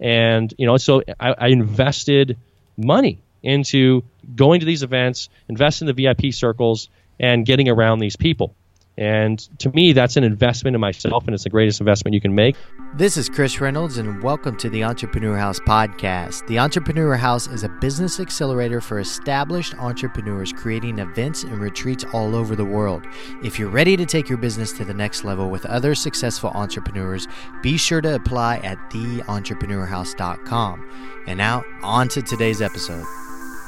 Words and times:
and 0.00 0.52
you 0.58 0.66
know, 0.66 0.76
so 0.76 1.02
I, 1.18 1.34
I 1.38 1.48
invested 1.48 2.36
money 2.76 3.18
into 3.42 4.02
going 4.34 4.60
to 4.60 4.66
these 4.66 4.82
events, 4.82 5.28
invest 5.48 5.80
in 5.82 5.86
the 5.86 5.92
VIP 5.92 6.32
circles, 6.32 6.88
and 7.18 7.46
getting 7.46 7.68
around 7.68 8.00
these 8.00 8.16
people. 8.16 8.54
And 8.98 9.38
to 9.58 9.70
me, 9.70 9.92
that's 9.92 10.16
an 10.16 10.24
investment 10.24 10.74
in 10.74 10.80
myself, 10.80 11.26
and 11.26 11.34
it's 11.34 11.44
the 11.44 11.50
greatest 11.50 11.80
investment 11.80 12.14
you 12.14 12.20
can 12.20 12.34
make. 12.34 12.56
This 12.94 13.18
is 13.18 13.28
Chris 13.28 13.60
Reynolds, 13.60 13.98
and 13.98 14.22
welcome 14.22 14.56
to 14.56 14.70
the 14.70 14.84
Entrepreneur 14.84 15.36
House 15.36 15.60
podcast. 15.60 16.46
The 16.46 16.58
Entrepreneur 16.58 17.14
House 17.14 17.46
is 17.46 17.62
a 17.62 17.68
business 17.68 18.20
accelerator 18.20 18.80
for 18.80 18.98
established 18.98 19.74
entrepreneurs 19.74 20.50
creating 20.50 20.98
events 20.98 21.42
and 21.42 21.58
retreats 21.58 22.06
all 22.14 22.34
over 22.34 22.56
the 22.56 22.64
world. 22.64 23.06
If 23.44 23.58
you're 23.58 23.68
ready 23.68 23.98
to 23.98 24.06
take 24.06 24.30
your 24.30 24.38
business 24.38 24.72
to 24.72 24.86
the 24.86 24.94
next 24.94 25.24
level 25.24 25.50
with 25.50 25.66
other 25.66 25.94
successful 25.94 26.48
entrepreneurs, 26.50 27.28
be 27.62 27.76
sure 27.76 28.00
to 28.00 28.14
apply 28.14 28.58
at 28.58 28.78
theentrepreneurhouse.com. 28.90 30.90
And 31.26 31.36
now, 31.36 31.64
on 31.82 32.08
to 32.08 32.22
today's 32.22 32.62
episode. 32.62 33.04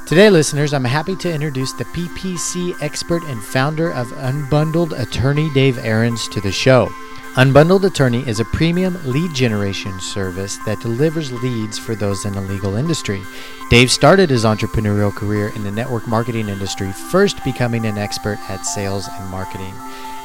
Today, 0.09 0.31
listeners, 0.31 0.73
I'm 0.73 0.87
happy 0.87 1.15
to 1.17 1.31
introduce 1.31 1.75
the 1.75 1.85
PPC 1.85 2.75
expert 2.83 3.23
and 3.25 3.45
founder 3.45 3.93
of 3.93 4.07
Unbundled 4.13 4.99
Attorney 4.99 5.51
Dave 5.53 5.77
Aarons 5.77 6.29
to 6.29 6.41
the 6.41 6.51
show. 6.51 6.87
Unbundled 7.35 7.85
Attorney 7.85 8.27
is 8.27 8.41
a 8.41 8.47
premium 8.47 8.99
lead 9.05 9.35
generation 9.35 10.01
service 10.01 10.57
that 10.65 10.81
delivers 10.81 11.31
leads 11.31 11.79
for 11.79 11.95
those 11.95 12.25
in 12.25 12.33
the 12.33 12.41
legal 12.41 12.77
industry. 12.77 13.23
Dave 13.69 13.91
started 13.91 14.31
his 14.31 14.47
entrepreneurial 14.47 15.15
career 15.15 15.53
in 15.55 15.63
the 15.63 15.71
network 15.71 16.09
marketing 16.09 16.49
industry, 16.49 16.91
first 16.91 17.45
becoming 17.45 17.85
an 17.85 17.99
expert 17.99 18.39
at 18.49 18.65
sales 18.65 19.07
and 19.13 19.29
marketing. 19.29 19.75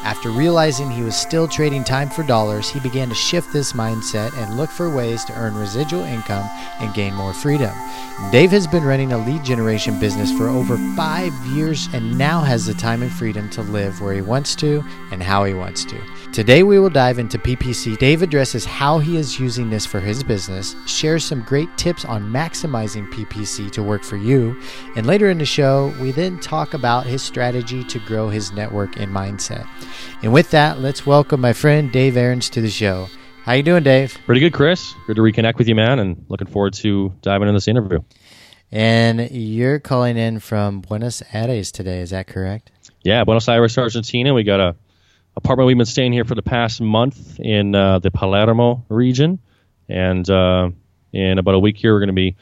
After 0.03 0.31
realizing 0.31 0.91
he 0.91 1.01
was 1.01 1.15
still 1.15 1.47
trading 1.47 1.85
time 1.85 2.09
for 2.09 2.23
dollars, 2.23 2.69
he 2.69 2.81
began 2.81 3.07
to 3.07 3.15
shift 3.15 3.53
this 3.53 3.71
mindset 3.71 4.33
and 4.37 4.57
look 4.57 4.69
for 4.69 4.93
ways 4.93 5.23
to 5.25 5.33
earn 5.33 5.55
residual 5.55 6.03
income 6.03 6.49
and 6.81 6.93
gain 6.93 7.13
more 7.13 7.33
freedom. 7.33 7.73
Dave 8.29 8.51
has 8.51 8.67
been 8.67 8.83
running 8.83 9.13
a 9.13 9.17
lead 9.17 9.45
generation 9.45 9.99
business 10.01 10.31
for 10.37 10.49
over 10.49 10.77
five 10.97 11.33
years 11.47 11.87
and 11.93 12.17
now 12.17 12.41
has 12.41 12.65
the 12.65 12.73
time 12.73 13.01
and 13.01 13.11
freedom 13.13 13.49
to 13.51 13.61
live 13.61 14.01
where 14.01 14.13
he 14.13 14.21
wants 14.21 14.55
to 14.55 14.83
and 15.11 15.23
how 15.23 15.45
he 15.45 15.53
wants 15.53 15.85
to. 15.85 16.01
Today, 16.33 16.63
we 16.63 16.79
will 16.79 16.89
dive 16.89 17.19
into 17.19 17.37
PPC. 17.37 17.95
Dave 17.99 18.23
addresses 18.23 18.65
how 18.65 18.97
he 18.97 19.17
is 19.17 19.39
using 19.39 19.69
this 19.69 19.85
for 19.85 19.99
his 19.99 20.23
business, 20.23 20.75
shares 20.87 21.23
some 21.23 21.43
great 21.43 21.69
tips 21.77 22.05
on 22.05 22.23
maximizing 22.23 23.07
PPC 23.11 23.69
to 23.69 23.83
work 23.83 24.03
for 24.03 24.17
you, 24.17 24.59
and 24.95 25.05
later 25.05 25.29
in 25.29 25.37
the 25.37 25.45
show, 25.45 25.93
we 26.01 26.11
then 26.11 26.39
talk 26.39 26.73
about 26.73 27.05
his 27.05 27.21
strategy 27.21 27.83
to 27.83 27.99
grow 27.99 28.29
his 28.29 28.51
network 28.51 28.97
and 28.97 29.15
mindset. 29.15 29.67
And 30.23 30.33
with 30.33 30.49
that, 30.49 30.79
let's 30.79 31.05
welcome 31.05 31.39
my 31.39 31.53
friend 31.53 31.91
Dave 31.91 32.17
Aarons 32.17 32.49
to 32.49 32.61
the 32.61 32.69
show. 32.71 33.09
How 33.43 33.53
you 33.53 33.61
doing, 33.61 33.83
Dave? 33.83 34.17
Pretty 34.25 34.41
good, 34.41 34.53
Chris. 34.53 34.95
Good 35.05 35.17
to 35.17 35.21
reconnect 35.21 35.59
with 35.59 35.67
you, 35.67 35.75
man, 35.75 35.99
and 35.99 36.25
looking 36.29 36.47
forward 36.47 36.73
to 36.73 37.13
diving 37.21 37.47
into 37.47 37.57
this 37.57 37.67
interview. 37.67 37.99
And 38.71 39.29
you're 39.29 39.77
calling 39.77 40.17
in 40.17 40.39
from 40.39 40.81
Buenos 40.81 41.21
Aires 41.31 41.71
today, 41.71 42.01
is 42.01 42.09
that 42.09 42.25
correct? 42.25 42.71
Yeah, 43.03 43.23
Buenos 43.23 43.47
Aires, 43.47 43.77
Argentina. 43.77 44.33
We 44.33 44.43
got 44.43 44.59
a 44.59 44.75
apartment 45.35 45.67
we've 45.67 45.77
been 45.77 45.85
staying 45.85 46.13
here 46.13 46.25
for 46.25 46.35
the 46.35 46.43
past 46.43 46.81
month 46.81 47.39
in 47.39 47.75
uh, 47.75 47.99
the 47.99 48.11
Palermo 48.11 48.85
region, 48.89 49.39
and 49.89 50.29
uh, 50.29 50.69
in 51.11 51.37
about 51.37 51.55
a 51.55 51.59
week 51.59 51.77
here, 51.77 51.93
we're 51.93 51.99
going 51.99 52.07
to 52.07 52.13
be 52.13 52.35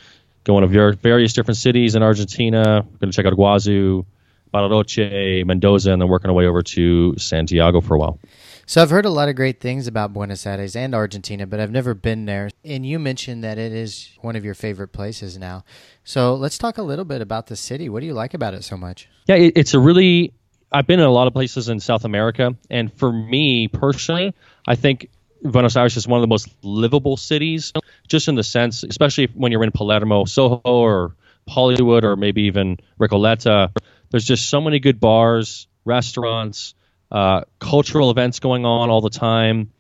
going 0.44 0.68
to 0.68 0.94
various 0.96 1.34
different 1.34 1.58
cities 1.58 1.96
in 1.96 2.04
Argentina. 2.04 2.86
We're 2.90 2.98
going 2.98 3.12
to 3.12 3.16
check 3.16 3.26
out 3.26 3.34
Guazu, 3.34 4.06
Bariloche, 4.54 5.46
Mendoza, 5.46 5.92
and 5.92 6.02
then 6.02 6.10
working 6.10 6.30
our 6.30 6.36
way 6.36 6.48
over 6.48 6.62
to 6.62 7.16
Santiago 7.18 7.82
for 7.82 7.96
a 7.96 8.00
while. 8.00 8.20
So 8.66 8.82
I've 8.82 8.90
heard 8.90 9.06
a 9.06 9.10
lot 9.10 9.28
of 9.28 9.36
great 9.36 9.60
things 9.60 9.88
about 9.88 10.14
Buenos 10.14 10.46
Aires 10.46 10.76
and 10.76 10.96
Argentina, 10.96 11.46
but 11.46 11.60
I've 11.60 11.72
never 11.72 11.94
been 11.94 12.26
there. 12.26 12.50
And 12.64 12.86
you 12.86 13.00
mentioned 13.00 13.44
that 13.44 13.58
it 13.58 13.72
is 13.74 14.12
one 14.22 14.36
of 14.36 14.46
your 14.46 14.54
favorite 14.54 14.90
places 14.90 15.38
now. 15.38 15.64
So 16.04 16.36
let's 16.36 16.58
talk 16.58 16.78
a 16.78 16.84
little 16.84 17.06
bit 17.06 17.22
about 17.22 17.48
the 17.48 17.56
city. 17.56 17.90
What 17.90 18.00
do 18.00 18.06
you 18.06 18.14
like 18.14 18.34
about 18.34 18.54
it 18.54 18.64
so 18.64 18.78
much? 18.78 19.10
Yeah, 19.28 19.36
it's 19.36 19.74
a 19.74 19.80
really 19.80 20.34
I've 20.72 20.88
been 20.88 21.00
in 21.00 21.06
a 21.06 21.12
lot 21.12 21.28
of 21.28 21.34
places 21.34 21.70
in 21.70 21.80
South 21.80 22.06
America, 22.06 22.56
and 22.70 22.92
for 22.94 23.12
me 23.12 23.68
personally, 23.68 24.34
I 24.68 24.76
think 24.76 25.10
Buenos 25.44 25.76
Aires 25.76 25.98
is 25.98 26.08
one 26.08 26.20
of 26.20 26.22
the 26.22 26.28
most 26.28 26.50
livable 26.62 27.18
cities, 27.18 27.74
just 28.08 28.28
in 28.28 28.36
the 28.36 28.44
sense, 28.44 28.84
especially 28.84 29.28
when 29.34 29.52
you're 29.52 29.64
in 29.64 29.72
Palermo, 29.72 30.26
Soho, 30.26 30.62
or 30.64 31.16
Hollywood, 31.48 32.06
or 32.06 32.16
maybe 32.16 32.44
even 32.44 32.78
Recoleta. 33.00 33.72
There's 34.12 34.24
just 34.24 34.50
so 34.50 34.62
many 34.62 34.80
good 34.80 35.00
bars, 35.00 35.68
restaurants, 35.84 36.74
uh, 37.12 37.42
cultural 37.60 38.12
events 38.12 38.40
going 38.40 38.66
on 38.66 38.90
all 38.90 39.02
the 39.02 39.10
time. 39.10 39.72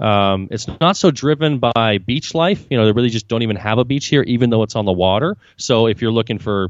Um, 0.00 0.48
it's 0.50 0.68
not 0.80 0.96
so 0.96 1.10
driven 1.10 1.58
by 1.58 1.98
beach 1.98 2.34
life. 2.34 2.64
You 2.70 2.78
know, 2.78 2.86
they 2.86 2.92
really 2.92 3.10
just 3.10 3.28
don't 3.28 3.42
even 3.42 3.56
have 3.56 3.78
a 3.78 3.84
beach 3.84 4.06
here, 4.06 4.22
even 4.22 4.50
though 4.50 4.62
it's 4.62 4.76
on 4.76 4.84
the 4.84 4.92
water. 4.92 5.36
So 5.56 5.88
if 5.88 6.00
you're 6.00 6.12
looking 6.12 6.38
for, 6.38 6.68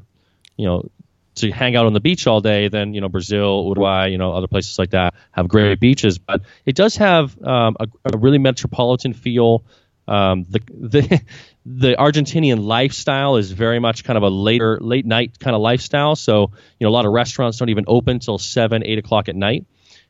you 0.57 0.67
know, 0.67 0.91
to 1.39 1.51
hang 1.51 1.77
out 1.77 1.87
on 1.87 1.93
the 1.93 2.01
beach 2.01 2.27
all 2.27 2.41
day, 2.41 2.69
then 2.69 2.95
you 2.95 3.01
know 3.01 3.09
Brazil, 3.09 3.65
Uruguay, 3.65 4.09
you 4.09 4.19
know 4.19 4.33
other 4.33 4.47
places 4.47 4.79
like 4.79 4.91
that 4.91 5.15
have 5.33 5.49
great 5.49 5.79
beaches. 5.81 6.19
But 6.19 6.43
it 6.65 6.77
does 6.77 6.97
have 6.97 7.41
um, 7.43 7.77
a, 7.81 7.89
a, 8.05 8.19
really 8.19 8.39
metropolitan 8.39 9.13
feel. 9.13 9.65
Um, 10.07 10.45
the 10.49 10.61
the 10.69 11.23
the 11.67 11.95
Argentinian 11.99 12.65
lifestyle 12.65 13.37
is 13.37 13.53
very 13.53 13.79
much 13.79 14.05
kind 14.05 14.17
of 14.17 14.23
a 14.23 14.29
later 14.29 14.79
late 14.81 15.07
night 15.07 15.39
kind 15.39 15.55
of 15.55 15.63
lifestyle. 15.63 16.17
So 16.17 16.53
you 16.79 16.85
know 16.85 16.89
a 16.89 16.95
lot 16.95 17.07
of 17.07 17.13
restaurants 17.13 17.59
don't 17.59 17.69
even 17.69 17.85
open 17.87 18.19
till 18.21 18.39
seven 18.39 18.83
eight 18.85 18.99
o'clock 18.99 19.29
at 19.29 19.37
night, 19.37 19.67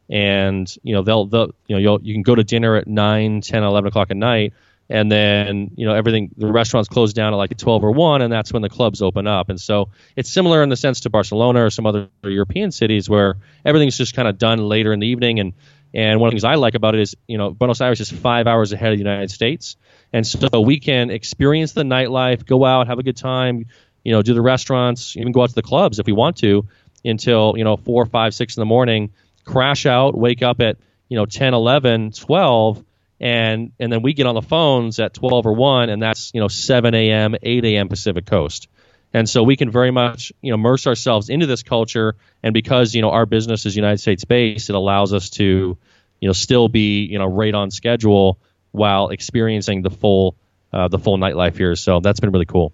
and 0.09 0.73
you 0.83 0.95
know 0.95 1.03
they'll 1.03 1.27
they'll 1.27 1.51
you 1.67 1.77
know 1.77 1.79
you 1.79 1.99
you 2.03 2.15
can 2.15 2.23
go 2.23 2.35
to 2.35 2.45
dinner 2.45 2.77
at 2.77 2.87
9, 2.87 3.41
10, 3.41 3.63
11 3.63 3.89
o'clock 3.89 4.11
at 4.11 4.17
night 4.17 4.53
and 4.91 5.11
then 5.13 5.71
you 5.77 5.87
know 5.87 5.95
everything 5.95 6.31
the 6.37 6.51
restaurants 6.51 6.89
close 6.89 7.13
down 7.13 7.33
at 7.33 7.37
like 7.37 7.57
12 7.57 7.85
or 7.85 7.93
1 7.93 8.23
and 8.23 8.33
that's 8.33 8.53
when 8.53 8.63
the 8.63 8.69
clubs 8.69 9.03
open 9.03 9.27
up. 9.27 9.49
And 9.49 9.61
so 9.61 9.91
it's 10.17 10.31
similar 10.31 10.63
in 10.63 10.69
the 10.69 10.77
sense 10.77 11.01
to 11.01 11.11
barcelona 11.11 11.65
or 11.65 11.71
some 11.71 11.87
other 11.87 12.09
european 12.23 12.71
cities 12.71 13.09
where 13.09 13.37
everything's 13.65 13.97
just 13.97 14.15
kind 14.15 14.29
of 14.29 14.39
done 14.39 14.59
later 14.59 14.93
in 14.93 15.01
the 15.01 15.07
evening. 15.07 15.41
And 15.41 15.53
and 15.95 16.21
one 16.21 16.29
of 16.29 16.33
the 16.33 16.35
things 16.37 16.45
i 16.45 16.55
like 16.55 16.75
about 16.75 16.95
it 16.95 17.01
is 17.01 17.17
you 17.27 17.39
know 17.39 17.51
buenos 17.51 17.81
aires 17.81 18.01
is 18.01 18.11
five 18.11 18.47
hours 18.47 18.73
ahead 18.73 18.93
of 18.93 18.99
the 18.99 19.05
united 19.05 19.31
states. 19.31 19.77
And 20.13 20.27
so 20.27 20.61
we 20.61 20.81
can 20.81 21.11
experience 21.11 21.73
the 21.73 21.83
nightlife 21.83 22.47
go 22.47 22.65
out 22.65 22.87
have 22.87 22.99
a 22.99 23.03
good 23.03 23.17
time 23.17 23.67
you 24.05 24.13
know 24.13 24.23
do 24.23 24.33
the 24.33 24.43
restaurants 24.43 25.17
even 25.17 25.33
go 25.33 25.43
out 25.43 25.51
to 25.51 25.55
the 25.55 25.63
clubs 25.63 25.99
if 25.99 26.07
we 26.07 26.13
want 26.13 26.37
to 26.39 26.67
until 27.05 27.55
you 27.57 27.65
know 27.65 27.77
four 27.77 28.07
five 28.07 28.35
six 28.35 28.57
in 28.57 28.61
the 28.61 28.67
morning 28.67 29.13
crash 29.45 29.87
out 29.87 30.17
wake 30.17 30.43
up 30.43 30.61
at 30.61 30.79
you 31.09 31.17
know 31.17 31.27
10 31.27 31.55
11 31.55 32.13
12 32.13 32.85
and 33.21 33.73
and 33.79 33.93
then 33.93 34.03
we 34.03 34.13
get 34.15 34.27
on 34.27 34.35
the 34.35 34.43
phones 34.43 35.01
at 35.01 35.15
12 35.15 35.47
or 35.47 35.53
1 35.55 35.91
and 35.91 36.03
that's 36.03 36.31
you 36.35 36.41
know 36.41 36.49
7 36.49 36.95
a.m 36.95 37.35
8 37.43 37.65
a.m 37.65 37.89
pacific 37.89 38.27
coast. 38.27 38.69
And 39.15 39.29
so 39.29 39.43
we 39.43 39.57
can 39.57 39.71
very 39.71 39.91
much 39.91 40.33
you 40.41 40.51
know 40.51 40.55
immerse 40.55 40.87
ourselves 40.87 41.29
into 41.29 41.47
this 41.47 41.63
culture. 41.63 42.17
And 42.43 42.55
because 42.55 42.95
you 42.95 43.03
know 43.03 43.11
our 43.11 43.27
business 43.27 43.67
is 43.67 43.75
united 43.75 43.99
states 43.99 44.25
based 44.25 44.71
it 44.71 44.75
allows 44.75 45.13
us 45.13 45.31
to 45.31 45.77
you 46.21 46.29
know 46.29 46.33
still 46.33 46.69
be 46.69 47.05
you 47.05 47.19
know 47.19 47.27
right 47.27 47.55
on 47.55 47.71
schedule 47.71 48.39
while 48.73 49.09
experiencing 49.09 49.83
the 49.83 49.91
full 49.91 50.37
uh, 50.73 50.89
the 50.89 50.99
full 50.99 51.19
nightlife 51.19 51.57
here. 51.57 51.75
So 51.77 52.01
that's 52.01 52.21
been 52.21 52.31
really 52.31 52.47
cool. 52.47 52.73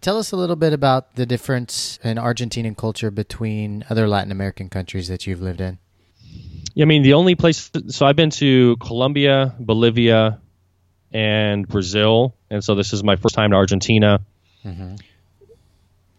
Tell 0.00 0.18
us 0.18 0.30
a 0.30 0.36
little 0.36 0.54
bit 0.54 0.72
about 0.72 1.16
the 1.16 1.26
difference 1.26 1.98
in 2.04 2.18
argentinian 2.18 2.76
culture 2.76 3.10
between 3.10 3.84
other 3.90 4.06
latin 4.06 4.30
american 4.30 4.68
countries 4.68 5.08
that 5.08 5.26
you've 5.26 5.40
lived 5.40 5.60
in 5.60 5.78
I 6.80 6.84
mean, 6.84 7.02
the 7.02 7.14
only 7.14 7.34
place. 7.34 7.70
So 7.88 8.06
I've 8.06 8.16
been 8.16 8.30
to 8.30 8.76
Colombia, 8.76 9.54
Bolivia, 9.58 10.40
and 11.12 11.66
Brazil, 11.66 12.34
and 12.50 12.62
so 12.62 12.74
this 12.74 12.92
is 12.92 13.02
my 13.02 13.16
first 13.16 13.34
time 13.34 13.50
to 13.50 13.56
Argentina. 13.56 14.20
Mm-hmm. 14.64 14.96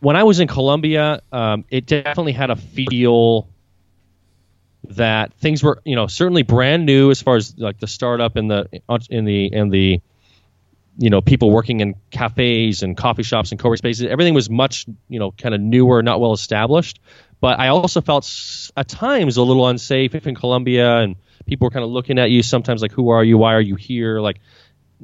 When 0.01 0.15
I 0.15 0.23
was 0.23 0.39
in 0.39 0.47
Colombia, 0.47 1.21
um, 1.31 1.65
it 1.69 1.85
definitely 1.85 2.31
had 2.33 2.49
a 2.49 2.55
feel 2.55 3.47
that 4.89 5.33
things 5.35 5.61
were, 5.61 5.81
you 5.85 5.95
know, 5.95 6.07
certainly 6.07 6.43
brand 6.43 6.85
new 6.85 7.11
as 7.11 7.21
far 7.21 7.35
as 7.35 7.57
like 7.57 7.79
the 7.79 7.87
startup 7.87 8.37
in 8.37 8.47
the 8.47 8.81
in 9.09 9.25
the 9.25 9.45
in 9.53 9.69
the 9.69 10.01
you 10.97 11.09
know 11.09 11.21
people 11.21 11.49
working 11.49 11.79
in 11.79 11.95
cafes 12.11 12.83
and 12.83 12.95
coffee 12.97 13.23
shops 13.23 13.51
and 13.51 13.59
co-working 13.59 13.77
spaces 13.77 14.05
everything 14.05 14.33
was 14.33 14.49
much 14.49 14.85
you 15.07 15.17
know 15.17 15.31
kind 15.31 15.55
of 15.55 15.61
newer 15.61 16.03
not 16.03 16.19
well 16.19 16.33
established 16.33 16.99
but 17.41 17.59
I 17.59 17.69
also 17.69 18.01
felt 18.01 18.25
at 18.75 18.87
times 18.87 19.37
a 19.37 19.43
little 19.43 19.67
unsafe 19.67 20.15
in 20.27 20.35
Colombia, 20.35 20.97
and 20.97 21.15
people 21.45 21.65
were 21.65 21.71
kind 21.71 21.83
of 21.83 21.91
looking 21.91 22.19
at 22.19 22.29
you 22.29 22.43
sometimes 22.43 22.81
like, 22.81 22.91
"Who 22.91 23.09
are 23.09 23.23
you? 23.23 23.37
Why 23.37 23.53
are 23.53 23.61
you 23.61 23.75
here?" 23.75 24.19
Like, 24.19 24.39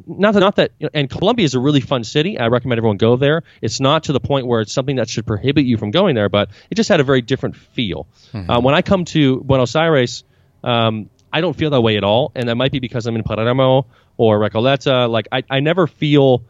not 0.05 0.33
that, 0.33 0.41
not 0.41 0.55
that. 0.57 0.71
You 0.79 0.85
know, 0.85 0.89
and 0.93 1.09
Colombia 1.09 1.45
is 1.45 1.53
a 1.53 1.59
really 1.59 1.79
fun 1.79 2.03
city. 2.03 2.37
I 2.37 2.47
recommend 2.47 2.77
everyone 2.77 2.97
go 2.97 3.15
there. 3.15 3.43
It's 3.61 3.79
not 3.79 4.05
to 4.05 4.13
the 4.13 4.19
point 4.19 4.47
where 4.47 4.61
it's 4.61 4.73
something 4.73 4.97
that 4.97 5.09
should 5.09 5.25
prohibit 5.25 5.65
you 5.65 5.77
from 5.77 5.91
going 5.91 6.15
there, 6.15 6.29
but 6.29 6.49
it 6.69 6.75
just 6.75 6.89
had 6.89 6.99
a 6.99 7.03
very 7.03 7.21
different 7.21 7.55
feel. 7.55 8.07
Mm-hmm. 8.33 8.49
Uh, 8.49 8.59
when 8.59 8.75
I 8.75 8.81
come 8.81 9.05
to 9.05 9.41
Buenos 9.41 9.75
Aires, 9.75 10.23
um, 10.63 11.09
I 11.31 11.41
don't 11.41 11.55
feel 11.55 11.69
that 11.69 11.81
way 11.81 11.97
at 11.97 12.03
all, 12.03 12.31
and 12.35 12.49
that 12.49 12.55
might 12.55 12.71
be 12.71 12.79
because 12.79 13.05
I'm 13.05 13.15
in 13.15 13.23
Palermo 13.23 13.87
or 14.17 14.39
Recoleta. 14.39 15.09
Like, 15.09 15.27
I, 15.31 15.43
I 15.49 15.59
never 15.61 15.87
feel 15.87 16.43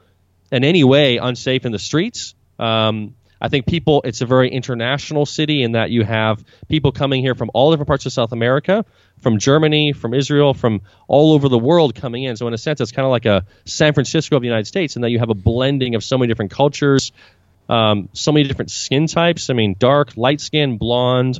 in 0.52 0.64
any 0.64 0.84
way 0.84 1.18
unsafe 1.18 1.66
in 1.66 1.72
the 1.72 1.80
streets. 1.80 2.36
Um, 2.58 3.16
I 3.46 3.48
think 3.48 3.68
people, 3.68 4.02
it's 4.04 4.22
a 4.22 4.26
very 4.26 4.50
international 4.50 5.28
city 5.28 5.62
in 5.62 5.74
that 5.74 5.92
you 5.92 6.04
have 6.04 6.44
people 6.68 6.92
coming 6.92 7.22
here 7.22 7.36
from 7.36 7.52
all 7.54 7.70
different 7.70 7.88
parts 7.88 8.08
of 8.08 8.12
South 8.12 8.32
America, 8.32 8.86
from 9.22 9.38
Germany, 9.38 9.94
from 9.94 10.16
Israel, 10.16 10.56
from 10.56 10.82
all 11.08 11.34
over 11.34 11.48
the 11.48 11.60
world 11.60 11.94
coming 11.94 12.24
in. 12.24 12.36
So 12.38 12.48
in 12.48 12.56
a 12.56 12.58
sense, 12.58 12.82
it's 12.82 12.92
kind 12.92 13.06
of 13.06 13.12
like 13.12 13.26
a 13.26 13.46
San 13.64 13.94
Francisco 13.94 14.36
of 14.36 14.42
the 14.42 14.48
United 14.48 14.66
States, 14.66 14.96
in 14.96 15.04
that 15.04 15.12
you 15.12 15.20
have 15.20 15.30
a 15.30 15.36
blending 15.36 15.94
of 15.94 16.04
so 16.04 16.18
many 16.18 16.28
different 16.28 16.54
cultures, 16.54 17.12
um, 17.70 18.10
so 18.14 18.32
many 18.32 18.48
different 18.48 18.72
skin 18.72 19.06
types. 19.06 19.52
I 19.52 19.54
mean, 19.54 19.76
dark, 19.78 20.18
light 20.18 20.42
skin, 20.42 20.80
blonde, 20.80 21.40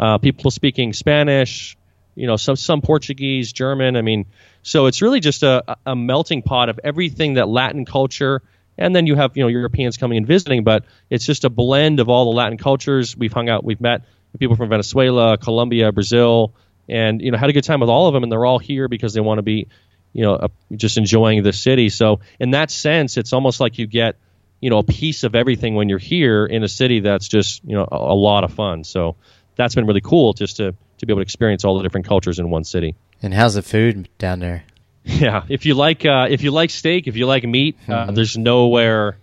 uh, 0.00 0.18
people 0.18 0.50
speaking 0.50 0.94
Spanish, 0.94 1.76
you 2.16 2.26
know, 2.26 2.36
some 2.36 2.56
some 2.56 2.82
Portuguese, 2.82 3.52
German. 3.52 3.94
I 3.96 4.02
mean, 4.02 4.26
so 4.62 4.86
it's 4.86 5.00
really 5.00 5.20
just 5.20 5.44
a, 5.44 5.76
a 5.86 5.94
melting 5.94 6.42
pot 6.42 6.70
of 6.70 6.80
everything 6.82 7.34
that 7.34 7.48
Latin 7.48 7.84
culture. 7.84 8.42
And 8.78 8.94
then 8.94 9.06
you 9.06 9.14
have 9.14 9.36
you 9.36 9.42
know 9.42 9.48
Europeans 9.48 9.96
coming 9.96 10.18
and 10.18 10.26
visiting, 10.26 10.64
but 10.64 10.84
it's 11.10 11.24
just 11.24 11.44
a 11.44 11.50
blend 11.50 12.00
of 12.00 12.08
all 12.08 12.30
the 12.30 12.36
Latin 12.36 12.58
cultures. 12.58 13.16
We've 13.16 13.32
hung 13.32 13.48
out, 13.48 13.64
we've 13.64 13.80
met 13.80 14.02
people 14.38 14.56
from 14.56 14.68
Venezuela, 14.68 15.38
Colombia, 15.38 15.92
Brazil, 15.92 16.54
and 16.88 17.20
you 17.20 17.30
know 17.30 17.38
had 17.38 17.50
a 17.50 17.52
good 17.52 17.64
time 17.64 17.80
with 17.80 17.88
all 17.88 18.08
of 18.08 18.14
them. 18.14 18.22
And 18.22 18.30
they're 18.30 18.44
all 18.44 18.58
here 18.58 18.88
because 18.88 19.14
they 19.14 19.20
want 19.20 19.38
to 19.38 19.42
be, 19.42 19.68
you 20.12 20.22
know, 20.22 20.34
uh, 20.34 20.48
just 20.72 20.98
enjoying 20.98 21.42
the 21.42 21.52
city. 21.52 21.88
So 21.88 22.20
in 22.38 22.50
that 22.52 22.70
sense, 22.70 23.16
it's 23.16 23.32
almost 23.32 23.60
like 23.60 23.78
you 23.78 23.86
get 23.86 24.16
you 24.60 24.70
know 24.70 24.78
a 24.78 24.84
piece 24.84 25.24
of 25.24 25.34
everything 25.34 25.74
when 25.74 25.88
you're 25.88 25.98
here 25.98 26.46
in 26.46 26.62
a 26.62 26.68
city 26.68 27.00
that's 27.00 27.28
just 27.28 27.64
you 27.64 27.76
know 27.76 27.88
a, 27.90 27.96
a 27.96 28.16
lot 28.16 28.44
of 28.44 28.52
fun. 28.52 28.84
So 28.84 29.16
that's 29.56 29.74
been 29.74 29.86
really 29.86 30.00
cool 30.00 30.32
just 30.32 30.56
to 30.58 30.74
to 30.98 31.06
be 31.06 31.12
able 31.12 31.20
to 31.20 31.22
experience 31.22 31.64
all 31.64 31.76
the 31.76 31.82
different 31.82 32.06
cultures 32.06 32.38
in 32.38 32.50
one 32.50 32.64
city. 32.64 32.94
And 33.22 33.32
how's 33.32 33.54
the 33.54 33.62
food 33.62 34.08
down 34.18 34.40
there? 34.40 34.64
Yeah, 35.06 35.44
if 35.48 35.64
you 35.66 35.74
like 35.74 36.04
uh, 36.04 36.26
if 36.28 36.42
you 36.42 36.50
like 36.50 36.70
steak, 36.70 37.06
if 37.06 37.16
you 37.16 37.26
like 37.26 37.44
meat, 37.44 37.76
uh, 37.88 37.92
mm-hmm. 37.92 38.14
there's 38.14 38.36
nowhere 38.36 39.16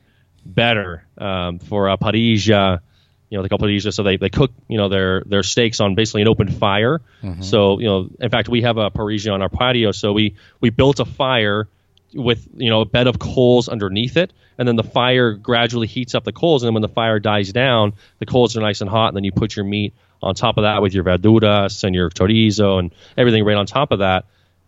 better 0.45 1.05
um, 1.17 1.59
for 1.59 1.89
a 1.89 1.97
parrilla. 1.97 2.79
You 3.29 3.37
know, 3.37 3.43
they 3.43 3.49
call 3.49 3.57
parrilla, 3.57 3.91
so 3.93 4.01
they, 4.03 4.15
they 4.15 4.29
cook 4.29 4.51
you 4.69 4.77
know 4.77 4.87
their 4.87 5.23
their 5.25 5.43
steaks 5.43 5.81
on 5.81 5.95
basically 5.95 6.21
an 6.21 6.29
open 6.29 6.49
fire. 6.49 7.01
Mm-hmm. 7.21 7.41
So 7.41 7.79
you 7.79 7.87
know, 7.87 8.09
in 8.19 8.29
fact, 8.29 8.47
we 8.47 8.61
have 8.61 8.77
a 8.77 8.91
parrilla 8.91 9.33
on 9.33 9.41
our 9.41 9.49
patio. 9.49 9.91
So 9.91 10.13
we 10.13 10.35
we 10.61 10.69
built 10.69 11.01
a 11.01 11.05
fire 11.05 11.67
with 12.13 12.47
you 12.55 12.69
know 12.69 12.81
a 12.81 12.85
bed 12.85 13.07
of 13.07 13.19
coals 13.19 13.67
underneath 13.67 14.15
it, 14.15 14.31
and 14.57 14.65
then 14.65 14.77
the 14.77 14.83
fire 14.83 15.33
gradually 15.33 15.87
heats 15.87 16.15
up 16.15 16.23
the 16.23 16.31
coals, 16.31 16.63
and 16.63 16.69
then 16.69 16.75
when 16.75 16.81
the 16.81 16.95
fire 16.95 17.19
dies 17.19 17.51
down, 17.51 17.93
the 18.19 18.25
coals 18.25 18.55
are 18.55 18.61
nice 18.61 18.79
and 18.79 18.89
hot, 18.89 19.09
and 19.09 19.17
then 19.17 19.25
you 19.25 19.33
put 19.33 19.55
your 19.55 19.65
meat 19.65 19.93
on 20.21 20.33
top 20.33 20.57
of 20.57 20.61
that 20.61 20.81
with 20.81 20.93
your 20.93 21.03
verduras 21.03 21.83
and 21.83 21.93
your 21.93 22.09
chorizo 22.09 22.79
and 22.79 22.95
everything 23.17 23.43
right 23.43 23.57
on 23.57 23.65
top 23.65 23.91
of 23.91 23.99
that 23.99 24.23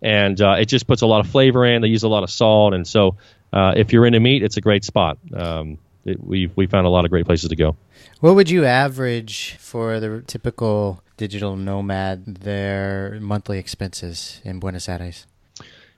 and 0.06 0.40
uh, 0.40 0.56
it 0.60 0.66
just 0.66 0.86
puts 0.86 1.02
a 1.02 1.08
lot 1.08 1.20
of 1.20 1.32
flavor 1.32 1.66
in. 1.66 1.82
They 1.82 1.88
use 1.88 2.04
a 2.04 2.08
lot 2.08 2.22
of 2.22 2.30
salt, 2.30 2.76
and 2.76 2.88
so 2.88 3.18
uh, 3.52 3.74
if 3.76 3.92
you're 3.92 4.06
into 4.06 4.20
meat, 4.20 4.44
it's 4.44 4.56
a 4.56 4.62
great 4.62 4.86
spot. 4.86 5.18
Um, 5.34 5.80
it, 6.06 6.24
we 6.24 6.52
we 6.56 6.68
found 6.68 6.86
a 6.86 6.90
lot 6.90 7.06
of 7.06 7.12
great 7.12 7.26
places 7.26 7.50
to 7.50 7.56
go. 7.56 7.76
What 8.20 8.36
would 8.36 8.48
you 8.48 8.66
average 8.66 9.56
for 9.56 10.00
the 10.00 10.24
typical 10.28 11.02
digital 11.18 11.56
nomad 11.56 12.24
their 12.36 13.18
monthly 13.20 13.58
expenses 13.58 14.42
in 14.46 14.60
Buenos 14.60 14.88
Aires? 14.88 15.26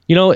You 0.07 0.15
know, 0.15 0.35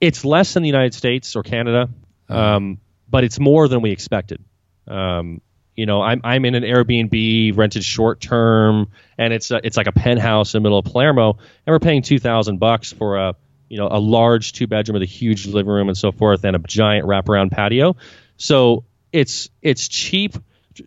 it's 0.00 0.24
less 0.24 0.54
than 0.54 0.64
the 0.64 0.68
United 0.68 0.92
States 0.92 1.36
or 1.36 1.44
Canada, 1.44 1.88
uh-huh. 2.28 2.56
um, 2.56 2.80
but 3.08 3.22
it's 3.22 3.38
more 3.38 3.68
than 3.68 3.80
we 3.80 3.92
expected. 3.92 4.42
Um, 4.88 5.40
you 5.76 5.86
know, 5.86 6.02
I'm 6.02 6.20
I'm 6.22 6.44
in 6.44 6.54
an 6.54 6.62
Airbnb 6.62 7.56
rented 7.56 7.84
short 7.84 8.20
term, 8.20 8.88
and 9.18 9.32
it's 9.32 9.50
a, 9.50 9.60
it's 9.64 9.76
like 9.76 9.88
a 9.88 9.92
penthouse 9.92 10.54
in 10.54 10.62
the 10.62 10.66
middle 10.66 10.78
of 10.78 10.84
Palermo, 10.84 11.32
and 11.66 11.72
we're 11.72 11.80
paying 11.80 12.02
two 12.02 12.18
thousand 12.18 12.58
bucks 12.58 12.92
for 12.92 13.16
a 13.16 13.34
you 13.68 13.78
know 13.78 13.88
a 13.90 13.98
large 13.98 14.52
two 14.52 14.66
bedroom 14.66 14.94
with 14.94 15.02
a 15.02 15.06
huge 15.06 15.46
living 15.46 15.72
room 15.72 15.88
and 15.88 15.98
so 15.98 16.12
forth, 16.12 16.44
and 16.44 16.54
a 16.54 16.60
giant 16.60 17.06
wraparound 17.06 17.50
patio. 17.50 17.96
So 18.36 18.84
it's 19.12 19.48
it's 19.62 19.88
cheap. 19.88 20.36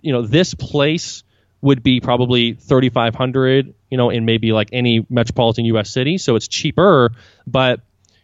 You 0.02 0.14
know, 0.14 0.22
this 0.22 0.54
place 0.54 1.24
would 1.62 1.84
be 1.84 2.00
probably 2.00 2.54
thirty 2.54 2.90
five 2.90 3.14
hundred. 3.14 3.74
You 3.90 3.98
know, 3.98 4.10
in 4.10 4.26
maybe 4.26 4.52
like 4.52 4.70
any 4.74 5.06
metropolitan 5.10 5.66
U.S. 5.66 5.90
city, 5.90 6.18
so 6.18 6.36
it's 6.36 6.48
cheaper. 6.48 7.12
But 7.46 7.82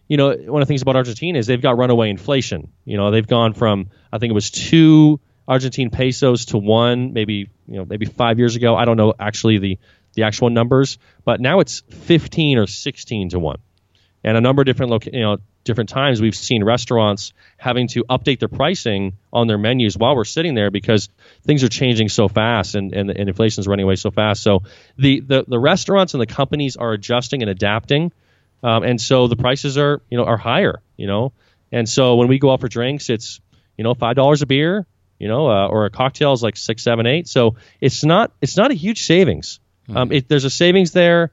you 0.07 0.17
know, 0.17 0.29
one 0.29 0.61
of 0.61 0.67
the 0.67 0.71
things 0.71 0.81
about 0.81 0.95
Argentina 0.95 1.39
is 1.39 1.47
they've 1.47 1.61
got 1.61 1.77
runaway 1.77 2.09
inflation. 2.09 2.71
You 2.85 2.97
know, 2.97 3.11
they've 3.11 3.27
gone 3.27 3.53
from 3.53 3.89
I 4.11 4.17
think 4.17 4.31
it 4.31 4.33
was 4.33 4.51
two 4.51 5.19
Argentine 5.47 5.89
pesos 5.89 6.45
to 6.45 6.57
one, 6.57 7.13
maybe 7.13 7.49
you 7.67 7.77
know 7.77 7.85
maybe 7.85 8.05
five 8.05 8.39
years 8.39 8.55
ago. 8.55 8.75
I 8.75 8.85
don't 8.85 8.97
know 8.97 9.13
actually 9.19 9.57
the 9.57 9.79
the 10.13 10.23
actual 10.23 10.49
numbers, 10.49 10.97
but 11.25 11.41
now 11.41 11.59
it's 11.59 11.81
15 11.89 12.59
or 12.59 12.67
16 12.67 13.29
to 13.29 13.39
one. 13.39 13.57
And 14.23 14.37
a 14.37 14.41
number 14.41 14.61
of 14.61 14.67
different 14.67 14.91
loca- 14.91 15.11
you 15.11 15.21
know 15.21 15.37
different 15.63 15.89
times 15.89 16.21
we've 16.21 16.35
seen 16.35 16.63
restaurants 16.63 17.33
having 17.57 17.87
to 17.87 18.03
update 18.09 18.39
their 18.39 18.49
pricing 18.49 19.13
on 19.31 19.47
their 19.47 19.57
menus 19.57 19.97
while 19.97 20.15
we're 20.15 20.25
sitting 20.25 20.55
there 20.55 20.71
because 20.71 21.09
things 21.43 21.63
are 21.63 21.69
changing 21.69 22.09
so 22.09 22.27
fast 22.27 22.75
and, 22.75 22.93
and, 22.93 23.09
and 23.09 23.29
inflation 23.29 23.61
is 23.61 23.67
running 23.67 23.85
away 23.85 23.95
so 23.95 24.11
fast. 24.11 24.43
So 24.43 24.63
the, 24.97 25.21
the, 25.21 25.45
the 25.47 25.59
restaurants 25.59 26.13
and 26.13 26.21
the 26.21 26.27
companies 26.27 26.75
are 26.75 26.91
adjusting 26.91 27.41
and 27.43 27.49
adapting. 27.49 28.11
Um, 28.61 28.83
and 28.83 28.99
so 28.99 29.27
the 29.27 29.37
prices 29.37 29.77
are, 29.77 30.01
you 30.09 30.17
know, 30.17 30.25
are 30.25 30.37
higher, 30.37 30.81
you 30.97 31.07
know, 31.07 31.31
and 31.73 31.89
so 31.89 32.15
when 32.15 32.27
we 32.27 32.37
go 32.37 32.51
out 32.51 32.61
for 32.61 32.67
drinks, 32.67 33.09
it's, 33.09 33.41
you 33.77 33.83
know, 33.83 33.95
$5 33.95 34.41
a 34.41 34.45
beer, 34.45 34.85
you 35.23 35.29
know, 35.29 35.49
uh, 35.49 35.67
or 35.67 35.85
a 35.85 35.89
cocktail 35.89 36.33
is 36.33 36.43
like 36.43 36.57
six, 36.57 36.83
seven, 36.83 37.07
eight. 37.07 37.29
So 37.29 37.55
it's 37.79 38.03
not 38.03 38.33
it's 38.41 38.57
not 38.57 38.71
a 38.71 38.73
huge 38.73 39.03
savings. 39.03 39.61
Mm-hmm. 39.87 39.97
Um, 39.97 40.11
it, 40.11 40.27
there's 40.27 40.43
a 40.43 40.49
savings 40.49 40.91
there, 40.91 41.31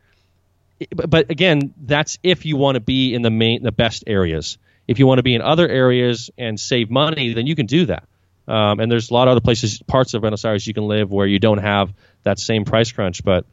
but, 0.94 1.10
but 1.10 1.30
again, 1.30 1.74
that's 1.76 2.18
if 2.22 2.46
you 2.46 2.56
want 2.56 2.76
to 2.76 2.80
be 2.80 3.12
in 3.14 3.22
the 3.22 3.30
main 3.30 3.64
the 3.64 3.72
best 3.72 4.04
areas. 4.06 4.58
If 4.86 5.00
you 5.00 5.08
want 5.08 5.18
to 5.18 5.24
be 5.24 5.34
in 5.34 5.42
other 5.42 5.68
areas 5.68 6.30
and 6.38 6.58
save 6.58 6.88
money, 6.88 7.32
then 7.34 7.48
you 7.48 7.56
can 7.56 7.66
do 7.66 7.86
that. 7.86 8.04
Um, 8.46 8.78
and 8.78 8.90
there's 8.90 9.10
a 9.10 9.14
lot 9.14 9.26
of 9.26 9.32
other 9.32 9.40
places, 9.40 9.82
parts 9.82 10.14
of 10.14 10.20
Buenos 10.20 10.44
Aires 10.44 10.64
you 10.64 10.74
can 10.74 10.86
live 10.86 11.10
where 11.10 11.26
you 11.26 11.40
don't 11.40 11.58
have 11.58 11.92
that 12.22 12.38
same 12.38 12.64
price 12.64 12.92
crunch. 12.92 13.24
But 13.24 13.44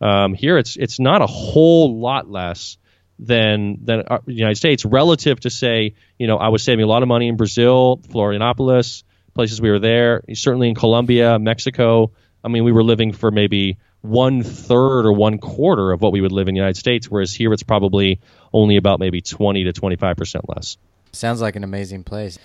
um, 0.00 0.32
here, 0.32 0.56
it's 0.56 0.76
it's 0.76 0.98
not 0.98 1.20
a 1.20 1.26
whole 1.26 2.00
lot 2.00 2.30
less 2.30 2.78
than 3.18 3.84
than 3.84 4.04
uh, 4.08 4.18
the 4.24 4.32
United 4.32 4.56
States 4.56 4.86
relative 4.86 5.40
to 5.40 5.50
say, 5.50 5.94
you 6.18 6.26
know, 6.26 6.38
I 6.38 6.48
was 6.48 6.62
saving 6.62 6.84
a 6.84 6.88
lot 6.88 7.02
of 7.02 7.08
money 7.08 7.28
in 7.28 7.36
Brazil, 7.36 8.00
Florianopolis, 8.08 9.02
places 9.34 9.60
we 9.60 9.70
were 9.70 9.78
there. 9.78 10.22
Certainly 10.32 10.70
in 10.70 10.74
Colombia, 10.74 11.38
Mexico. 11.38 12.12
I 12.44 12.48
mean, 12.48 12.64
we 12.64 12.72
were 12.72 12.84
living 12.84 13.12
for 13.12 13.30
maybe 13.30 13.78
one 14.00 14.42
third 14.42 15.06
or 15.06 15.12
one 15.12 15.38
quarter 15.38 15.92
of 15.92 16.00
what 16.00 16.12
we 16.12 16.20
would 16.20 16.32
live 16.32 16.48
in 16.48 16.54
the 16.54 16.58
United 16.58 16.76
States, 16.76 17.08
whereas 17.10 17.32
here 17.32 17.52
it's 17.52 17.62
probably 17.62 18.20
only 18.52 18.76
about 18.76 18.98
maybe 18.98 19.20
20 19.20 19.64
to 19.64 19.72
25 19.72 20.16
percent 20.16 20.48
less. 20.48 20.76
Sounds 21.12 21.42
like 21.42 21.56
an 21.56 21.64
amazing 21.64 22.04
place. 22.04 22.38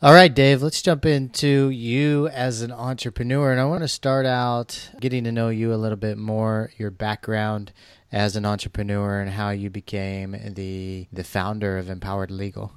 All 0.00 0.14
right, 0.14 0.32
Dave, 0.32 0.62
let's 0.62 0.80
jump 0.80 1.04
into 1.04 1.70
you 1.70 2.28
as 2.28 2.62
an 2.62 2.70
entrepreneur. 2.70 3.50
And 3.50 3.60
I 3.60 3.64
want 3.64 3.82
to 3.82 3.88
start 3.88 4.26
out 4.26 4.90
getting 5.00 5.24
to 5.24 5.32
know 5.32 5.48
you 5.48 5.74
a 5.74 5.76
little 5.76 5.96
bit 5.96 6.16
more, 6.16 6.70
your 6.78 6.92
background 6.92 7.72
as 8.12 8.36
an 8.36 8.46
entrepreneur, 8.46 9.20
and 9.20 9.30
how 9.30 9.50
you 9.50 9.70
became 9.70 10.36
the, 10.54 11.08
the 11.12 11.24
founder 11.24 11.78
of 11.78 11.90
Empowered 11.90 12.30
Legal. 12.30 12.72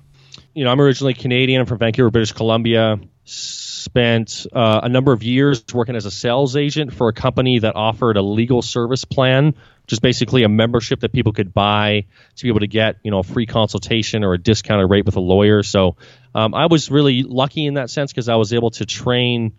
You 0.56 0.64
know, 0.64 0.72
I'm 0.72 0.82
originally 0.82 1.14
Canadian. 1.14 1.62
I'm 1.62 1.68
from 1.68 1.78
Vancouver, 1.78 2.10
British 2.10 2.32
Columbia 2.32 3.00
spent 3.30 4.48
uh, 4.54 4.82
a 4.84 4.90
number 4.90 5.14
of 5.14 5.24
years 5.24 5.64
working 5.74 5.96
as 5.96 6.06
a 6.06 6.12
sales 6.12 6.56
agent 6.56 6.94
for 6.94 7.10
a 7.10 7.14
company 7.14 7.60
that 7.60 7.76
offered 7.76 8.18
a 8.18 8.22
legal 8.22 8.62
service 8.62 9.06
plan, 9.06 9.56
is 9.92 10.00
basically 10.00 10.44
a 10.44 10.50
membership 10.50 11.00
that 11.00 11.12
people 11.12 11.34
could 11.34 11.54
buy 11.54 12.06
to 12.36 12.44
be 12.44 12.50
able 12.50 12.60
to 12.60 12.68
get 12.68 12.98
you 13.04 13.12
know 13.12 13.20
a 13.20 13.24
free 13.24 13.46
consultation 13.46 14.24
or 14.24 14.34
a 14.34 14.38
discounted 14.38 14.90
rate 14.90 15.06
with 15.06 15.16
a 15.16 15.20
lawyer. 15.20 15.64
So 15.64 15.96
um, 16.36 16.54
I 16.54 16.68
was 16.68 16.92
really 16.92 17.24
lucky 17.24 17.66
in 17.66 17.76
that 17.76 17.90
sense 17.90 18.12
because 18.12 18.30
I 18.30 18.36
was 18.36 18.54
able 18.54 18.72
to 18.72 18.86
train 18.86 19.56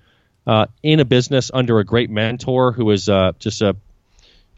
uh, 0.47 0.67
in 0.83 1.01
a 1.01 1.05
business 1.05 1.51
under 1.53 1.79
a 1.79 1.85
great 1.85 2.11
mentor 2.11 2.73
who 2.73 2.85
was 2.85 3.09
uh, 3.09 3.33
just 3.39 3.63
a 3.63 3.77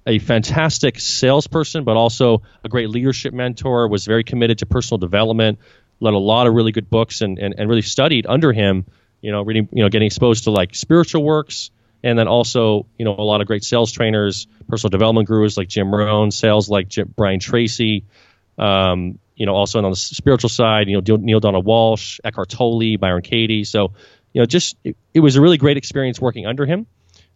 a 0.05 0.19
fantastic 0.19 0.99
salesperson, 0.99 1.85
but 1.85 1.97
also 1.97 2.43
a 2.65 2.69
great 2.69 2.91
leadership 2.91 3.33
mentor. 3.33 3.89
Was 3.89 4.05
very 4.05 4.25
committed 4.25 4.59
to 4.59 4.67
personal 4.67 4.99
development. 4.99 5.59
Led 6.01 6.15
a 6.15 6.19
lot 6.19 6.49
of 6.49 6.55
really 6.55 6.73
good 6.73 6.91
books 6.91 7.21
and, 7.21 7.39
and, 7.39 7.55
and 7.57 7.69
really 7.69 7.83
studied 7.83 8.27
under 8.27 8.53
him 8.53 8.85
you 9.23 9.33
know, 9.33 9.43
reading, 9.43 9.69
you 9.73 9.83
know, 9.83 9.89
getting 9.89 10.07
exposed 10.07 10.45
to 10.45 10.51
like 10.51 10.75
spiritual 10.75 11.23
works, 11.23 11.71
and 12.03 12.19
then 12.19 12.29
also, 12.29 12.87
you 12.99 13.05
know, 13.05 13.15
a 13.17 13.23
lot 13.23 13.41
of 13.41 13.47
great 13.47 13.65
sales 13.65 13.93
trainers, 13.93 14.47
personal 14.69 14.91
development 14.91 15.29
gurus 15.29 15.57
like 15.57 15.69
Jim 15.69 15.95
Rohn, 15.95 16.31
sales 16.31 16.69
like 16.69 16.89
Jim, 16.89 17.15
Brian 17.17 17.39
Tracy, 17.41 18.05
um, 18.59 19.19
you 19.37 19.47
know, 19.47 19.55
also 19.55 19.83
on 19.83 19.89
the 19.89 19.97
spiritual 19.97 20.51
side, 20.51 20.89
you 20.89 21.01
know, 21.01 21.17
Neale 21.17 21.41
Donald 21.41 21.65
Walsch, 21.65 22.21
Eckhart 22.25 22.51
Tolle, 22.51 22.97
Byron 22.99 23.23
Katie. 23.23 23.65
So, 23.65 23.93
you 24.33 24.41
know, 24.41 24.47
just 24.47 24.77
it, 24.85 24.97
it 25.15 25.21
was 25.21 25.37
a 25.37 25.41
really 25.41 25.59
great 25.59 25.77
experience 25.77 26.21
working 26.21 26.47
under 26.47 26.67
him. 26.67 26.87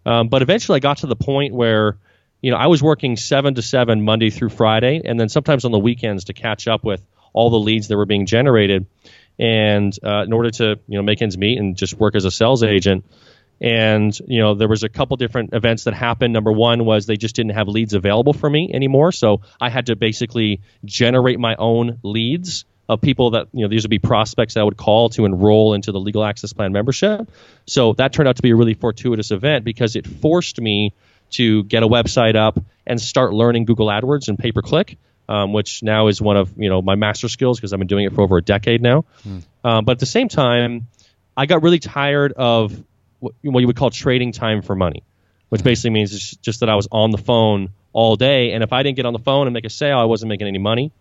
Um, 0.05 0.29
but 0.29 0.43
eventually, 0.43 0.77
I 0.77 0.81
got 0.81 0.99
to 0.99 1.07
the 1.07 1.17
point 1.17 1.55
where, 1.55 1.97
you 2.41 2.51
know, 2.51 2.57
I 2.57 2.67
was 2.67 2.83
working 2.83 3.17
seven 3.17 3.55
to 3.55 3.63
seven 3.63 4.03
Monday 4.03 4.31
through 4.31 4.51
Friday, 4.51 5.03
and 5.05 5.19
then 5.19 5.29
sometimes 5.29 5.65
on 5.65 5.73
the 5.73 5.79
weekends 5.79 6.25
to 6.25 6.33
catch 6.33 6.69
up 6.69 6.85
with 6.85 7.03
all 7.33 7.51
the 7.51 7.59
leads 7.59 7.89
that 7.89 7.97
were 7.97 8.07
being 8.07 8.27
generated 8.27 8.87
and 9.39 9.97
uh, 10.05 10.23
in 10.23 10.33
order 10.33 10.51
to 10.51 10.79
you 10.89 10.97
know 10.97 11.03
make 11.03 11.21
ends 11.23 11.37
meet 11.37 11.59
and 11.59 11.77
just 11.77 11.95
work 11.95 12.15
as 12.15 12.25
a 12.25 12.31
sales 12.31 12.63
agent 12.63 13.05
and 13.61 14.19
you 14.27 14.41
know 14.41 14.55
there 14.55 14.69
was 14.69 14.83
a 14.83 14.89
couple 14.89 15.17
different 15.17 15.55
events 15.55 15.85
that 15.85 15.95
happened 15.95 16.33
number 16.33 16.53
one 16.53 16.85
was 16.85 17.07
they 17.07 17.17
just 17.17 17.35
didn't 17.35 17.53
have 17.53 17.69
leads 17.69 17.95
available 17.95 18.33
for 18.33 18.49
me 18.49 18.71
anymore 18.73 19.13
so 19.13 19.41
i 19.61 19.69
had 19.71 19.87
to 19.87 19.97
basically 19.97 20.61
generate 20.85 21.39
my 21.39 21.55
own 21.57 21.99
leads 22.03 22.65
of 22.89 23.01
people 23.01 23.31
that 23.31 23.49
you 23.53 23.63
know 23.63 23.69
these 23.69 23.83
would 23.83 23.91
be 23.91 23.99
prospects 23.99 24.55
that 24.55 24.61
I 24.61 24.65
would 24.65 24.77
call 24.77 25.09
to 25.11 25.25
enroll 25.25 25.75
into 25.75 25.93
the 25.93 26.01
Legal 26.01 26.25
Access 26.25 26.53
Plan 26.53 26.73
membership. 26.73 27.29
So 27.67 27.95
that 27.95 28.13
turned 28.13 28.29
out 28.29 28.37
to 28.37 28.43
be 28.43 28.51
a 28.51 28.57
really 28.57 28.75
fortuitous 28.75 29.31
event 29.31 29.65
because 29.65 29.97
it 29.97 30.07
forced 30.07 30.61
me 30.61 30.95
to 31.31 31.65
get 31.65 31.83
a 31.83 31.89
website 31.89 32.37
up 32.37 32.59
and 32.87 33.01
start 33.01 33.33
learning 33.33 33.65
Google 33.65 33.89
AdWords 33.89 34.29
and 34.29 34.39
pay 34.39 34.53
per 34.53 34.63
click. 34.63 34.99
Um, 35.29 35.53
which 35.53 35.83
now 35.83 36.07
is 36.07 36.23
one 36.23 36.37
of 36.37 36.53
you 36.57 36.69
know 36.69 36.81
my 36.83 36.95
master 36.95 37.29
skills 37.29 37.59
because 37.59 37.73
I've 37.73 37.81
been 37.81 37.89
doing 37.89 38.05
it 38.05 38.15
for 38.15 38.23
over 38.23 38.37
a 38.37 38.43
decade 38.43 38.81
now. 38.81 39.05
Hmm. 39.23 39.39
Um, 39.65 39.85
but 39.85 39.93
at 39.93 39.99
the 39.99 40.07
same 40.07 40.29
time, 40.29 40.87
I 41.37 41.47
got 41.47 41.63
really 41.63 41.81
tired 41.81 42.33
of 42.33 42.73
what, 43.19 43.35
what 43.43 43.61
you 43.61 43.67
would 43.67 43.77
call 43.77 43.91
trading 43.91 44.31
time 44.31 44.63
for 44.63 44.77
money, 44.77 45.03
which 45.49 45.63
hmm. 45.63 45.65
basically 45.65 45.91
means 45.91 46.15
it's 46.15 46.37
just 46.37 46.61
that 46.61 46.69
I 46.69 46.77
was 46.77 46.87
on 46.93 47.11
the 47.11 47.19
phone 47.19 47.71
all 47.93 48.15
day, 48.15 48.53
and 48.53 48.63
if 48.63 48.73
I 48.73 48.83
didn't 48.83 48.97
get 48.97 49.07
on 49.07 49.15
the 49.15 49.19
phone 49.19 49.49
and 49.49 49.55
make 49.55 49.65
a 49.65 49.71
sale, 49.71 49.99
I 49.99 50.05
wasn't 50.05 50.29
making 50.29 50.47
any 50.47 50.59
money. 50.59 50.93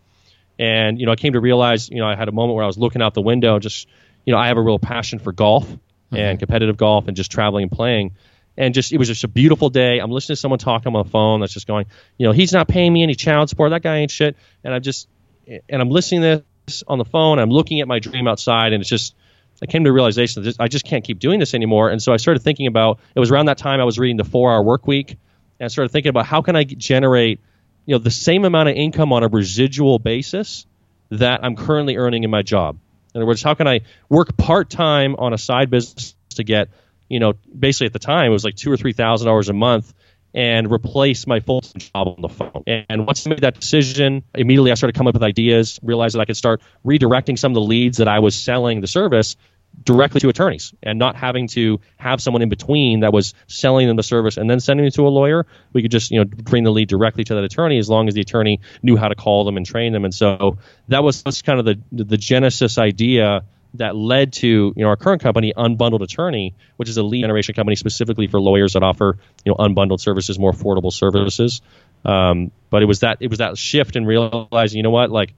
And 0.58 1.00
you 1.00 1.05
know, 1.05 1.12
I 1.12 1.15
came 1.15 1.34
to 1.34 1.39
realize, 1.39 1.89
you 1.89 1.98
know, 1.98 2.08
I 2.08 2.15
had 2.15 2.27
a 2.27 2.32
moment 2.32 2.55
where 2.55 2.63
I 2.63 2.67
was 2.67 2.77
looking 2.77 3.01
out 3.01 3.13
the 3.13 3.22
window, 3.22 3.60
just 3.60 3.88
you 4.25 4.34
know, 4.34 4.39
I 4.39 4.48
have 4.48 4.58
a 4.58 4.62
real 4.62 4.79
passion 4.79 5.20
for 5.20 5.32
golf 5.32 5.67
mm-hmm. 5.67 6.15
and 6.15 6.39
competitive 6.39 6.77
golf 6.77 7.08
and 7.08 7.15
just 7.15 7.32
traveling 7.32 7.63
and 7.63 7.72
playing. 7.72 8.15
And 8.57 8.74
just 8.74 8.93
it 8.93 8.97
was 8.97 9.07
just 9.07 9.24
a 9.24 9.27
beautiful 9.27 9.69
day. 9.69 10.00
I'm 10.00 10.12
listening 10.12 10.35
to 10.35 10.39
someone 10.39 10.59
talking 10.59 10.95
on 10.95 11.03
the 11.03 11.09
phone 11.09 11.41
that's 11.41 11.53
just 11.53 11.67
going, 11.67 11.88
you 12.17 12.25
know, 12.25 12.31
he's 12.31 12.53
not 12.53 12.67
paying 12.67 12.93
me 12.93 13.03
any 13.03 13.15
child 13.15 13.50
support. 13.50 13.71
That 13.71 13.83
guy 13.83 13.97
ain't 13.97 14.12
shit. 14.12 14.38
And 14.63 14.74
I'm 14.74 14.81
just 14.81 15.07
and 15.47 15.81
I'm 15.81 15.89
listening 15.89 16.21
to 16.21 16.43
this 16.65 16.83
on 16.88 16.97
the 16.97 17.05
phone. 17.05 17.39
I'm 17.39 17.50
looking 17.50 17.81
at 17.81 17.88
my 17.88 18.00
dream 18.00 18.27
outside, 18.27 18.74
and 18.74 18.81
it's 18.81 18.89
just 18.89 19.13
I 19.62 19.65
came 19.65 19.83
to 19.83 19.89
the 19.89 19.93
realization 19.93 20.43
that 20.43 20.55
I 20.59 20.67
just 20.67 20.85
can't 20.85 21.03
keep 21.03 21.19
doing 21.19 21.39
this 21.39 21.53
anymore. 21.53 21.89
And 21.89 22.01
so 22.01 22.13
I 22.13 22.17
started 22.17 22.41
thinking 22.41 22.67
about 22.67 23.00
it 23.13 23.19
was 23.19 23.31
around 23.31 23.47
that 23.47 23.57
time 23.57 23.79
I 23.79 23.83
was 23.83 24.00
reading 24.00 24.17
the 24.17 24.24
Four 24.24 24.51
Hour 24.51 24.63
Work 24.63 24.88
Week, 24.88 25.12
and 25.12 25.65
I 25.65 25.67
started 25.67 25.91
thinking 25.91 26.09
about 26.09 26.25
how 26.25 26.41
can 26.41 26.55
I 26.55 26.63
generate 26.63 27.39
you 27.85 27.95
know 27.95 28.00
the 28.00 28.12
same 28.12 28.45
amount 28.45 28.69
of 28.69 28.75
income 28.75 29.13
on 29.13 29.24
a 29.24 29.27
residual 29.27 30.00
basis 30.00 30.65
that 31.12 31.43
I'm 31.43 31.55
currently 31.55 31.97
earning 31.97 32.24
in 32.24 32.31
my 32.31 32.41
job. 32.41 32.77
In 33.13 33.19
other 33.19 33.27
words, 33.27 33.41
how 33.41 33.53
can 33.53 33.67
I 33.67 33.81
work 34.09 34.35
part 34.35 34.69
time 34.69 35.15
on 35.17 35.33
a 35.33 35.38
side 35.38 35.69
business 35.69 36.15
to 36.31 36.43
get, 36.43 36.69
you 37.09 37.19
know, 37.19 37.33
basically 37.57 37.88
at 37.88 37.93
the 37.93 38.00
time 38.00 38.27
it 38.27 38.33
was 38.33 38.43
like 38.43 38.55
two 38.55 38.71
or 38.71 38.77
three 38.77 38.93
thousand 38.93 39.27
dollars 39.27 39.50
a 39.50 39.53
month 39.53 39.93
and 40.33 40.69
replace 40.69 41.25
my 41.25 41.39
full 41.39 41.62
time 41.62 41.79
job 41.79 42.07
on 42.07 42.21
the 42.21 42.29
phone. 42.29 42.63
And 42.67 43.07
once 43.07 43.25
I 43.25 43.29
made 43.29 43.39
that 43.39 43.59
decision, 43.59 44.24
immediately 44.33 44.71
I 44.71 44.74
started 44.74 44.95
coming 44.95 45.09
up 45.09 45.13
with 45.15 45.24
ideas, 45.24 45.79
realized 45.81 46.15
that 46.15 46.19
I 46.19 46.25
could 46.25 46.38
start 46.38 46.62
redirecting 46.85 47.39
some 47.39 47.53
of 47.53 47.55
the 47.55 47.62
leads 47.62 47.97
that 48.00 48.09
I 48.09 48.19
was 48.19 48.35
selling 48.35 48.81
the 48.81 48.88
service 48.88 49.38
directly 49.83 50.19
to 50.21 50.29
attorneys 50.29 50.74
and 50.83 50.97
not 51.00 51.15
having 51.15 51.47
to 51.50 51.79
have 51.97 52.21
someone 52.21 52.41
in 52.41 52.50
between 52.50 53.01
that 53.01 53.12
was 53.12 53.33
selling 53.47 53.88
them 53.88 53.97
the 53.97 54.03
service 54.03 54.38
and 54.38 54.50
then 54.50 54.59
sending 54.59 54.85
it 54.85 54.93
to 54.93 55.07
a 55.07 55.09
lawyer. 55.09 55.45
We 55.74 55.81
could 55.81 55.91
just 55.91 56.12
you 56.12 56.19
know 56.19 56.25
bring 56.25 56.63
the 56.63 56.71
lead 56.71 56.89
directly 56.89 57.24
to 57.25 57.35
that 57.35 57.43
attorney 57.43 57.77
as 57.77 57.89
long 57.89 58.07
as 58.07 58.13
the 58.13 58.21
attorney 58.21 58.59
knew 58.83 58.97
how 58.97 59.07
to 59.07 59.15
call 59.15 59.45
them 59.45 59.57
and 59.57 59.65
train 59.65 59.93
them. 59.93 60.03
And 60.05 60.13
so 60.13 60.57
that 60.89 61.03
was 61.03 61.24
that's 61.24 61.41
kind 61.41 61.59
of 61.59 61.65
the 61.65 61.79
the 61.91 62.17
genesis 62.17 62.77
idea 62.77 63.45
that 63.77 63.96
led 63.96 64.34
to 64.34 64.74
you 64.75 64.84
know 64.84 64.88
our 64.88 64.96
current 64.96 65.22
company 65.22 65.53
unbundled 65.55 66.01
attorney 66.01 66.53
which 66.77 66.89
is 66.89 66.98
a 66.98 67.03
lead 67.03 67.22
generation 67.22 67.53
company 67.55 67.75
specifically 67.75 68.27
for 68.27 68.39
lawyers 68.39 68.74
that 68.74 68.84
offer 68.84 69.17
you 69.44 69.51
know 69.51 69.55
unbundled 69.58 70.00
services 70.00 70.38
more 70.39 70.51
affordable 70.51 70.91
services 70.91 71.62
um, 72.03 72.51
but 72.70 72.84
it 72.84 72.86
was 72.86 73.00
that 73.00 73.17
it 73.20 73.29
was 73.29 73.39
that 73.39 73.58
shift 73.58 73.96
in 73.96 74.05
realizing 74.05 74.77
you 74.77 74.84
know 74.84 74.91
what 74.91 75.10
like 75.12 75.34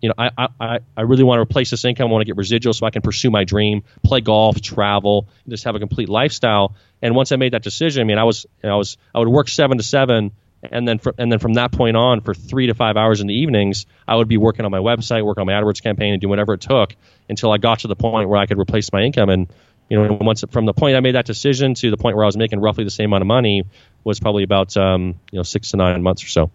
you 0.00 0.08
know, 0.08 0.14
I, 0.18 0.48
I, 0.60 0.78
I 0.96 1.02
really 1.02 1.24
want 1.24 1.38
to 1.38 1.42
replace 1.42 1.70
this 1.70 1.84
income. 1.84 2.08
I 2.08 2.10
want 2.10 2.22
to 2.22 2.26
get 2.26 2.36
residual 2.36 2.72
so 2.72 2.86
I 2.86 2.90
can 2.90 3.02
pursue 3.02 3.30
my 3.30 3.44
dream, 3.44 3.84
play 4.02 4.20
golf, 4.20 4.60
travel, 4.60 5.28
just 5.48 5.64
have 5.64 5.74
a 5.74 5.78
complete 5.78 6.08
lifestyle. 6.08 6.74
And 7.00 7.14
once 7.14 7.32
I 7.32 7.36
made 7.36 7.52
that 7.52 7.62
decision, 7.62 8.02
I 8.02 8.04
mean, 8.04 8.18
I 8.18 8.24
was, 8.24 8.46
you 8.62 8.68
know, 8.68 8.74
I 8.74 8.78
was, 8.78 8.96
I 9.14 9.18
would 9.18 9.28
work 9.28 9.48
seven 9.48 9.78
to 9.78 9.84
seven, 9.84 10.32
and 10.70 10.86
then, 10.86 10.98
for, 10.98 11.14
and 11.18 11.30
then 11.32 11.38
from 11.38 11.54
that 11.54 11.72
point 11.72 11.96
on, 11.96 12.20
for 12.20 12.34
three 12.34 12.66
to 12.66 12.74
five 12.74 12.96
hours 12.96 13.20
in 13.20 13.26
the 13.26 13.34
evenings, 13.34 13.86
I 14.06 14.16
would 14.16 14.28
be 14.28 14.36
working 14.36 14.64
on 14.64 14.70
my 14.70 14.78
website, 14.78 15.24
working 15.24 15.40
on 15.40 15.46
my 15.46 15.54
AdWords 15.54 15.82
campaign, 15.82 16.12
and 16.12 16.20
do 16.20 16.28
whatever 16.28 16.54
it 16.54 16.60
took 16.60 16.94
until 17.28 17.50
I 17.50 17.58
got 17.58 17.80
to 17.80 17.88
the 17.88 17.96
point 17.96 18.28
where 18.28 18.38
I 18.38 18.46
could 18.46 18.58
replace 18.58 18.92
my 18.92 19.02
income. 19.02 19.28
And 19.28 19.48
you 19.88 20.02
know, 20.02 20.18
once 20.20 20.44
from 20.50 20.66
the 20.66 20.72
point 20.72 20.96
I 20.96 21.00
made 21.00 21.16
that 21.16 21.26
decision 21.26 21.74
to 21.74 21.90
the 21.90 21.96
point 21.96 22.16
where 22.16 22.24
I 22.24 22.26
was 22.26 22.36
making 22.36 22.60
roughly 22.60 22.84
the 22.84 22.90
same 22.90 23.10
amount 23.10 23.22
of 23.22 23.26
money 23.26 23.64
was 24.04 24.20
probably 24.20 24.42
about 24.42 24.76
um, 24.76 25.16
you 25.30 25.38
know 25.38 25.42
six 25.42 25.72
to 25.72 25.76
nine 25.76 26.02
months 26.02 26.24
or 26.24 26.28
so. 26.28 26.50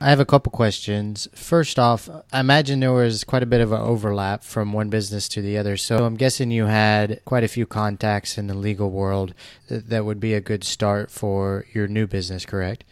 I 0.00 0.10
have 0.10 0.20
a 0.20 0.26
couple 0.26 0.50
questions. 0.50 1.28
First 1.32 1.78
off, 1.78 2.08
I 2.32 2.40
imagine 2.40 2.80
there 2.80 2.92
was 2.92 3.22
quite 3.22 3.44
a 3.44 3.46
bit 3.46 3.60
of 3.60 3.70
an 3.70 3.80
overlap 3.80 4.42
from 4.42 4.72
one 4.72 4.88
business 4.88 5.28
to 5.28 5.42
the 5.42 5.56
other. 5.56 5.76
So 5.76 6.04
I'm 6.04 6.16
guessing 6.16 6.50
you 6.50 6.66
had 6.66 7.20
quite 7.24 7.44
a 7.44 7.48
few 7.48 7.66
contacts 7.66 8.36
in 8.36 8.48
the 8.48 8.54
legal 8.54 8.90
world 8.90 9.32
that 9.68 10.04
would 10.04 10.18
be 10.18 10.34
a 10.34 10.40
good 10.40 10.64
start 10.64 11.10
for 11.10 11.66
your 11.72 11.86
new 11.86 12.08
business, 12.08 12.44
correct? 12.44 12.84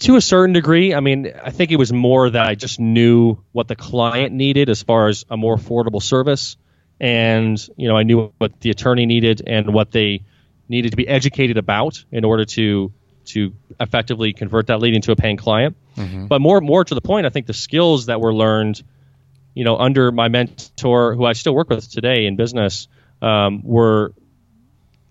To 0.00 0.16
a 0.16 0.20
certain 0.20 0.52
degree. 0.52 0.94
I 0.94 1.00
mean, 1.00 1.32
I 1.42 1.50
think 1.50 1.70
it 1.70 1.76
was 1.76 1.92
more 1.92 2.28
that 2.28 2.46
I 2.46 2.54
just 2.54 2.78
knew 2.78 3.38
what 3.52 3.66
the 3.66 3.76
client 3.76 4.34
needed 4.34 4.68
as 4.68 4.82
far 4.82 5.08
as 5.08 5.24
a 5.30 5.36
more 5.36 5.56
affordable 5.56 6.02
service. 6.02 6.56
And, 7.00 7.58
you 7.76 7.88
know, 7.88 7.96
I 7.96 8.02
knew 8.02 8.32
what 8.38 8.60
the 8.60 8.70
attorney 8.70 9.06
needed 9.06 9.42
and 9.46 9.72
what 9.72 9.90
they 9.92 10.24
needed 10.68 10.90
to 10.90 10.96
be 10.96 11.08
educated 11.08 11.56
about 11.56 12.04
in 12.10 12.24
order 12.24 12.44
to 12.44 12.92
to 13.26 13.52
effectively 13.80 14.32
convert 14.32 14.68
that 14.68 14.80
lead 14.80 14.94
into 14.94 15.12
a 15.12 15.16
paying 15.16 15.36
client. 15.36 15.76
Mm-hmm. 15.96 16.26
But 16.26 16.40
more 16.40 16.60
more 16.60 16.84
to 16.84 16.94
the 16.94 17.00
point, 17.00 17.26
I 17.26 17.30
think 17.30 17.46
the 17.46 17.54
skills 17.54 18.06
that 18.06 18.20
were 18.20 18.34
learned, 18.34 18.82
you 19.54 19.64
know, 19.64 19.76
under 19.76 20.12
my 20.12 20.28
mentor, 20.28 21.14
who 21.14 21.24
I 21.24 21.32
still 21.32 21.54
work 21.54 21.70
with 21.70 21.90
today 21.90 22.26
in 22.26 22.36
business, 22.36 22.88
um, 23.22 23.62
were 23.64 24.12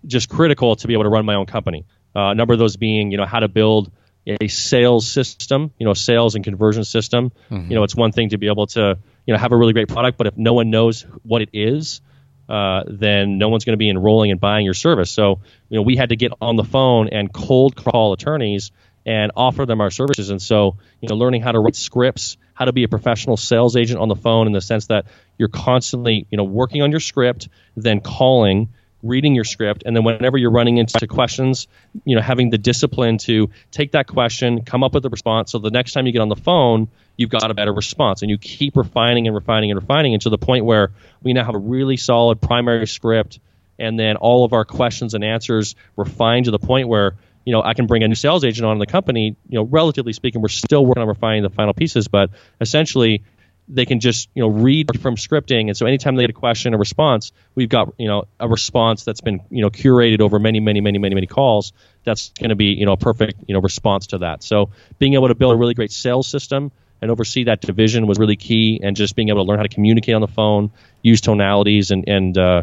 just 0.06 0.28
critical 0.28 0.76
to 0.76 0.86
be 0.86 0.92
able 0.94 1.04
to 1.04 1.10
run 1.10 1.26
my 1.26 1.34
own 1.34 1.46
company. 1.46 1.84
Uh, 2.14 2.30
a 2.30 2.34
number 2.34 2.54
of 2.54 2.58
those 2.58 2.76
being, 2.76 3.10
you 3.10 3.16
know, 3.16 3.26
how 3.26 3.40
to 3.40 3.48
build 3.48 3.90
a 4.26 4.48
sales 4.48 5.10
system, 5.10 5.72
you 5.78 5.86
know, 5.86 5.94
sales 5.94 6.34
and 6.34 6.44
conversion 6.44 6.84
system. 6.84 7.30
Mm-hmm. 7.50 7.70
You 7.70 7.76
know, 7.76 7.84
it's 7.84 7.94
one 7.94 8.12
thing 8.12 8.30
to 8.30 8.38
be 8.38 8.48
able 8.48 8.66
to, 8.68 8.98
you 9.26 9.34
know, 9.34 9.38
have 9.38 9.52
a 9.52 9.56
really 9.56 9.72
great 9.72 9.88
product, 9.88 10.18
but 10.18 10.26
if 10.26 10.36
no 10.36 10.52
one 10.52 10.70
knows 10.70 11.06
what 11.22 11.42
it 11.42 11.50
is, 11.52 12.00
uh, 12.48 12.84
then 12.86 13.38
no 13.38 13.48
one's 13.48 13.64
going 13.64 13.74
to 13.74 13.78
be 13.78 13.90
enrolling 13.90 14.30
and 14.30 14.40
buying 14.40 14.64
your 14.64 14.74
service. 14.74 15.10
So, 15.10 15.40
you 15.68 15.76
know, 15.76 15.82
we 15.82 15.96
had 15.96 16.10
to 16.10 16.16
get 16.16 16.32
on 16.40 16.56
the 16.56 16.64
phone 16.64 17.08
and 17.08 17.32
cold 17.32 17.76
call 17.76 18.12
attorneys 18.12 18.70
and 19.04 19.30
offer 19.36 19.66
them 19.66 19.80
our 19.80 19.90
services. 19.90 20.30
And 20.30 20.42
so, 20.42 20.76
you 21.00 21.08
know, 21.08 21.14
learning 21.14 21.42
how 21.42 21.52
to 21.52 21.60
write 21.60 21.76
scripts, 21.76 22.36
how 22.54 22.64
to 22.64 22.72
be 22.72 22.82
a 22.82 22.88
professional 22.88 23.36
sales 23.36 23.76
agent 23.76 24.00
on 24.00 24.08
the 24.08 24.16
phone 24.16 24.46
in 24.46 24.52
the 24.52 24.60
sense 24.60 24.86
that 24.86 25.06
you're 25.38 25.48
constantly, 25.48 26.26
you 26.30 26.36
know, 26.36 26.44
working 26.44 26.82
on 26.82 26.90
your 26.90 27.00
script, 27.00 27.48
then 27.76 28.00
calling, 28.00 28.70
reading 29.06 29.34
your 29.34 29.44
script, 29.44 29.82
and 29.86 29.94
then 29.94 30.04
whenever 30.04 30.36
you're 30.38 30.50
running 30.50 30.78
into 30.78 31.06
questions, 31.06 31.68
you 32.04 32.16
know, 32.16 32.22
having 32.22 32.50
the 32.50 32.58
discipline 32.58 33.18
to 33.18 33.50
take 33.70 33.92
that 33.92 34.06
question, 34.06 34.64
come 34.64 34.82
up 34.82 34.94
with 34.94 35.04
a 35.04 35.10
response. 35.10 35.52
So 35.52 35.58
the 35.58 35.70
next 35.70 35.92
time 35.92 36.06
you 36.06 36.12
get 36.12 36.22
on 36.22 36.28
the 36.28 36.36
phone, 36.36 36.88
you've 37.16 37.30
got 37.30 37.50
a 37.50 37.54
better 37.54 37.72
response. 37.72 38.22
And 38.22 38.30
you 38.30 38.38
keep 38.38 38.76
refining 38.76 39.26
and 39.26 39.34
refining 39.34 39.70
and 39.70 39.80
refining 39.80 40.14
until 40.14 40.30
the 40.30 40.38
point 40.38 40.64
where 40.64 40.92
we 41.22 41.32
now 41.32 41.44
have 41.44 41.54
a 41.54 41.58
really 41.58 41.96
solid 41.96 42.40
primary 42.40 42.86
script 42.86 43.38
and 43.78 43.98
then 43.98 44.16
all 44.16 44.44
of 44.44 44.52
our 44.52 44.64
questions 44.64 45.14
and 45.14 45.24
answers 45.24 45.74
refined 45.96 46.46
to 46.46 46.50
the 46.50 46.58
point 46.58 46.88
where 46.88 47.16
you 47.44 47.52
know 47.52 47.62
I 47.62 47.74
can 47.74 47.86
bring 47.86 48.02
a 48.02 48.08
new 48.08 48.14
sales 48.14 48.44
agent 48.44 48.66
on 48.66 48.72
in 48.72 48.78
the 48.78 48.86
company. 48.86 49.36
You 49.48 49.58
know, 49.58 49.62
relatively 49.62 50.12
speaking, 50.12 50.40
we're 50.40 50.48
still 50.48 50.84
working 50.84 51.02
on 51.02 51.08
refining 51.08 51.42
the 51.42 51.50
final 51.50 51.74
pieces, 51.74 52.08
but 52.08 52.30
essentially 52.60 53.22
they 53.68 53.84
can 53.84 54.00
just 54.00 54.28
you 54.34 54.42
know 54.42 54.48
read 54.48 55.00
from 55.00 55.16
scripting 55.16 55.68
and 55.68 55.76
so 55.76 55.86
anytime 55.86 56.16
they 56.16 56.22
get 56.22 56.30
a 56.30 56.32
question 56.32 56.74
or 56.74 56.78
response 56.78 57.32
we've 57.54 57.68
got 57.68 57.92
you 57.98 58.06
know 58.06 58.24
a 58.38 58.48
response 58.48 59.04
that's 59.04 59.20
been 59.20 59.40
you 59.50 59.62
know 59.62 59.70
curated 59.70 60.20
over 60.20 60.38
many 60.38 60.60
many 60.60 60.80
many 60.80 60.98
many 60.98 61.14
many 61.14 61.26
calls 61.26 61.72
that's 62.04 62.30
going 62.38 62.50
to 62.50 62.56
be 62.56 62.66
you 62.66 62.86
know 62.86 62.92
a 62.92 62.96
perfect 62.96 63.40
you 63.48 63.54
know 63.54 63.60
response 63.60 64.08
to 64.08 64.18
that 64.18 64.42
so 64.42 64.70
being 64.98 65.14
able 65.14 65.28
to 65.28 65.34
build 65.34 65.52
a 65.52 65.56
really 65.56 65.74
great 65.74 65.90
sales 65.90 66.28
system 66.28 66.70
and 67.00 67.10
oversee 67.10 67.44
that 67.44 67.60
division 67.60 68.06
was 68.06 68.18
really 68.18 68.36
key. 68.36 68.80
And 68.82 68.96
just 68.96 69.16
being 69.16 69.28
able 69.28 69.44
to 69.44 69.48
learn 69.48 69.58
how 69.58 69.62
to 69.62 69.68
communicate 69.68 70.14
on 70.14 70.20
the 70.20 70.28
phone, 70.28 70.70
use 71.02 71.20
tonalities, 71.20 71.90
and 71.90 72.08
and 72.08 72.36
uh, 72.36 72.62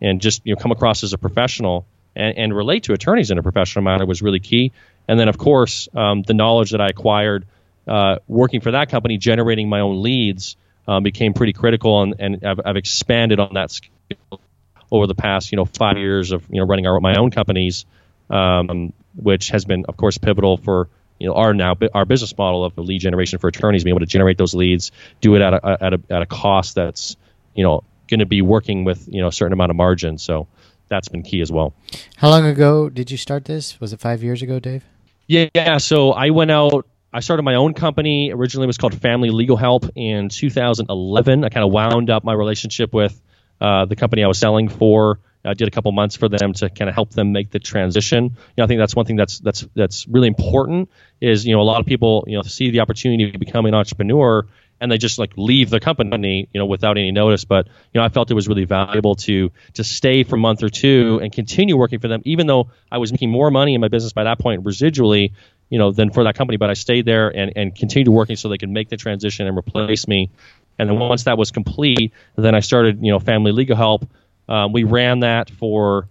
and 0.00 0.20
just 0.20 0.42
you 0.44 0.54
know 0.54 0.60
come 0.60 0.72
across 0.72 1.04
as 1.04 1.12
a 1.12 1.18
professional 1.18 1.86
and, 2.16 2.36
and 2.36 2.56
relate 2.56 2.84
to 2.84 2.92
attorneys 2.92 3.30
in 3.30 3.38
a 3.38 3.42
professional 3.42 3.84
manner 3.84 4.06
was 4.06 4.22
really 4.22 4.40
key. 4.40 4.72
And 5.06 5.18
then 5.18 5.28
of 5.28 5.38
course 5.38 5.88
um, 5.94 6.22
the 6.22 6.34
knowledge 6.34 6.72
that 6.72 6.80
I 6.80 6.88
acquired 6.88 7.46
uh, 7.88 8.18
working 8.26 8.60
for 8.60 8.72
that 8.72 8.90
company, 8.90 9.18
generating 9.18 9.68
my 9.68 9.80
own 9.80 10.02
leads, 10.02 10.56
um, 10.86 11.02
became 11.02 11.34
pretty 11.34 11.52
critical, 11.52 12.02
and, 12.02 12.14
and 12.18 12.44
I've, 12.44 12.60
I've 12.64 12.76
expanded 12.76 13.40
on 13.40 13.54
that 13.54 13.70
skill 13.70 13.90
over 14.90 15.06
the 15.06 15.14
past 15.14 15.52
you 15.52 15.56
know 15.56 15.66
five 15.66 15.98
years 15.98 16.32
of 16.32 16.46
you 16.50 16.60
know 16.60 16.66
running 16.66 16.86
our, 16.86 16.98
my 17.00 17.16
own 17.16 17.30
companies, 17.30 17.84
um, 18.30 18.92
which 19.14 19.50
has 19.50 19.64
been 19.64 19.84
of 19.88 19.96
course 19.96 20.18
pivotal 20.18 20.56
for 20.56 20.88
you 21.18 21.28
know 21.28 21.34
our 21.34 21.52
now 21.52 21.76
our 21.94 22.04
business 22.04 22.36
model 22.36 22.64
of 22.64 22.78
lead 22.78 23.00
generation 23.00 23.38
for 23.38 23.48
attorneys 23.48 23.84
being 23.84 23.92
able 23.92 24.00
to 24.00 24.06
generate 24.06 24.38
those 24.38 24.54
leads 24.54 24.92
do 25.20 25.34
it 25.34 25.42
at 25.42 25.52
a, 25.52 25.78
at 25.84 25.92
a, 25.94 26.00
at 26.10 26.22
a 26.22 26.26
cost 26.26 26.76
that's 26.76 27.16
you 27.54 27.64
know 27.64 27.82
going 28.08 28.20
to 28.20 28.26
be 28.26 28.42
working 28.42 28.84
with 28.84 29.06
you 29.08 29.20
know 29.20 29.28
a 29.28 29.32
certain 29.32 29.52
amount 29.52 29.70
of 29.70 29.76
margin. 29.76 30.18
So 30.18 30.48
that's 30.88 31.08
been 31.08 31.22
key 31.22 31.40
as 31.40 31.52
well. 31.52 31.74
How 32.16 32.30
long 32.30 32.46
ago 32.46 32.88
did 32.88 33.10
you 33.10 33.16
start 33.16 33.44
this? 33.44 33.78
Was 33.80 33.92
it 33.92 34.00
five 34.00 34.22
years 34.22 34.42
ago 34.42 34.58
dave? 34.58 34.84
Yeah, 35.26 35.48
yeah. 35.54 35.78
So 35.78 36.12
i 36.12 36.30
went 36.30 36.50
out 36.50 36.86
i 37.12 37.20
started 37.20 37.42
my 37.42 37.54
own 37.54 37.74
company 37.74 38.32
originally 38.32 38.64
it 38.64 38.66
was 38.66 38.78
called 38.78 39.00
family 39.00 39.30
legal 39.30 39.56
help 39.56 39.84
in 39.94 40.28
2011 40.28 41.44
i 41.44 41.48
kind 41.48 41.64
of 41.64 41.72
wound 41.72 42.10
up 42.10 42.24
my 42.24 42.32
relationship 42.32 42.92
with 42.92 43.20
uh, 43.60 43.84
the 43.84 43.96
company 43.96 44.24
i 44.24 44.28
was 44.28 44.38
selling 44.38 44.68
for 44.68 45.18
I 45.44 45.54
did 45.54 45.68
a 45.68 45.70
couple 45.70 45.92
months 45.92 46.16
for 46.16 46.28
them 46.28 46.52
to 46.54 46.68
kind 46.68 46.88
of 46.88 46.94
help 46.94 47.10
them 47.10 47.32
make 47.32 47.50
the 47.50 47.58
transition. 47.58 48.24
You 48.24 48.30
know, 48.58 48.64
I 48.64 48.66
think 48.66 48.78
that's 48.80 48.94
one 48.94 49.06
thing 49.06 49.16
that's 49.16 49.38
that's 49.38 49.66
that's 49.74 50.06
really 50.08 50.28
important. 50.28 50.90
Is 51.20 51.46
you 51.46 51.54
know 51.54 51.60
a 51.60 51.62
lot 51.62 51.80
of 51.80 51.86
people 51.86 52.24
you 52.26 52.36
know 52.36 52.42
see 52.42 52.70
the 52.70 52.80
opportunity 52.80 53.30
to 53.30 53.38
become 53.38 53.64
an 53.66 53.74
entrepreneur 53.74 54.46
and 54.80 54.92
they 54.92 54.98
just 54.98 55.18
like 55.18 55.32
leave 55.36 55.70
the 55.70 55.80
company, 55.80 56.48
you 56.52 56.58
know, 56.58 56.66
without 56.66 56.98
any 56.98 57.10
notice. 57.10 57.44
But 57.44 57.66
you 57.66 58.00
know, 58.00 58.04
I 58.04 58.08
felt 58.08 58.30
it 58.30 58.34
was 58.34 58.48
really 58.48 58.64
valuable 58.64 59.14
to 59.16 59.50
to 59.74 59.84
stay 59.84 60.24
for 60.24 60.36
a 60.36 60.38
month 60.38 60.62
or 60.62 60.68
two 60.68 61.20
and 61.22 61.32
continue 61.32 61.76
working 61.76 62.00
for 62.00 62.08
them, 62.08 62.22
even 62.24 62.46
though 62.46 62.70
I 62.90 62.98
was 62.98 63.12
making 63.12 63.30
more 63.30 63.50
money 63.50 63.74
in 63.74 63.80
my 63.80 63.88
business 63.88 64.12
by 64.12 64.24
that 64.24 64.38
point 64.38 64.64
residually, 64.64 65.32
you 65.70 65.78
know, 65.78 65.92
than 65.92 66.10
for 66.10 66.24
that 66.24 66.36
company. 66.36 66.56
But 66.56 66.70
I 66.70 66.74
stayed 66.74 67.04
there 67.04 67.28
and 67.28 67.52
and 67.56 67.74
continued 67.74 68.12
working 68.12 68.36
so 68.36 68.48
they 68.48 68.58
could 68.58 68.70
make 68.70 68.88
the 68.88 68.96
transition 68.96 69.46
and 69.46 69.56
replace 69.56 70.06
me. 70.08 70.30
And 70.78 70.88
then 70.88 70.98
once 70.98 71.24
that 71.24 71.36
was 71.36 71.50
complete, 71.50 72.12
then 72.36 72.54
I 72.54 72.60
started, 72.60 73.02
you 73.02 73.10
know, 73.10 73.18
Family 73.18 73.52
Legal 73.52 73.76
Help. 73.76 74.08
Um, 74.48 74.72
we 74.72 74.84
ran 74.84 75.20
that 75.20 75.50
for 75.50 76.08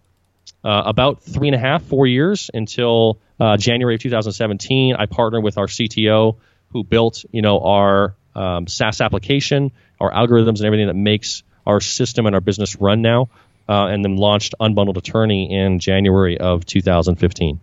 uh, 0.63 0.83
about 0.85 1.23
three 1.23 1.47
and 1.47 1.55
a 1.55 1.59
half, 1.59 1.83
four 1.83 2.05
years 2.05 2.51
until 2.53 3.19
uh, 3.39 3.57
January 3.57 3.95
of 3.95 4.01
2017. 4.01 4.95
I 4.95 5.05
partnered 5.05 5.43
with 5.43 5.57
our 5.57 5.67
CTO 5.67 6.35
who 6.71 6.83
built, 6.83 7.23
you 7.31 7.41
know, 7.41 7.59
our 7.61 8.15
um, 8.35 8.67
SaaS 8.67 9.01
application, 9.01 9.71
our 9.99 10.11
algorithms, 10.11 10.57
and 10.57 10.65
everything 10.65 10.87
that 10.87 10.95
makes 10.95 11.43
our 11.65 11.81
system 11.81 12.25
and 12.25 12.35
our 12.35 12.41
business 12.41 12.75
run 12.75 13.01
now, 13.01 13.29
uh, 13.67 13.87
and 13.87 14.03
then 14.03 14.15
launched 14.17 14.53
Unbundled 14.59 14.97
Attorney 14.97 15.53
in 15.53 15.79
January 15.79 16.37
of 16.37 16.65
2015. 16.65 17.59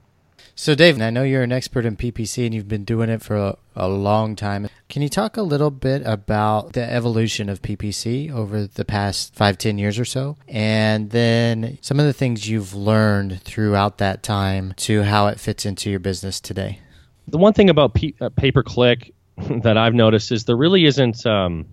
So, 0.56 0.76
Dave, 0.76 1.00
I 1.02 1.10
know 1.10 1.24
you're 1.24 1.42
an 1.42 1.50
expert 1.50 1.84
in 1.84 1.96
PPC 1.96 2.44
and 2.44 2.54
you've 2.54 2.68
been 2.68 2.84
doing 2.84 3.10
it 3.10 3.22
for 3.22 3.36
a, 3.36 3.58
a, 3.74 3.88
long 3.88 4.36
time. 4.36 4.68
Can 4.88 5.02
you 5.02 5.08
talk 5.08 5.36
a 5.36 5.42
little 5.42 5.72
bit 5.72 6.02
about 6.04 6.74
the 6.74 6.92
evolution 6.92 7.48
of 7.48 7.60
PPC 7.60 8.30
over 8.30 8.64
the 8.64 8.84
past 8.84 9.34
five, 9.34 9.58
ten 9.58 9.78
years 9.78 9.98
or 9.98 10.04
so? 10.04 10.36
And 10.46 11.10
then 11.10 11.78
some 11.80 11.98
of 11.98 12.06
the 12.06 12.12
things 12.12 12.48
you've 12.48 12.72
learned 12.72 13.42
throughout 13.42 13.98
that 13.98 14.22
time 14.22 14.74
to 14.76 15.02
how 15.02 15.26
it 15.26 15.40
fits 15.40 15.66
into 15.66 15.90
your 15.90 15.98
business 15.98 16.40
today? 16.40 16.78
The 17.26 17.38
one 17.38 17.52
thing 17.52 17.68
about 17.68 17.94
P- 17.94 18.14
uh, 18.20 18.28
pay 18.28 18.52
per 18.52 18.62
click 18.62 19.12
that 19.36 19.76
I've 19.76 19.94
noticed 19.94 20.30
is 20.30 20.44
there 20.44 20.56
really 20.56 20.84
isn't 20.84 21.26
um, 21.26 21.66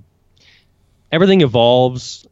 everything 1.12 1.42
evolves, 1.42 2.26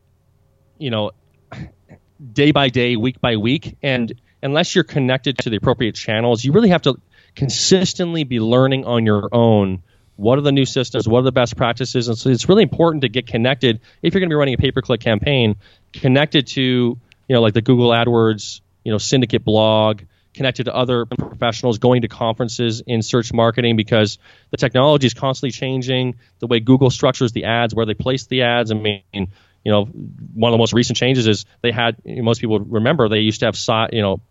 you 0.80 0.90
know, 0.90 1.12
day 2.34 2.50
by 2.50 2.70
day, 2.70 2.96
week 2.96 3.22
by 3.22 3.38
week, 3.38 3.78
and 3.84 4.20
unless 4.42 4.76
you're 4.76 4.84
connected 4.84 5.38
to 5.40 5.50
the 5.50 5.58
appropriate 5.58 5.96
channels, 5.96 6.44
you 6.44 6.52
really 6.52 6.70
have 6.70 6.84
to 6.84 7.00
consistently 7.36 8.24
be 8.24 8.40
learning 8.40 8.86
on 8.86 9.06
your 9.06 9.30
own. 9.32 9.84
What 10.16 10.38
are 10.38 10.42
the 10.42 10.52
new 10.52 10.66
systems? 10.66 11.08
What 11.08 11.20
are 11.20 11.24
the 11.24 11.32
best 11.32 11.56
practices? 11.56 12.08
And 12.10 12.18
so 12.18 12.30
it's 12.30 12.50
really 12.50 12.64
important 12.64 13.04
to 13.04 13.10
get 13.10 13.28
connected 13.28 13.80
if 14.02 14.14
you're 14.14 14.20
going 14.20 14.30
to 14.30 14.34
be 14.34 14.38
running 14.38 14.54
a 14.54 14.58
pay 14.58 14.72
per 14.72 14.82
click 14.82 15.00
campaign, 15.00 15.56
connected 15.94 16.48
to 16.48 16.62
you 16.62 17.00
know 17.30 17.42
like 17.42 17.54
the 17.54 17.62
Google 17.62 17.90
AdWords, 17.90 18.62
you 18.84 18.92
know, 18.92 18.98
syndicate 18.98 19.46
blog, 19.46 20.02
connected 20.34 20.66
to 20.66 20.76
other 20.76 21.06
professionals, 21.06 21.78
going 21.78 22.02
to 22.02 22.08
conferences 22.08 22.82
in 22.86 23.02
search 23.02 23.32
marketing 23.34 23.76
because 23.76 24.18
the 24.52 24.58
technology 24.58 25.08
is 25.08 25.14
constantly 25.14 25.52
changing. 25.52 26.16
The 26.40 26.48
way 26.48 26.60
Google 26.60 26.90
structures 26.90 27.32
the 27.32 27.46
ads, 27.46 27.74
where 27.74 27.86
they 27.86 27.94
place 27.94 28.26
the 28.26 28.44
ads. 28.44 28.72
I 28.72 28.76
mean, 28.76 29.04
you 29.14 29.72
know, 29.72 29.86
one 29.86 30.50
of 30.50 30.54
the 30.54 30.58
most 30.58 30.74
recent 30.74 30.98
changes 30.98 31.28
is 31.28 31.46
they 31.62 31.72
had 31.72 31.98
most 32.06 32.42
people 32.42 32.60
remember 32.60 33.10
they 33.10 33.20
used 33.20 33.42
to 33.42 33.46
have 33.48 33.90
you 33.92 34.02
know 34.02 34.22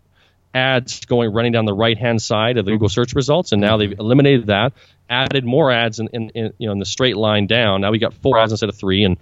ads 0.54 1.04
going 1.04 1.32
running 1.32 1.52
down 1.52 1.64
the 1.64 1.74
right 1.74 1.98
hand 1.98 2.20
side 2.22 2.56
of 2.58 2.64
the 2.64 2.72
Google 2.72 2.88
mm-hmm. 2.88 2.94
search 2.94 3.14
results, 3.14 3.52
and 3.52 3.60
now 3.60 3.76
they've 3.76 3.90
mm-hmm. 3.90 4.00
eliminated 4.00 4.46
that, 4.46 4.72
added 5.08 5.44
more 5.44 5.70
ads 5.70 5.98
in, 5.98 6.08
in, 6.12 6.30
in 6.30 6.52
you 6.58 6.66
know 6.66 6.72
in 6.72 6.78
the 6.78 6.86
straight 6.86 7.16
line 7.16 7.46
down. 7.46 7.80
Now 7.80 7.90
we 7.90 7.98
got 7.98 8.14
four 8.14 8.38
ads 8.38 8.52
instead 8.52 8.68
of 8.68 8.76
three, 8.76 9.04
and 9.04 9.16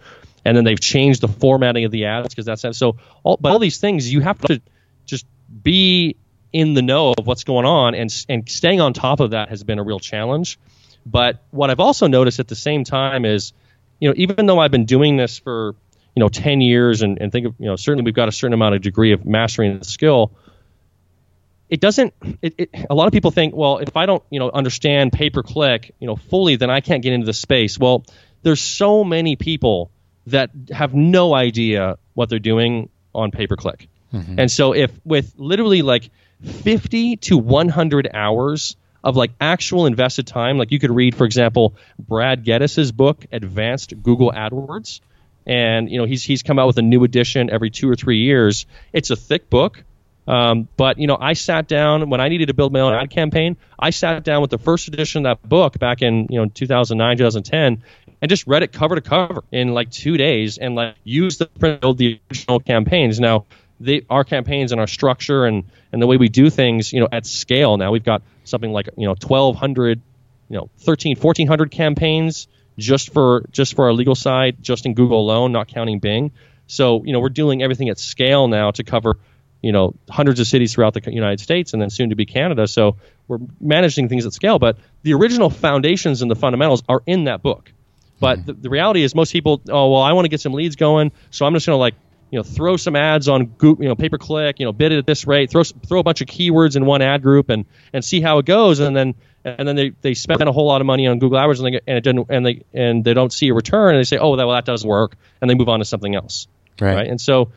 and 0.45 0.57
then 0.57 0.65
they've 0.65 0.81
changed 0.81 1.21
the 1.21 1.29
formatting 1.29 1.85
of 1.85 1.91
the 1.91 2.07
ads 2.07 2.29
because 2.29 2.47
that's 2.47 2.79
so. 2.79 2.97
All, 3.23 3.37
but 3.41 3.53
all 3.53 3.59
these 3.59 3.79
things 3.79 4.13
you 4.13 4.21
have 4.21 4.39
to 4.43 4.61
just 5.05 5.27
be 5.63 6.17
in 6.53 6.75
the 6.75 6.83
know 6.83 7.13
of 7.17 7.27
what's 7.27 7.45
going 7.45 7.67
on, 7.67 7.95
and 7.95 8.25
and 8.29 8.49
staying 8.49 8.81
on 8.81 8.93
top 8.93 9.21
of 9.21 9.31
that 9.31 9.49
has 9.49 9.65
been 9.65 9.79
a 9.79 9.85
real 9.85 10.01
challenge. 10.01 10.59
But 11.05 11.45
what 11.51 11.71
I've 11.71 11.81
also 11.81 12.09
noticed 12.09 12.41
at 12.41 12.49
the 12.49 12.57
same 12.57 12.83
time 12.83 13.25
is, 13.25 13.53
you 14.01 14.09
know, 14.09 14.15
even 14.17 14.47
though 14.47 14.59
I've 14.59 14.73
been 14.73 14.87
doing 14.87 15.17
this 15.17 15.39
for 15.39 15.77
you 16.17 16.21
know 16.21 16.29
10 16.29 16.61
years 16.63 17.03
and, 17.03 17.21
and 17.21 17.31
think 17.31 17.47
of 17.47 17.55
you 17.59 17.67
know 17.67 17.77
certainly 17.77 18.05
we've 18.05 18.15
got 18.15 18.29
a 18.29 18.33
certain 18.33 18.55
amount 18.55 18.75
of 18.75 18.81
degree 18.81 19.13
of 19.13 19.25
mastering 19.25 19.79
the 19.79 19.85
skill 19.85 20.33
it 21.69 21.81
doesn't 21.81 22.15
it, 22.43 22.55
it, 22.59 22.71
a 22.89 22.95
lot 22.95 23.07
of 23.07 23.13
people 23.13 23.31
think 23.31 23.55
well 23.55 23.79
if 23.79 23.97
i 23.97 24.07
don't 24.07 24.23
you 24.31 24.39
know 24.39 24.51
understand 24.51 25.13
pay 25.13 25.31
per 25.31 25.43
click 25.43 25.95
you 25.99 26.07
know 26.07 26.17
fully 26.17 26.57
then 26.57 26.71
i 26.71 26.81
can't 26.81 27.03
get 27.03 27.13
into 27.13 27.27
the 27.27 27.33
space 27.33 27.79
well 27.79 28.05
there's 28.43 28.61
so 28.61 29.05
many 29.05 29.37
people 29.37 29.91
that 30.27 30.51
have 30.71 30.95
no 30.95 31.35
idea 31.35 31.99
what 32.15 32.29
they're 32.29 32.39
doing 32.39 32.89
on 33.15 33.31
pay 33.31 33.47
per 33.47 33.57
click 33.57 33.89
mm-hmm. 34.13 34.39
and 34.39 34.51
so 34.51 34.73
if 34.73 34.93
with 35.05 35.33
literally 35.37 35.83
like 35.83 36.11
50 36.43 37.17
to 37.17 37.39
100 37.39 38.11
hours 38.13 38.77
of 39.07 39.17
like 39.17 39.31
actual 39.41 39.87
invested 39.87 40.27
time. 40.27 40.59
Like 40.59 40.73
you 40.73 40.81
could 40.81 40.91
read, 40.91 41.15
for 41.15 41.25
example, 41.25 41.77
Brad 41.99 42.45
Geddes' 42.45 42.91
book, 42.91 43.25
Advanced 43.31 44.03
Google 44.03 44.33
AdWords. 44.33 45.01
And, 45.47 45.89
you 45.89 45.99
know, 45.99 46.05
he's, 46.05 46.25
he's 46.25 46.43
come 46.43 46.59
out 46.59 46.67
with 46.67 46.79
a 46.79 46.83
new 46.83 47.05
edition 47.05 47.49
every 47.49 47.71
two 47.71 47.89
or 47.89 47.95
three 47.95 48.23
years. 48.23 48.67
It's 48.93 49.11
a 49.11 49.17
thick 49.17 49.49
book. 49.49 49.85
Um, 50.27 50.69
but, 50.77 50.99
you 50.99 51.07
know, 51.07 51.17
I 51.21 51.35
sat 51.35 51.69
down 51.69 52.11
when 52.11 52.21
I 52.21 52.29
needed 52.29 52.47
to 52.47 52.55
build 52.55 52.73
my 52.73 52.81
own 52.81 52.93
ad 52.93 53.11
campaign. 53.11 53.57
I 53.79 53.91
sat 53.91 54.25
down 54.25 54.41
with 54.41 54.51
the 54.51 54.59
first 54.59 54.89
edition 54.89 55.25
of 55.25 55.41
that 55.41 55.49
book 55.49 55.79
back 55.79 56.03
in, 56.03 56.27
you 56.31 56.41
know, 56.41 56.47
2009, 56.47 57.17
2010 57.17 57.83
and 58.21 58.29
just 58.29 58.47
read 58.47 58.63
it 58.63 58.73
cover 58.73 58.95
to 58.95 59.01
cover 59.01 59.45
in 59.53 59.75
like 59.75 59.91
two 59.91 60.17
days 60.17 60.59
and 60.59 60.75
like 60.75 60.97
used 61.05 61.39
the 61.39 61.47
print 61.47 61.81
build 61.81 61.99
the 61.99 62.21
original 62.31 62.61
campaigns. 62.61 63.21
Now, 63.21 63.47
our 64.09 64.25
campaigns 64.25 64.73
and 64.73 64.81
our 64.81 64.87
structure 64.87 65.45
and, 65.45 65.65
and 65.93 66.01
the 66.01 66.07
way 66.07 66.17
we 66.17 66.29
do 66.29 66.51
things, 66.51 66.93
you 66.93 67.01
know, 67.01 67.09
at 67.13 67.27
scale. 67.27 67.77
Now 67.77 67.93
we've 67.93 68.05
got 68.05 68.23
something 68.45 68.73
like 68.73 68.89
you 68.97 69.05
know 69.05 69.15
1,200, 69.23 70.01
you 70.49 70.57
know, 70.57 70.71
13, 70.79 71.17
1,400 71.17 71.71
campaigns 71.71 72.49
just 72.79 73.13
for 73.13 73.45
just 73.51 73.75
for 73.75 73.87
our 73.87 73.93
legal 73.93 74.15
side, 74.15 74.57
just 74.63 74.87
in 74.87 74.95
Google 74.95 75.21
alone, 75.21 75.53
not 75.53 75.69
counting 75.69 75.99
Bing. 75.99 76.33
So 76.67 77.05
you 77.05 77.13
know 77.13 77.21
we're 77.21 77.29
doing 77.29 77.63
everything 77.63 77.91
at 77.91 77.99
scale 77.99 78.49
now 78.49 78.71
to 78.73 78.85
cover 78.85 79.19
you 79.67 79.73
know 79.73 79.95
hundreds 80.09 80.41
of 80.41 80.47
cities 80.47 80.73
throughout 80.75 80.95
the 80.95 81.13
United 81.13 81.41
States 81.41 81.73
and 81.73 81.83
then 81.83 81.91
soon 81.91 82.11
to 82.11 82.17
be 82.17 82.27
Canada. 82.27 82.67
So 82.67 82.97
we're 83.29 83.39
managing 83.61 84.09
things 84.09 84.25
at 84.25 84.33
scale. 84.33 84.59
But 84.59 84.79
the 85.03 85.15
original 85.15 85.51
foundations 85.51 86.23
and 86.23 86.31
the 86.31 86.37
fundamentals 86.37 86.83
are 86.89 87.03
in 87.07 87.25
that 87.25 87.43
book. 87.43 87.73
But 88.19 88.39
mm-hmm. 88.39 88.47
the, 88.47 88.53
the 88.55 88.71
reality 88.71 89.03
is 89.03 89.15
most 89.15 89.33
people, 89.33 89.61
oh 89.69 89.91
well, 89.91 90.03
I 90.03 90.13
want 90.13 90.25
to 90.25 90.31
get 90.31 90.41
some 90.41 90.53
leads 90.53 90.77
going, 90.77 91.13
so 91.31 91.45
I'm 91.45 91.55
just 91.55 91.67
going 91.67 91.75
to 91.75 91.81
like 91.81 91.95
you 92.31 92.39
know, 92.39 92.43
throw 92.43 92.77
some 92.77 92.97
ads 92.97 93.29
on 93.29 93.47
Google, 93.47 93.85
you 93.85 93.89
know, 93.89 93.95
pay 93.95 94.09
per 94.09 94.19
click, 94.19 94.59
you 94.59 94.67
know, 94.67 94.73
bid 94.73 94.91
it 94.91 94.99
at 94.99 95.07
this 95.07 95.27
rate, 95.27 95.51
throw 95.51 95.63
throw 95.63 96.01
a 96.01 96.03
bunch 96.03 96.21
of 96.21 96.27
keywords 96.27 96.77
in 96.77 96.85
one 96.85 97.03
ad 97.03 97.23
group 97.23 97.51
and 97.51 97.67
and 97.93 98.05
see 98.05 98.21
how 98.21 98.39
it 98.39 98.47
goes, 98.47 98.81
and 98.81 98.97
then 98.97 99.15
and 99.45 99.67
then 99.69 99.77
they, 99.77 99.93
they 100.01 100.15
spend 100.15 100.43
a 100.43 100.51
whole 100.51 100.67
lot 100.67 100.81
of 100.81 100.87
money 100.87 101.07
on 101.07 101.21
Google 101.21 101.39
AdWords 101.39 101.65
and 101.65 101.75
they 101.75 101.81
and 101.87 101.99
it 101.99 102.01
didn't 102.03 102.27
and 102.31 102.45
they 102.45 102.63
and 102.75 103.05
they 103.05 103.15
don't 103.15 103.33
see 103.33 103.49
a 103.49 103.55
return 103.55 103.95
and 103.95 104.01
they 104.01 104.05
say, 104.05 104.19
oh, 104.19 104.37
that 104.37 104.47
well 104.47 104.57
that 104.57 104.65
doesn't 104.65 104.89
work, 104.89 105.17
and 105.41 105.49
they 105.49 105.55
move 105.55 105.69
on 105.69 105.79
to 105.79 105.85
something 105.85 106.15
else, 106.15 106.49
right? 106.81 106.97
right? 106.97 107.07
And 107.09 107.21
so, 107.21 107.53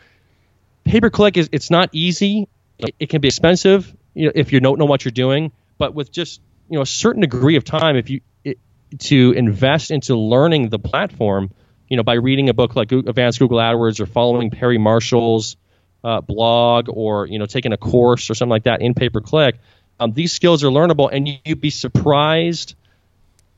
pay 0.89 1.01
per 1.01 1.09
click 1.09 1.37
is 1.37 1.49
it's 1.51 1.69
not 1.69 1.89
easy. 1.91 2.47
It, 2.77 2.95
it 2.99 3.09
can 3.09 3.21
be 3.21 3.27
expensive, 3.27 3.93
you 4.13 4.27
know, 4.27 4.31
if 4.35 4.51
you 4.51 4.59
don't 4.59 4.79
know 4.79 4.85
what 4.85 5.05
you're 5.05 5.11
doing, 5.11 5.51
but 5.77 5.93
with 5.93 6.11
just 6.11 6.41
you 6.69 6.77
know 6.77 6.81
a 6.81 6.85
certain 6.85 7.21
degree 7.21 7.55
of 7.55 7.63
time, 7.63 7.95
if 7.95 8.09
you 8.09 8.21
it, 8.43 8.57
to 8.99 9.31
invest 9.31 9.91
into 9.91 10.15
learning 10.15 10.69
the 10.69 10.79
platform 10.79 11.51
you 11.89 11.97
know, 11.97 12.03
by 12.03 12.13
reading 12.13 12.49
a 12.49 12.53
book 12.53 12.75
like 12.75 12.91
Advanced 12.91 13.39
Google 13.39 13.57
AdWords 13.57 13.99
or 13.99 14.05
following 14.05 14.51
Perry 14.51 14.77
Marshall's 14.77 15.57
uh, 16.03 16.21
blog 16.21 16.87
or, 16.87 17.25
you 17.25 17.39
know, 17.39 17.47
taking 17.47 17.73
a 17.73 17.77
course 17.77 18.29
or 18.29 18.35
something 18.35 18.51
like 18.51 18.63
that 18.63 18.81
in 18.81 18.93
pay 18.93 19.09
per 19.09 19.21
click, 19.21 19.59
um, 19.99 20.13
these 20.13 20.31
skills 20.31 20.63
are 20.63 20.69
learnable 20.69 21.09
and 21.11 21.27
you'd 21.43 21.59
be 21.59 21.71
surprised, 21.71 22.75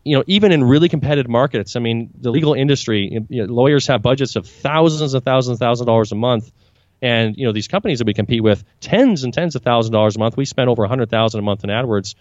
you 0.03 0.17
know, 0.17 0.23
even 0.27 0.51
in 0.51 0.63
really 0.63 0.87
competitive 0.87 1.29
markets. 1.29 1.75
I 1.75 1.81
mean, 1.81 2.09
the 2.19 2.31
legal 2.31 2.53
industry, 2.53 3.25
you 3.29 3.45
know, 3.45 3.53
lawyers 3.53 3.87
have 3.87 4.01
budgets 4.01 4.37
of 4.37 4.47
thousands 4.47 5.13
and 5.13 5.23
thousands 5.23 5.49
and 5.51 5.59
thousands 5.59 5.81
of 5.81 5.87
dollars 5.87 6.11
a 6.13 6.15
month. 6.15 6.51
And, 7.01 7.35
you 7.37 7.45
know, 7.45 7.51
these 7.51 7.67
companies 7.67 7.99
that 7.99 8.05
we 8.05 8.13
compete 8.13 8.43
with, 8.43 8.63
tens 8.79 9.23
and 9.23 9.33
tens 9.33 9.55
of 9.55 9.63
thousands 9.63 9.89
of 9.89 9.93
dollars 9.93 10.15
a 10.15 10.19
month, 10.19 10.37
we 10.37 10.45
spend 10.45 10.69
over 10.69 10.83
a 10.83 10.87
100000 10.87 11.39
a 11.39 11.43
month 11.43 11.63
in 11.63 11.69
AdWords. 11.69 12.15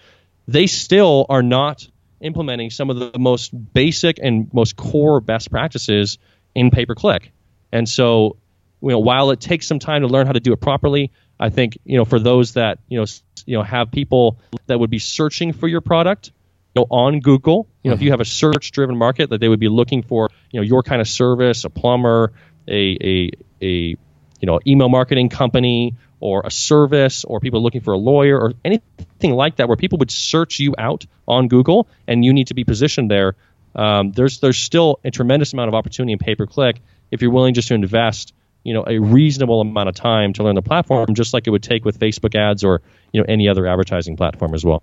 They 0.49 0.67
still 0.67 1.27
are 1.29 1.43
not– 1.43 1.87
implementing 2.21 2.71
some 2.71 2.91
of 2.91 2.99
the 2.99 3.19
most 3.19 3.51
basic 3.73 4.19
and 4.23 4.53
most 4.53 4.77
core 4.77 5.21
best 5.21 5.51
practices 5.51 6.19
in 6.55 6.71
pay 6.71 6.87
per 6.87 6.95
click. 6.95 7.33
And 7.73 7.89
so, 7.89 8.37
you 8.83 8.91
know, 8.91 8.99
while 8.99 9.31
it 9.31 9.41
takes 9.41 9.67
some 9.67 9.79
time 9.79 10.03
to 10.03 10.09
learn 10.09 10.27
how 10.27 10.33
to 10.33 10.41
do 10.41 10.53
it 10.53 10.61
properly, 10.61 11.11
I 11.39 11.49
think 11.51 11.79
you 11.85 11.97
know 11.97 12.05
for 12.05 12.19
those 12.19 12.55
that 12.55 12.79
you 12.89 12.99
know 12.99 13.07
you 13.47 13.57
know 13.57 13.63
have 13.63 13.91
people 13.91 14.39
that 14.67 14.79
would 14.79 14.91
be 14.91 14.99
searching 14.99 15.53
for 15.53 15.69
your 15.69 15.81
product, 15.81 16.33
you 16.75 16.83
know, 16.83 16.87
on 16.91 17.21
Google, 17.21 17.69
you 17.83 17.91
know, 17.91 17.95
if 17.95 17.99
mm-hmm. 17.99 18.05
you 18.05 18.11
have 18.11 18.21
a 18.21 18.27
search 18.27 18.73
driven 18.73 18.97
market 18.97 19.31
that 19.31 19.41
they 19.41 19.49
would 19.49 19.61
be 19.61 19.69
looking 19.69 20.03
for, 20.03 20.29
you 20.51 20.61
know, 20.61 20.65
your 20.65 20.83
kind 20.83 21.01
of 21.01 21.09
service, 21.09 21.65
a 21.65 21.71
plumber, 21.71 22.33
a 22.69 22.97
a 23.01 23.31
a 23.63 23.97
you 24.41 24.47
know, 24.47 24.61
email 24.67 24.89
marketing 24.89 25.29
company 25.29 25.95
or 26.19 26.43
a 26.45 26.51
service 26.51 27.25
or 27.25 27.41
people 27.41 27.63
looking 27.63 27.81
for 27.81 27.93
a 27.93 27.99
lawyer 27.99 28.39
or 28.39 28.53
anything 28.65 29.33
like 29.33 29.57
that 29.57 29.69
where 29.69 29.77
people 29.77 29.99
would 29.99 30.11
search 30.11 30.59
you 30.59 30.75
out 30.79 31.07
on 31.27 31.49
Google 31.49 31.87
and 32.07 32.25
you 32.25 32.33
need 32.33 32.49
to 32.49 32.55
be 32.55 32.65
positioned 32.65 33.11
there. 33.11 33.37
Um, 33.75 34.13
there's 34.13 34.41
there's 34.41 34.59
still 34.59 34.99
a 35.05 35.11
tremendous 35.11 35.53
amount 35.53 35.69
of 35.69 35.75
opportunity 35.75 36.13
in 36.13 36.19
pay 36.19 36.35
per 36.35 36.47
click 36.47 36.81
if 37.11 37.23
you're 37.23 37.31
willing 37.31 37.55
just 37.55 37.69
to 37.69 37.75
invest 37.75 38.35
you 38.65 38.75
know 38.75 38.85
a 38.87 38.99
reasonable 38.99 39.61
amount 39.61 39.89
of 39.89 39.95
time 39.95 40.33
to 40.35 40.43
learn 40.43 40.55
the 40.55 40.63
platform 40.63 41.15
just 41.15 41.33
like 41.33 41.47
it 41.47 41.51
would 41.51 41.63
take 41.63 41.85
with 41.85 41.99
Facebook 41.99 42.35
ads 42.35 42.65
or 42.65 42.83
you 43.13 43.21
know 43.21 43.27
any 43.29 43.49
other 43.49 43.67
advertising 43.67 44.17
platform 44.17 44.55
as 44.55 44.65
well. 44.65 44.83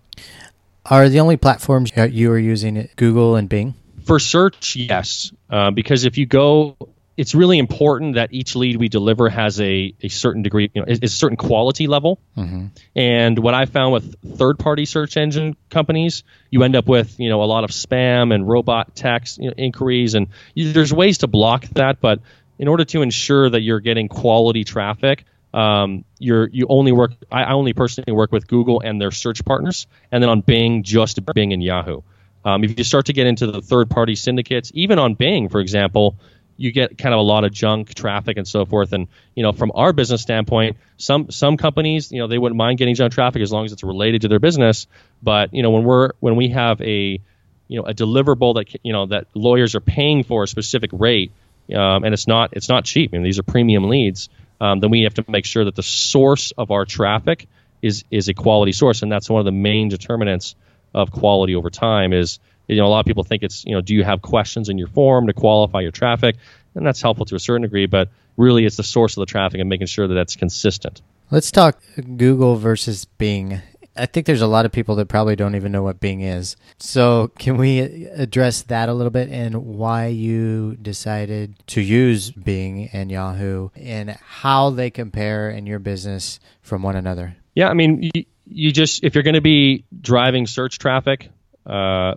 Are 0.85 1.09
the 1.09 1.19
only 1.19 1.37
platforms 1.37 1.91
you 1.95 2.31
are 2.31 2.39
using 2.39 2.87
Google 2.95 3.35
and 3.35 3.49
Bing? 3.49 3.75
For 4.05 4.19
search, 4.19 4.77
yes, 4.77 5.33
uh, 5.49 5.71
because 5.71 6.05
if 6.05 6.17
you 6.17 6.25
go, 6.25 6.77
it's 7.17 7.33
really 7.33 7.57
important 7.57 8.13
that 8.15 8.31
each 8.31 8.55
lead 8.55 8.77
we 8.77 8.89
deliver 8.89 9.27
has 9.27 9.59
a, 9.59 9.93
a 10.01 10.07
certain 10.07 10.43
degree, 10.43 10.69
you 10.73 10.81
know, 10.81 10.87
is, 10.87 10.99
a 11.01 11.07
certain 11.07 11.35
quality 11.35 11.87
level. 11.87 12.19
And 12.95 13.39
what 13.39 13.55
I 13.55 13.65
found 13.65 13.91
with 13.91 14.37
third 14.37 14.59
party 14.59 14.85
search 14.85 15.17
engine 15.17 15.57
companies, 15.71 16.23
you 16.51 16.63
end 16.63 16.75
up 16.75 16.87
with 16.87 17.19
you 17.19 17.29
know 17.29 17.43
a 17.43 17.45
lot 17.45 17.63
of 17.63 17.71
spam 17.71 18.33
and 18.33 18.47
robot 18.47 18.95
text 18.95 19.39
you 19.39 19.47
know, 19.47 19.55
inquiries, 19.57 20.13
and 20.13 20.27
you, 20.53 20.71
there's 20.71 20.93
ways 20.93 21.19
to 21.19 21.27
block 21.27 21.65
that. 21.73 21.99
But 21.99 22.19
in 22.59 22.67
order 22.67 22.85
to 22.85 23.01
ensure 23.01 23.49
that 23.49 23.61
you're 23.61 23.79
getting 23.79 24.09
quality 24.09 24.63
traffic, 24.63 25.25
um, 25.55 26.05
you're 26.19 26.47
you 26.47 26.67
only 26.69 26.91
work. 26.91 27.13
I, 27.31 27.45
I 27.45 27.53
only 27.53 27.73
personally 27.73 28.13
work 28.13 28.31
with 28.31 28.47
Google 28.47 28.79
and 28.79 29.01
their 29.01 29.11
search 29.11 29.43
partners, 29.43 29.87
and 30.11 30.21
then 30.21 30.29
on 30.29 30.41
Bing, 30.41 30.83
just 30.83 31.19
Bing 31.33 31.51
and 31.51 31.63
Yahoo. 31.63 32.01
Um, 32.45 32.63
if 32.63 32.77
you 32.77 32.83
start 32.85 33.07
to 33.07 33.13
get 33.13 33.27
into 33.27 33.47
the 33.47 33.61
third 33.61 33.89
party 33.89 34.15
syndicates, 34.15 34.71
even 34.73 34.99
on 34.99 35.15
Bing, 35.15 35.49
for 35.49 35.59
example, 35.59 36.17
you 36.57 36.71
get 36.71 36.97
kind 36.97 37.13
of 37.13 37.19
a 37.19 37.23
lot 37.23 37.43
of 37.43 37.51
junk 37.53 37.93
traffic 37.93 38.37
and 38.37 38.47
so 38.47 38.65
forth. 38.65 38.91
And 38.91 39.07
you 39.35 39.43
know, 39.43 39.51
from 39.51 39.71
our 39.75 39.93
business 39.93 40.21
standpoint, 40.21 40.77
some 40.97 41.31
some 41.31 41.57
companies, 41.57 42.11
you 42.11 42.19
know, 42.19 42.27
they 42.27 42.37
wouldn't 42.37 42.57
mind 42.57 42.79
getting 42.79 42.95
junk 42.95 43.13
traffic 43.13 43.41
as 43.41 43.51
long 43.51 43.65
as 43.65 43.71
it's 43.71 43.83
related 43.83 44.21
to 44.21 44.27
their 44.27 44.39
business. 44.39 44.87
But 45.21 45.53
you 45.53 45.63
know, 45.63 45.71
when 45.71 45.83
we're 45.83 46.11
when 46.19 46.35
we 46.35 46.49
have 46.49 46.81
a 46.81 47.21
you 47.67 47.79
know 47.79 47.83
a 47.83 47.93
deliverable 47.93 48.55
that 48.55 48.79
you 48.83 48.93
know 48.93 49.05
that 49.07 49.27
lawyers 49.33 49.75
are 49.75 49.81
paying 49.81 50.23
for 50.23 50.43
a 50.43 50.47
specific 50.47 50.89
rate, 50.93 51.31
um, 51.73 52.03
and 52.03 52.13
it's 52.13 52.27
not 52.27 52.51
it's 52.53 52.69
not 52.69 52.85
cheap. 52.85 53.11
I 53.13 53.17
mean, 53.17 53.23
these 53.23 53.39
are 53.39 53.43
premium 53.43 53.87
leads. 53.89 54.29
Um, 54.59 54.79
then 54.79 54.89
we 54.89 55.03
have 55.03 55.13
to 55.15 55.25
make 55.27 55.45
sure 55.45 55.65
that 55.65 55.75
the 55.75 55.83
source 55.83 56.51
of 56.57 56.71
our 56.71 56.85
traffic 56.85 57.47
is 57.81 58.03
is 58.09 58.29
a 58.29 58.33
quality 58.33 58.71
source, 58.71 59.01
and 59.01 59.11
that's 59.11 59.29
one 59.29 59.39
of 59.39 59.45
the 59.45 59.51
main 59.51 59.89
determinants 59.89 60.55
of 60.93 61.11
quality 61.11 61.55
over 61.55 61.69
time. 61.69 62.13
Is 62.13 62.39
you 62.67 62.77
know 62.77 62.87
a 62.87 62.89
lot 62.89 62.99
of 62.99 63.05
people 63.05 63.23
think 63.23 63.43
it's 63.43 63.65
you 63.65 63.73
know 63.73 63.81
do 63.81 63.93
you 63.93 64.03
have 64.03 64.21
questions 64.21 64.69
in 64.69 64.77
your 64.77 64.87
form 64.87 65.27
to 65.27 65.33
qualify 65.33 65.81
your 65.81 65.91
traffic, 65.91 66.35
and 66.75 66.85
that's 66.85 67.01
helpful 67.01 67.25
to 67.25 67.35
a 67.35 67.39
certain 67.39 67.63
degree, 67.63 67.85
but 67.85 68.09
really 68.37 68.65
it's 68.65 68.77
the 68.77 68.83
source 68.83 69.17
of 69.17 69.21
the 69.21 69.25
traffic 69.25 69.59
and 69.59 69.69
making 69.69 69.87
sure 69.87 70.07
that 70.07 70.13
that's 70.13 70.35
consistent. 70.35 71.01
Let's 71.29 71.51
talk 71.51 71.81
Google 72.15 72.55
versus 72.55 73.05
Bing. 73.05 73.61
I 73.97 74.05
think 74.05 74.27
there's 74.27 74.41
a 74.41 74.47
lot 74.47 74.65
of 74.65 74.71
people 74.71 74.95
that 74.95 75.07
probably 75.07 75.35
don't 75.35 75.55
even 75.55 75.71
know 75.71 75.83
what 75.83 75.99
Bing 75.99 76.21
is. 76.21 76.55
So, 76.77 77.31
can 77.39 77.57
we 77.57 77.79
address 77.79 78.61
that 78.63 78.89
a 78.89 78.93
little 78.93 79.09
bit 79.09 79.29
and 79.29 79.65
why 79.65 80.07
you 80.07 80.77
decided 80.81 81.55
to 81.67 81.81
use 81.81 82.31
Bing 82.31 82.89
and 82.93 83.11
Yahoo 83.11 83.69
and 83.75 84.11
how 84.11 84.69
they 84.69 84.89
compare 84.91 85.49
in 85.49 85.65
your 85.65 85.79
business 85.79 86.39
from 86.61 86.83
one 86.83 86.95
another? 86.95 87.35
Yeah, 87.55 87.69
I 87.69 87.73
mean, 87.73 88.11
you, 88.13 88.25
you 88.45 88.71
just 88.71 89.03
if 89.03 89.15
you're 89.15 89.23
going 89.23 89.33
to 89.33 89.41
be 89.41 89.85
driving 89.99 90.45
search 90.45 90.77
traffic, 90.77 91.29
uh, 91.65 92.13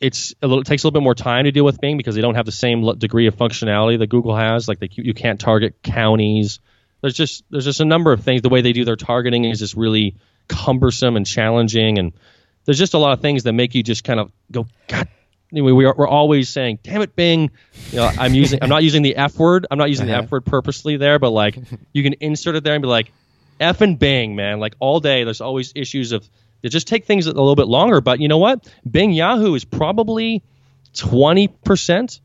it's 0.00 0.34
a 0.42 0.46
little 0.46 0.60
it 0.62 0.66
takes 0.66 0.84
a 0.84 0.86
little 0.86 1.00
bit 1.00 1.04
more 1.04 1.14
time 1.14 1.44
to 1.44 1.50
deal 1.52 1.64
with 1.64 1.80
Bing 1.80 1.96
because 1.96 2.14
they 2.14 2.20
don't 2.20 2.34
have 2.36 2.46
the 2.46 2.52
same 2.52 2.96
degree 2.98 3.26
of 3.26 3.36
functionality 3.36 3.98
that 3.98 4.06
Google 4.08 4.36
has. 4.36 4.68
Like 4.68 4.78
they, 4.78 4.88
you 4.92 5.14
can't 5.14 5.40
target 5.40 5.82
counties. 5.82 6.60
There's 7.00 7.14
just 7.14 7.44
there's 7.50 7.64
just 7.64 7.80
a 7.80 7.84
number 7.84 8.12
of 8.12 8.22
things. 8.22 8.42
The 8.42 8.48
way 8.48 8.60
they 8.60 8.72
do 8.72 8.84
their 8.84 8.96
targeting 8.96 9.44
is 9.44 9.58
just 9.58 9.74
really 9.74 10.16
cumbersome 10.48 11.16
and 11.16 11.26
challenging, 11.26 11.98
and 11.98 12.12
there's 12.64 12.78
just 12.78 12.94
a 12.94 12.98
lot 12.98 13.12
of 13.12 13.20
things 13.20 13.42
that 13.44 13.52
make 13.52 13.74
you 13.74 13.82
just 13.82 14.04
kind 14.04 14.20
of 14.20 14.32
go, 14.50 14.66
God. 14.88 15.08
Anyway, 15.50 15.72
we 15.72 15.86
are, 15.86 15.94
we're 15.96 16.08
always 16.08 16.48
saying, 16.48 16.78
"Damn 16.82 17.00
it, 17.02 17.16
Bing!" 17.16 17.50
You 17.90 17.98
know, 17.98 18.10
I'm 18.18 18.34
using 18.34 18.62
I'm 18.62 18.68
not 18.68 18.82
using 18.82 19.02
the 19.02 19.16
F 19.16 19.38
word. 19.38 19.66
I'm 19.70 19.78
not 19.78 19.88
using 19.88 20.06
the 20.06 20.12
Uh-huh. 20.12 20.22
F 20.24 20.30
word 20.30 20.44
purposely 20.44 20.96
there, 20.96 21.18
but 21.18 21.30
like 21.30 21.56
you 21.92 22.02
can 22.02 22.14
insert 22.20 22.54
it 22.56 22.64
there 22.64 22.74
and 22.74 22.82
be 22.82 22.88
like, 22.88 23.12
F 23.58 23.80
and 23.80 23.98
Bing, 23.98 24.36
man. 24.36 24.60
Like 24.60 24.74
all 24.78 25.00
day, 25.00 25.24
there's 25.24 25.40
always 25.40 25.72
issues 25.74 26.12
of 26.12 26.28
they 26.62 26.68
just 26.68 26.88
take 26.88 27.04
things 27.04 27.26
a 27.26 27.32
little 27.32 27.56
bit 27.56 27.68
longer. 27.68 28.00
But 28.00 28.20
you 28.20 28.28
know 28.28 28.38
what? 28.38 28.72
Bing 28.88 29.12
Yahoo 29.12 29.54
is 29.54 29.64
probably 29.64 30.42
20% 30.94 32.20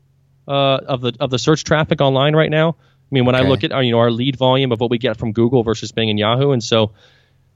uh, 0.46 0.50
of 0.50 1.00
the 1.00 1.16
of 1.20 1.30
the 1.30 1.38
search 1.38 1.64
traffic 1.64 2.00
online 2.00 2.34
right 2.34 2.50
now. 2.50 2.70
I 2.70 3.14
mean, 3.14 3.26
when 3.26 3.34
I 3.36 3.42
look 3.42 3.62
at 3.64 3.72
our, 3.72 3.82
you 3.82 3.92
know 3.92 3.98
our 3.98 4.10
lead 4.10 4.36
volume 4.36 4.72
of 4.72 4.80
what 4.80 4.90
we 4.90 4.98
get 4.98 5.16
from 5.16 5.32
Google 5.32 5.62
versus 5.62 5.92
Bing 5.92 6.10
and 6.10 6.18
Yahoo, 6.18 6.50
and 6.50 6.62
so 6.62 6.92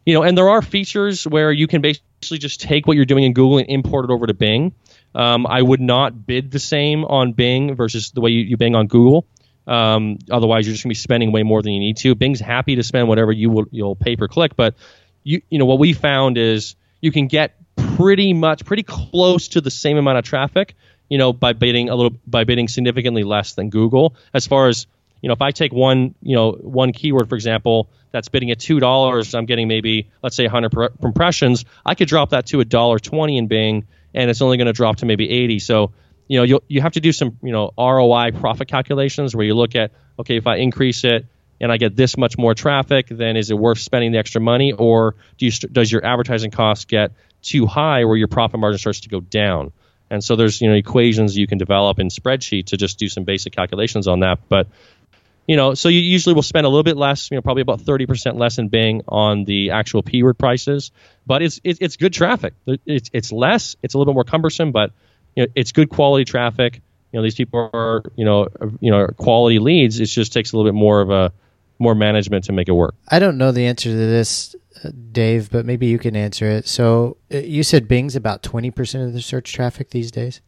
you 0.06 0.14
know, 0.14 0.22
and 0.22 0.38
there 0.38 0.48
are 0.48 0.62
features 0.62 1.26
where 1.26 1.52
you 1.52 1.66
can 1.66 1.82
basically 1.82 2.38
just 2.38 2.60
take 2.60 2.86
what 2.86 2.96
you're 2.96 3.04
doing 3.04 3.24
in 3.24 3.34
Google 3.34 3.58
and 3.58 3.68
import 3.68 4.06
it 4.06 4.10
over 4.10 4.26
to 4.26 4.34
Bing. 4.34 4.72
Um, 5.14 5.46
I 5.46 5.60
would 5.60 5.80
not 5.80 6.26
bid 6.26 6.50
the 6.50 6.58
same 6.58 7.04
on 7.04 7.32
Bing 7.32 7.74
versus 7.74 8.10
the 8.12 8.20
way 8.20 8.30
you, 8.30 8.42
you 8.42 8.56
Bing 8.56 8.74
on 8.74 8.86
Google. 8.86 9.26
Um, 9.66 10.18
otherwise, 10.30 10.66
you're 10.66 10.72
just 10.72 10.84
gonna 10.84 10.92
be 10.92 10.96
spending 10.96 11.30
way 11.30 11.42
more 11.42 11.60
than 11.60 11.72
you 11.72 11.80
need 11.80 11.98
to. 11.98 12.14
Bing's 12.14 12.40
happy 12.40 12.76
to 12.76 12.82
spend 12.82 13.08
whatever 13.08 13.32
you 13.32 13.50
will 13.50 13.66
you'll 13.70 13.96
pay 13.96 14.16
per 14.16 14.28
click, 14.28 14.56
but 14.56 14.76
you 15.28 15.42
you 15.50 15.58
know 15.58 15.66
what 15.66 15.78
we 15.78 15.92
found 15.92 16.38
is 16.38 16.74
you 17.02 17.12
can 17.12 17.26
get 17.26 17.54
pretty 17.96 18.32
much 18.32 18.64
pretty 18.64 18.82
close 18.82 19.48
to 19.48 19.60
the 19.60 19.70
same 19.70 19.98
amount 19.98 20.16
of 20.16 20.24
traffic, 20.24 20.74
you 21.10 21.18
know, 21.18 21.34
by 21.34 21.52
bidding 21.52 21.90
a 21.90 21.94
little 21.94 22.16
by 22.26 22.44
bidding 22.44 22.66
significantly 22.66 23.24
less 23.24 23.52
than 23.52 23.68
Google. 23.68 24.16
As 24.32 24.46
far 24.46 24.68
as 24.68 24.86
you 25.20 25.28
know, 25.28 25.34
if 25.34 25.42
I 25.42 25.50
take 25.50 25.72
one 25.72 26.14
you 26.22 26.34
know 26.34 26.52
one 26.52 26.92
keyword 26.92 27.28
for 27.28 27.34
example 27.34 27.90
that's 28.10 28.30
bidding 28.30 28.50
at 28.50 28.58
two 28.58 28.80
dollars, 28.80 29.34
I'm 29.34 29.44
getting 29.44 29.68
maybe 29.68 30.10
let's 30.22 30.34
say 30.34 30.44
100 30.44 30.72
per- 30.72 30.92
impressions. 31.04 31.66
I 31.84 31.94
could 31.94 32.08
drop 32.08 32.30
that 32.30 32.46
to 32.46 32.60
a 32.60 32.64
dollar 32.64 32.98
twenty 32.98 33.36
in 33.36 33.48
Bing, 33.48 33.86
and 34.14 34.30
it's 34.30 34.40
only 34.40 34.56
going 34.56 34.66
to 34.66 34.72
drop 34.72 34.96
to 34.98 35.06
maybe 35.06 35.28
80. 35.28 35.58
So 35.58 35.92
you 36.26 36.38
know 36.38 36.44
you 36.44 36.60
you 36.68 36.80
have 36.80 36.92
to 36.92 37.00
do 37.00 37.12
some 37.12 37.36
you 37.42 37.52
know 37.52 37.72
ROI 37.76 38.30
profit 38.32 38.68
calculations 38.68 39.36
where 39.36 39.44
you 39.44 39.54
look 39.54 39.76
at 39.76 39.92
okay 40.18 40.36
if 40.36 40.46
I 40.46 40.56
increase 40.56 41.04
it 41.04 41.26
and 41.60 41.72
I 41.72 41.76
get 41.76 41.96
this 41.96 42.16
much 42.16 42.38
more 42.38 42.54
traffic, 42.54 43.08
then 43.08 43.36
is 43.36 43.50
it 43.50 43.58
worth 43.58 43.78
spending 43.78 44.12
the 44.12 44.18
extra 44.18 44.40
money, 44.40 44.72
or 44.72 45.16
do 45.36 45.46
you 45.46 45.50
st- 45.50 45.72
does 45.72 45.90
your 45.90 46.04
advertising 46.04 46.50
cost 46.50 46.88
get 46.88 47.12
too 47.42 47.66
high 47.66 48.04
where 48.04 48.16
your 48.16 48.28
profit 48.28 48.60
margin 48.60 48.78
starts 48.78 49.00
to 49.00 49.08
go 49.08 49.20
down? 49.20 49.72
And 50.10 50.22
so 50.22 50.36
there's 50.36 50.60
you 50.60 50.68
know 50.68 50.74
equations 50.74 51.36
you 51.36 51.46
can 51.46 51.58
develop 51.58 51.98
in 51.98 52.08
spreadsheet 52.08 52.66
to 52.66 52.76
just 52.76 52.98
do 52.98 53.08
some 53.08 53.24
basic 53.24 53.52
calculations 53.52 54.08
on 54.08 54.20
that. 54.20 54.38
But 54.48 54.68
you 55.48 55.56
know, 55.56 55.72
so 55.72 55.88
you 55.88 56.00
usually 56.00 56.34
will 56.34 56.42
spend 56.42 56.66
a 56.66 56.68
little 56.68 56.82
bit 56.84 56.98
less, 56.98 57.30
you 57.30 57.36
know, 57.36 57.40
probably 57.40 57.62
about 57.62 57.80
30% 57.80 58.38
less 58.38 58.58
in 58.58 58.68
Bing 58.68 59.02
on 59.08 59.44
the 59.44 59.70
actual 59.70 60.02
keyword 60.02 60.38
prices, 60.38 60.92
but 61.26 61.40
it's 61.40 61.58
it's, 61.64 61.80
it's 61.80 61.96
good 61.96 62.12
traffic. 62.12 62.52
It's 62.66 63.10
it's 63.14 63.32
less, 63.32 63.74
it's 63.82 63.94
a 63.94 63.98
little 63.98 64.12
bit 64.12 64.16
more 64.16 64.24
cumbersome, 64.24 64.72
but 64.72 64.92
you 65.34 65.44
know, 65.44 65.48
it's 65.54 65.72
good 65.72 65.88
quality 65.88 66.26
traffic. 66.26 66.82
You 67.12 67.18
know, 67.18 67.22
these 67.22 67.34
people 67.34 67.70
are, 67.72 68.02
you 68.14 68.26
know, 68.26 68.48
you 68.80 68.90
know, 68.90 69.06
quality 69.06 69.58
leads. 69.58 69.98
It 69.98 70.06
just 70.06 70.34
takes 70.34 70.52
a 70.52 70.56
little 70.56 70.70
bit 70.70 70.76
more 70.76 71.00
of 71.00 71.10
a 71.10 71.32
more 71.78 71.94
management 71.94 72.44
to 72.44 72.52
make 72.52 72.68
it 72.68 72.72
work. 72.72 72.94
I 73.08 73.18
don't 73.18 73.38
know 73.38 73.52
the 73.52 73.66
answer 73.66 73.90
to 73.90 73.94
this, 73.96 74.54
uh, 74.84 74.90
Dave, 75.12 75.50
but 75.50 75.64
maybe 75.64 75.86
you 75.86 75.98
can 75.98 76.16
answer 76.16 76.46
it. 76.46 76.66
So, 76.66 77.16
uh, 77.32 77.38
you 77.38 77.62
said 77.62 77.86
Bing's 77.88 78.16
about 78.16 78.42
20% 78.42 79.06
of 79.06 79.12
the 79.12 79.20
search 79.22 79.52
traffic 79.52 79.90
these 79.90 80.10
days? 80.10 80.40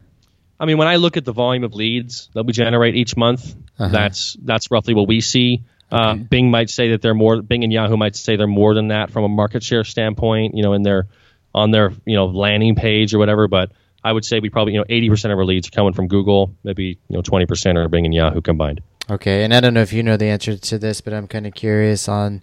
I 0.59 0.67
mean, 0.67 0.77
when 0.79 0.89
I 0.89 0.97
look 0.97 1.17
at 1.17 1.25
the 1.25 1.33
volume 1.33 1.65
of 1.65 1.75
leads 1.75 2.29
that 2.35 2.45
we 2.45 2.53
generate 2.53 2.95
each 2.95 3.17
month, 3.17 3.55
Uh-huh. 3.79 3.89
that's 3.89 4.37
that's 4.45 4.71
roughly 4.71 4.93
what 4.95 5.09
we 5.09 5.21
see. 5.23 5.63
Uh, 5.91 6.15
Bing 6.15 6.51
might 6.51 6.69
say 6.71 6.91
that 6.91 7.01
they're 7.03 7.15
more. 7.15 7.41
Bing 7.43 7.65
and 7.65 7.73
Yahoo 7.73 7.97
might 7.97 8.15
say 8.15 8.37
they're 8.37 8.47
more 8.47 8.75
than 8.75 8.89
that 8.89 9.11
from 9.11 9.25
a 9.25 9.29
market 9.29 9.63
share 9.63 9.83
standpoint. 9.85 10.55
You 10.55 10.63
know, 10.63 10.75
in 10.75 10.83
their 10.83 11.07
on 11.55 11.71
their 11.71 11.93
you 12.05 12.15
know 12.15 12.27
landing 12.27 12.75
page 12.77 13.15
or 13.15 13.19
whatever. 13.19 13.49
But 13.49 13.73
I 14.05 14.13
would 14.13 14.25
say 14.25 14.39
we 14.39 14.51
probably 14.51 14.75
you 14.75 14.79
know 14.81 14.85
eighty 14.89 15.09
percent 15.09 15.33
of 15.33 15.39
our 15.39 15.45
leads 15.47 15.67
are 15.69 15.73
coming 15.73 15.95
from 15.95 16.07
Google. 16.07 16.55
Maybe 16.63 16.99
you 17.09 17.17
know 17.17 17.23
twenty 17.23 17.47
percent 17.47 17.77
are 17.79 17.89
Bing 17.89 18.05
and 18.05 18.15
Yahoo 18.15 18.41
combined. 18.43 18.83
Okay, 19.11 19.43
and 19.43 19.53
I 19.53 19.61
don't 19.61 19.75
know 19.75 19.83
if 19.83 19.93
you 19.93 20.03
know 20.03 20.17
the 20.17 20.27
answer 20.27 20.57
to 20.57 20.79
this, 20.79 21.01
but 21.01 21.13
I'm 21.13 21.27
kind 21.27 21.47
of 21.47 21.55
curious 21.55 22.09
on 22.09 22.43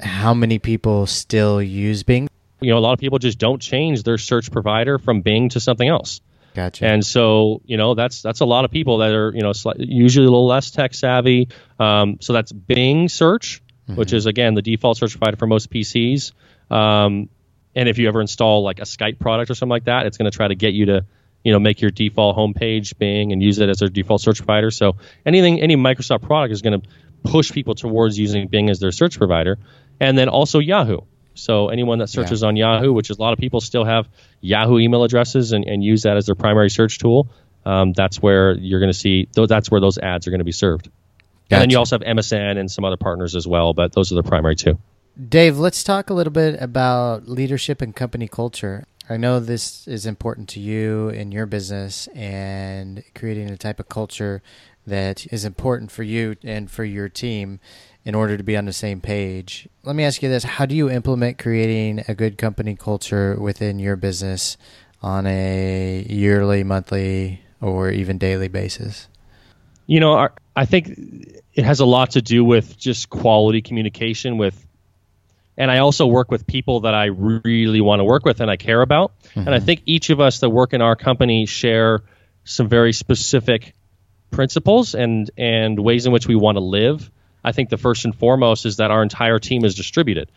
how 0.00 0.32
many 0.32 0.58
people 0.58 1.06
still 1.06 1.62
use 1.62 2.02
Bing. 2.02 2.28
You 2.60 2.70
know, 2.70 2.78
a 2.78 2.80
lot 2.80 2.92
of 2.94 2.98
people 2.98 3.18
just 3.18 3.38
don't 3.38 3.60
change 3.60 4.02
their 4.04 4.18
search 4.18 4.50
provider 4.50 4.98
from 4.98 5.20
Bing 5.20 5.50
to 5.50 5.60
something 5.60 5.88
else. 5.88 6.20
Gotcha. 6.54 6.86
And 6.86 7.04
so, 7.04 7.60
you 7.66 7.76
know, 7.76 7.94
that's 7.94 8.22
that's 8.22 8.40
a 8.40 8.46
lot 8.46 8.64
of 8.64 8.70
people 8.70 8.98
that 8.98 9.12
are, 9.12 9.32
you 9.34 9.42
know, 9.42 9.50
sli- 9.50 9.76
usually 9.78 10.26
a 10.26 10.30
little 10.30 10.46
less 10.46 10.70
tech 10.70 10.94
savvy. 10.94 11.48
Um, 11.78 12.18
so 12.20 12.32
that's 12.32 12.52
Bing 12.52 13.08
search, 13.08 13.62
which 13.86 14.12
is 14.12 14.26
again 14.26 14.54
the 14.54 14.62
default 14.62 14.96
search 14.96 15.12
provider 15.12 15.36
for 15.36 15.46
most 15.46 15.70
PCs. 15.70 16.32
Um, 16.70 17.28
and 17.74 17.88
if 17.88 17.98
you 17.98 18.08
ever 18.08 18.20
install 18.20 18.62
like 18.62 18.80
a 18.80 18.84
Skype 18.84 19.18
product 19.18 19.50
or 19.50 19.54
something 19.54 19.70
like 19.70 19.84
that, 19.84 20.06
it's 20.06 20.16
going 20.16 20.30
to 20.30 20.36
try 20.36 20.48
to 20.48 20.54
get 20.54 20.74
you 20.74 20.86
to, 20.86 21.04
you 21.48 21.54
know, 21.54 21.58
make 21.58 21.80
your 21.80 21.90
default 21.90 22.36
homepage 22.36 22.98
Bing 22.98 23.32
and 23.32 23.42
use 23.42 23.58
it 23.58 23.70
as 23.70 23.78
their 23.78 23.88
default 23.88 24.20
search 24.20 24.36
provider. 24.36 24.70
So 24.70 24.96
anything, 25.24 25.62
any 25.62 25.76
Microsoft 25.76 26.20
product 26.20 26.52
is 26.52 26.60
going 26.60 26.78
to 26.78 26.86
push 27.24 27.50
people 27.50 27.74
towards 27.74 28.18
using 28.18 28.48
Bing 28.48 28.68
as 28.68 28.80
their 28.80 28.92
search 28.92 29.16
provider, 29.16 29.56
and 29.98 30.18
then 30.18 30.28
also 30.28 30.58
Yahoo. 30.58 31.00
So 31.32 31.70
anyone 31.70 32.00
that 32.00 32.08
searches 32.08 32.42
on 32.42 32.56
Yahoo, 32.56 32.92
which 32.92 33.08
is 33.08 33.16
a 33.16 33.22
lot 33.22 33.32
of 33.32 33.38
people 33.38 33.62
still 33.62 33.86
have 33.86 34.10
Yahoo 34.42 34.78
email 34.78 35.04
addresses 35.04 35.52
and, 35.52 35.64
and 35.64 35.82
use 35.82 36.02
that 36.02 36.18
as 36.18 36.26
their 36.26 36.34
primary 36.34 36.68
search 36.68 36.98
tool, 36.98 37.30
um, 37.64 37.94
that's 37.94 38.20
where 38.20 38.52
you're 38.52 38.80
going 38.80 38.92
to 38.92 38.98
see. 38.98 39.24
Th- 39.24 39.48
that's 39.48 39.70
where 39.70 39.80
those 39.80 39.96
ads 39.96 40.26
are 40.26 40.30
going 40.30 40.40
to 40.40 40.44
be 40.44 40.52
served. 40.52 40.90
And 41.50 41.62
then 41.62 41.70
you 41.70 41.78
also 41.78 41.98
have 41.98 42.06
MSN 42.06 42.58
and 42.58 42.70
some 42.70 42.84
other 42.84 42.98
partners 42.98 43.34
as 43.34 43.46
well, 43.46 43.72
but 43.72 43.92
those 43.92 44.12
are 44.12 44.16
the 44.16 44.22
primary 44.22 44.54
two. 44.54 44.78
Dave, 45.28 45.58
let's 45.58 45.82
talk 45.82 46.10
a 46.10 46.14
little 46.14 46.32
bit 46.32 46.60
about 46.60 47.26
leadership 47.26 47.80
and 47.80 47.96
company 47.96 48.28
culture. 48.28 48.86
I 49.10 49.16
know 49.16 49.40
this 49.40 49.88
is 49.88 50.04
important 50.04 50.50
to 50.50 50.60
you 50.60 51.08
in 51.08 51.32
your 51.32 51.46
business 51.46 52.08
and 52.08 53.02
creating 53.14 53.48
a 53.48 53.56
type 53.56 53.80
of 53.80 53.88
culture 53.88 54.42
that 54.86 55.26
is 55.32 55.46
important 55.46 55.90
for 55.90 56.02
you 56.02 56.36
and 56.44 56.70
for 56.70 56.84
your 56.84 57.08
team 57.08 57.58
in 58.04 58.14
order 58.14 58.36
to 58.36 58.42
be 58.42 58.54
on 58.54 58.66
the 58.66 58.72
same 58.72 59.00
page. 59.00 59.66
Let 59.82 59.96
me 59.96 60.04
ask 60.04 60.22
you 60.22 60.28
this 60.28 60.44
How 60.44 60.66
do 60.66 60.74
you 60.74 60.90
implement 60.90 61.38
creating 61.38 62.04
a 62.06 62.14
good 62.14 62.36
company 62.36 62.76
culture 62.76 63.34
within 63.40 63.78
your 63.78 63.96
business 63.96 64.58
on 65.00 65.26
a 65.26 66.04
yearly, 66.06 66.62
monthly, 66.62 67.40
or 67.62 67.90
even 67.90 68.18
daily 68.18 68.48
basis? 68.48 69.08
You 69.86 70.00
know, 70.00 70.28
I 70.54 70.66
think 70.66 71.42
it 71.54 71.64
has 71.64 71.80
a 71.80 71.86
lot 71.86 72.10
to 72.10 72.20
do 72.20 72.44
with 72.44 72.76
just 72.76 73.08
quality 73.08 73.62
communication 73.62 74.36
with 74.36 74.67
and 75.58 75.72
I 75.72 75.78
also 75.78 76.06
work 76.06 76.30
with 76.30 76.46
people 76.46 76.80
that 76.80 76.94
I 76.94 77.06
really 77.06 77.80
want 77.80 77.98
to 77.98 78.04
work 78.04 78.24
with 78.24 78.40
and 78.40 78.48
I 78.48 78.56
care 78.56 78.80
about. 78.80 79.12
Mm-hmm. 79.30 79.40
And 79.40 79.50
I 79.50 79.58
think 79.58 79.82
each 79.86 80.08
of 80.08 80.20
us 80.20 80.38
that 80.38 80.48
work 80.48 80.72
in 80.72 80.80
our 80.80 80.94
company 80.94 81.46
share 81.46 82.00
some 82.44 82.68
very 82.68 82.92
specific 82.92 83.74
principles 84.30 84.94
and 84.94 85.30
and 85.36 85.78
ways 85.78 86.06
in 86.06 86.12
which 86.12 86.28
we 86.28 86.36
want 86.36 86.56
to 86.56 86.60
live. 86.60 87.10
I 87.44 87.52
think 87.52 87.70
the 87.70 87.76
first 87.76 88.04
and 88.04 88.14
foremost 88.14 88.66
is 88.66 88.76
that 88.76 88.92
our 88.92 89.02
entire 89.02 89.40
team 89.40 89.64
is 89.64 89.74
distributed, 89.74 90.30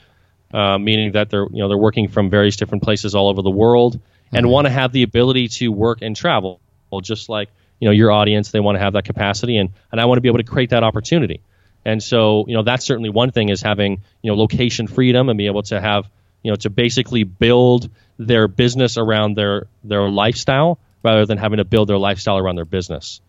uh, 0.53 0.79
meaning 0.79 1.11
that 1.11 1.29
they're 1.29 1.45
you 1.51 1.59
know 1.59 1.67
they're 1.67 1.77
working 1.77 2.07
from 2.07 2.31
various 2.31 2.55
different 2.55 2.83
places 2.83 3.13
all 3.13 3.29
over 3.29 3.43
the 3.43 3.51
world 3.51 3.97
mm-hmm. 3.97 4.37
and 4.37 4.49
want 4.49 4.65
to 4.65 4.71
have 4.71 4.91
the 4.91 5.03
ability 5.03 5.49
to 5.49 5.67
work 5.71 6.01
and 6.01 6.15
travel, 6.15 6.59
just 7.03 7.29
like 7.29 7.49
you 7.79 7.87
know 7.87 7.91
your 7.91 8.11
audience. 8.11 8.49
They 8.49 8.59
want 8.59 8.77
to 8.77 8.79
have 8.79 8.93
that 8.93 9.05
capacity, 9.05 9.57
and 9.57 9.69
and 9.91 10.01
I 10.01 10.05
want 10.05 10.17
to 10.17 10.21
be 10.21 10.29
able 10.29 10.39
to 10.39 10.45
create 10.45 10.71
that 10.71 10.83
opportunity. 10.83 11.41
And 11.85 12.01
so, 12.01 12.45
you 12.47 12.55
know, 12.55 12.63
that's 12.63 12.85
certainly 12.85 13.09
one 13.09 13.31
thing 13.31 13.49
is 13.49 13.61
having, 13.61 14.01
you 14.21 14.31
know, 14.31 14.37
location 14.37 14.87
freedom 14.87 15.29
and 15.29 15.37
be 15.37 15.47
able 15.47 15.63
to 15.63 15.81
have, 15.81 16.09
you 16.43 16.51
know, 16.51 16.55
to 16.57 16.69
basically 16.69 17.23
build 17.23 17.89
their 18.19 18.47
business 18.47 18.97
around 18.97 19.35
their 19.35 19.67
their 19.83 20.07
lifestyle 20.09 20.79
rather 21.03 21.25
than 21.25 21.37
having 21.37 21.57
to 21.57 21.65
build 21.65 21.89
their 21.89 21.97
lifestyle 21.97 22.37
around 22.37 22.55
their 22.55 22.65
business. 22.65 23.21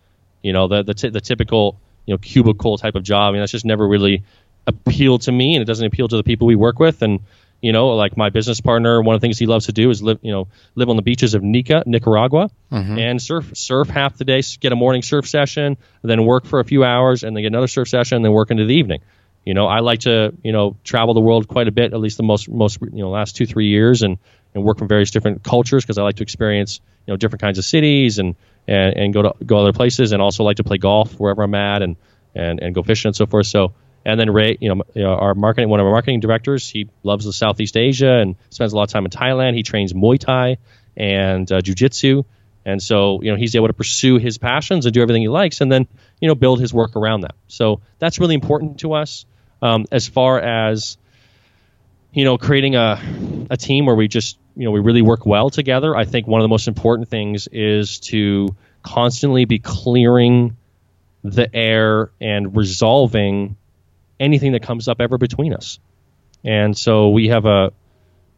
You 0.43 0.53
know, 0.53 0.69
the 0.69 0.83
the, 0.83 0.95
t- 0.95 1.09
the 1.09 1.21
typical, 1.21 1.81
you 2.07 2.15
know, 2.15 2.19
cubicle 2.19 2.77
type 2.77 2.95
of 2.95 3.03
job, 3.03 3.29
I 3.29 3.33
mean, 3.33 3.41
that's 3.41 3.53
just 3.53 3.65
never 3.65 3.87
really 3.87 4.25
appealed 4.67 5.23
to 5.23 5.33
me 5.33 5.57
and 5.57 5.63
it 5.63 5.65
doesn't 5.65 5.87
appeal 5.87 6.09
to 6.09 6.17
the 6.17 6.23
people 6.23 6.47
we 6.47 6.57
work 6.57 6.79
with 6.79 7.03
and 7.03 7.21
you 7.63 7.73
know, 7.73 7.91
like 7.91 8.17
my 8.17 8.29
business 8.29 8.61
partner, 8.61 9.01
one 9.01 9.15
of 9.15 9.21
the 9.21 9.25
things 9.25 9.39
he 9.39 9.47
loves 9.47 9.67
to 9.67 9.73
do 9.73 9.89
is 9.89 10.03
live, 10.03 10.19
you 10.21 10.33
know, 10.33 10.49
live 10.75 10.91
on 10.91 10.97
the 10.97 11.03
beaches 11.03 11.35
of 11.35 11.45
Nica, 11.45 11.85
Nicaragua, 11.87 12.51
mm-hmm. 12.71 12.99
and 12.99 13.23
surf, 13.23 13.53
surf 13.55 13.89
half 13.89 14.19
the 14.19 14.25
day, 14.25 14.43
get 14.59 14.73
a 14.73 14.77
morning 14.77 15.03
surf 15.03 15.29
session, 15.29 15.79
then 16.03 16.27
work 16.27 16.45
for 16.45 16.59
a 16.59 16.65
few 16.65 16.83
hours, 16.83 17.23
and 17.23 17.37
then 17.37 17.43
get 17.43 17.49
another 17.49 17.69
surf 17.69 17.89
session, 17.89 18.17
and 18.17 18.25
then 18.25 18.33
work 18.33 18.51
into 18.51 18.67
the 18.67 18.75
evening. 18.75 19.01
You 19.45 19.55
know, 19.55 19.67
I 19.67 19.79
like 19.79 20.01
to, 20.01 20.35
you 20.43 20.53
know, 20.53 20.77
travel 20.83 21.15
the 21.15 21.21
world 21.21 21.47
quite 21.47 21.69
a 21.69 21.73
bit, 21.73 21.93
at 21.95 22.01
least 22.01 22.17
the 22.17 22.25
most, 22.25 22.49
most, 22.49 22.81
you 22.81 22.91
know, 23.03 23.11
last 23.11 23.37
two, 23.37 23.47
three 23.47 23.69
years, 23.69 24.03
and 24.03 24.19
and 24.55 24.65
work 24.65 24.79
from 24.79 24.89
various 24.89 25.11
different 25.11 25.43
cultures 25.43 25.85
because 25.85 25.99
I 25.99 26.03
like 26.03 26.17
to 26.17 26.23
experience, 26.23 26.81
you 27.07 27.13
know, 27.13 27.17
different 27.17 27.41
kinds 27.41 27.59
of 27.59 27.65
cities 27.65 28.19
and 28.19 28.35
and, 28.67 28.97
and 28.97 29.15
go 29.15 29.23
to 29.23 29.35
go 29.45 29.59
other 29.59 29.73
places, 29.73 30.11
and 30.11 30.21
also 30.21 30.43
like 30.43 30.57
to 30.57 30.65
play 30.65 30.79
golf 30.79 31.15
wherever 31.15 31.43
I'm 31.43 31.55
at, 31.55 31.83
and 31.83 31.97
and 32.35 32.61
and 32.61 32.75
go 32.75 32.83
fishing 32.83 33.11
and 33.11 33.17
so 33.17 33.27
forth. 33.27 33.47
So 33.47 33.73
and 34.05 34.19
then 34.19 34.31
Ray, 34.31 34.57
you 34.61 34.75
know, 34.75 35.15
our 35.15 35.35
marketing, 35.35 35.69
one 35.69 35.81
of 35.81 35.87
our 35.87 35.93
marketing 35.93 36.21
directors, 36.21 36.69
he 36.69 36.89
loves 37.03 37.25
the 37.25 37.33
Southeast 37.33 37.77
Asia 37.77 38.19
and 38.19 38.37
spends 38.51 38.73
a 38.73 38.77
lot 38.77 38.85
of 38.85 38.91
time 38.91 39.05
in 39.05 39.11
Thailand. 39.11 39.55
He 39.55 39.63
trains 39.63 39.93
Muay 39.93 40.19
Thai 40.19 40.59
and 40.97 41.51
uh, 41.51 41.61
Jiu 41.61 41.75
Jitsu, 41.75 42.25
and 42.65 42.83
so 42.83 43.23
you 43.23 43.31
know 43.31 43.37
he's 43.37 43.55
able 43.55 43.69
to 43.69 43.73
pursue 43.73 44.19
his 44.19 44.39
passions 44.39 44.87
and 44.87 44.93
do 44.93 45.03
everything 45.03 45.23
he 45.23 45.29
likes, 45.29 45.61
and 45.61 45.71
then 45.71 45.87
you 46.21 46.29
know 46.29 46.35
build 46.35 46.61
his 46.61 46.75
work 46.75 46.97
around 46.97 47.23
that. 47.23 47.35
So 47.49 47.81
that's 47.99 48.19
really 48.19 48.35
important 48.35 48.81
to 48.81 48.95
us 48.95 49.25
um, 49.61 49.87
as 49.93 50.09
far 50.09 50.41
as 50.41 50.99
you 52.13 52.25
know 52.25 52.39
creating 52.39 52.75
a 52.75 53.01
a 53.51 53.57
team 53.57 53.87
where 53.87 53.97
we 53.97 54.09
just 54.09 54.39
you 54.57 54.65
know 54.65 54.73
we 54.73 54.81
really 54.81 55.03
work 55.03 55.27
well 55.27 55.51
together. 55.51 55.97
I 55.97 56.05
think 56.05 56.27
one 56.27 56.41
of 56.41 56.45
the 56.45 56.49
most 56.49 56.69
important 56.69 57.09
things 57.09 57.49
is 57.51 58.01
to 58.01 58.55
constantly 58.83 59.45
be 59.45 59.61
clearing 59.61 60.57
the 61.23 61.49
air 61.55 62.11
and 62.21 62.57
resolving 62.57 63.57
anything 64.23 64.53
that 64.53 64.63
comes 64.63 64.89
up 64.89 65.01
ever 65.01 65.19
between 65.19 65.53
us. 65.53 65.79
And 66.45 66.77
so 66.77 67.11
we 67.11 67.29
have 67.29 67.45
a, 67.45 67.73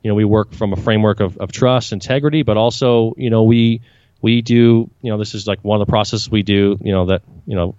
you 0.02 0.10
know, 0.10 0.14
we 0.14 0.24
work 0.24 0.52
from 0.52 0.72
a 0.72 0.76
framework 0.76 1.20
of, 1.20 1.38
of 1.38 1.52
trust, 1.52 1.92
integrity, 1.92 2.42
but 2.42 2.56
also, 2.56 3.14
you 3.16 3.30
know, 3.30 3.44
we 3.44 3.80
we 4.20 4.42
do, 4.42 4.90
you 5.02 5.10
know, 5.10 5.18
this 5.18 5.34
is 5.34 5.46
like 5.46 5.60
one 5.62 5.80
of 5.80 5.86
the 5.86 5.90
processes 5.90 6.30
we 6.30 6.42
do, 6.42 6.78
you 6.80 6.92
know, 6.92 7.06
that, 7.06 7.22
you 7.46 7.54
know, 7.54 7.74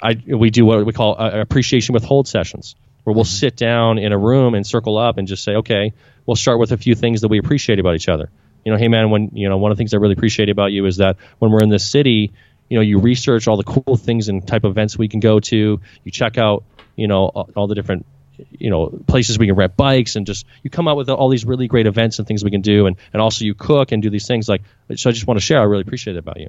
I 0.00 0.20
we 0.26 0.50
do 0.50 0.64
what 0.64 0.86
we 0.86 0.92
call 0.92 1.20
uh, 1.20 1.40
appreciation 1.40 1.92
withhold 1.92 2.28
sessions, 2.28 2.76
where 3.02 3.14
we'll 3.14 3.24
mm-hmm. 3.24 3.46
sit 3.46 3.56
down 3.56 3.98
in 3.98 4.12
a 4.12 4.18
room 4.18 4.54
and 4.54 4.66
circle 4.66 4.96
up 4.96 5.18
and 5.18 5.26
just 5.26 5.42
say, 5.44 5.56
okay, 5.56 5.92
we'll 6.26 6.36
start 6.36 6.58
with 6.58 6.72
a 6.72 6.76
few 6.76 6.94
things 6.94 7.20
that 7.20 7.28
we 7.28 7.38
appreciate 7.38 7.78
about 7.78 7.96
each 7.96 8.08
other. 8.08 8.30
You 8.64 8.72
know, 8.72 8.78
hey 8.78 8.88
man, 8.88 9.10
when 9.10 9.30
you 9.34 9.48
know, 9.48 9.58
one 9.58 9.72
of 9.72 9.76
the 9.76 9.80
things 9.80 9.94
I 9.94 9.98
really 9.98 10.14
appreciate 10.14 10.48
about 10.48 10.72
you 10.72 10.86
is 10.86 10.96
that 10.98 11.16
when 11.38 11.50
we're 11.50 11.62
in 11.62 11.70
this 11.70 11.88
city, 11.90 12.32
you 12.68 12.78
know, 12.78 12.82
you 12.82 12.98
research 12.98 13.46
all 13.46 13.56
the 13.56 13.64
cool 13.64 13.96
things 13.96 14.28
and 14.28 14.46
type 14.46 14.64
of 14.64 14.70
events 14.70 14.96
we 14.96 15.08
can 15.08 15.20
go 15.20 15.38
to. 15.38 15.80
You 16.04 16.10
check 16.10 16.38
out 16.38 16.64
you 16.96 17.08
know 17.08 17.26
all, 17.26 17.66
the 17.66 17.74
different 17.74 18.06
you 18.50 18.70
know 18.70 18.88
places 19.06 19.38
we 19.38 19.46
can 19.46 19.54
rent 19.54 19.76
bikes 19.76 20.16
and 20.16 20.26
just 20.26 20.46
you 20.62 20.70
come 20.70 20.88
out 20.88 20.96
with 20.96 21.08
all 21.08 21.28
these 21.28 21.44
really 21.44 21.68
great 21.68 21.86
events 21.86 22.18
and 22.18 22.26
things 22.26 22.42
we 22.42 22.50
can 22.50 22.62
do 22.62 22.86
and 22.86 22.96
and 23.12 23.22
also 23.22 23.44
you 23.44 23.54
cook 23.54 23.92
and 23.92 24.02
do 24.02 24.10
these 24.10 24.26
things 24.26 24.48
like 24.48 24.62
so 24.96 25.10
I 25.10 25.12
just 25.12 25.26
want 25.26 25.38
to 25.38 25.44
share 25.44 25.60
I 25.60 25.64
really 25.64 25.82
appreciate 25.82 26.16
it 26.16 26.18
about 26.18 26.40
you 26.40 26.48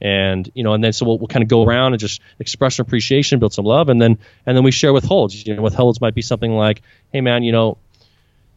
and 0.00 0.50
you 0.54 0.64
know 0.64 0.72
and 0.72 0.82
then 0.82 0.92
so 0.92 1.06
we'll, 1.06 1.18
we'll 1.18 1.28
kind 1.28 1.42
of 1.42 1.48
go 1.48 1.64
around 1.64 1.92
and 1.92 2.00
just 2.00 2.20
express 2.38 2.76
some 2.76 2.86
appreciation 2.86 3.38
build 3.38 3.52
some 3.52 3.64
love 3.64 3.88
and 3.88 4.00
then 4.00 4.18
and 4.46 4.56
then 4.56 4.64
we 4.64 4.70
share 4.72 4.92
withholds 4.92 5.46
you 5.46 5.54
know 5.54 5.62
withholds 5.62 6.00
might 6.00 6.14
be 6.14 6.22
something 6.22 6.52
like 6.52 6.82
hey 7.12 7.20
man 7.20 7.42
you 7.42 7.52
know 7.52 7.78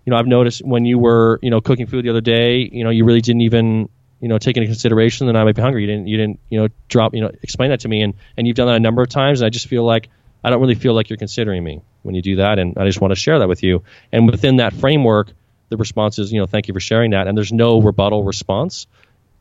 you 0.05 0.11
know 0.11 0.17
I've 0.17 0.27
noticed 0.27 0.61
when 0.63 0.85
you 0.85 0.97
were 0.99 1.39
you 1.41 1.49
know 1.49 1.61
cooking 1.61 1.87
food 1.87 2.05
the 2.05 2.09
other 2.09 2.21
day 2.21 2.69
you 2.71 2.83
know 2.83 2.89
you 2.89 3.05
really 3.05 3.21
didn't 3.21 3.41
even 3.41 3.89
you 4.19 4.29
know 4.29 4.37
take 4.37 4.55
into 4.57 4.67
consideration 4.67 5.27
that 5.27 5.35
I 5.35 5.43
might 5.43 5.55
be 5.55 5.61
hungry 5.61 5.81
you 5.81 5.87
didn't 5.87 6.07
you 6.07 6.17
didn't 6.17 6.39
you 6.49 6.61
know 6.61 6.67
drop 6.87 7.13
you 7.13 7.21
know 7.21 7.31
explain 7.41 7.71
that 7.71 7.81
to 7.81 7.87
me 7.87 8.01
and 8.01 8.13
and 8.37 8.47
you've 8.47 8.55
done 8.55 8.67
that 8.67 8.75
a 8.75 8.79
number 8.79 9.01
of 9.01 9.09
times 9.09 9.41
and 9.41 9.45
I 9.47 9.49
just 9.49 9.67
feel 9.67 9.83
like 9.83 10.09
I 10.43 10.49
don't 10.49 10.61
really 10.61 10.75
feel 10.75 10.93
like 10.93 11.09
you're 11.09 11.17
considering 11.17 11.63
me 11.63 11.81
when 12.01 12.15
you 12.15 12.21
do 12.21 12.35
that, 12.37 12.59
and 12.59 12.77
I 12.77 12.85
just 12.85 12.99
want 12.99 13.11
to 13.11 13.15
share 13.15 13.39
that 13.39 13.47
with 13.47 13.63
you. 13.63 13.83
And 14.11 14.29
within 14.29 14.57
that 14.57 14.73
framework, 14.73 15.31
the 15.69 15.77
response 15.77 16.19
is, 16.19 16.31
you 16.31 16.39
know, 16.39 16.45
thank 16.45 16.67
you 16.67 16.73
for 16.73 16.79
sharing 16.79 17.11
that, 17.11 17.27
and 17.27 17.37
there's 17.37 17.53
no 17.53 17.81
rebuttal 17.81 18.23
response 18.23 18.87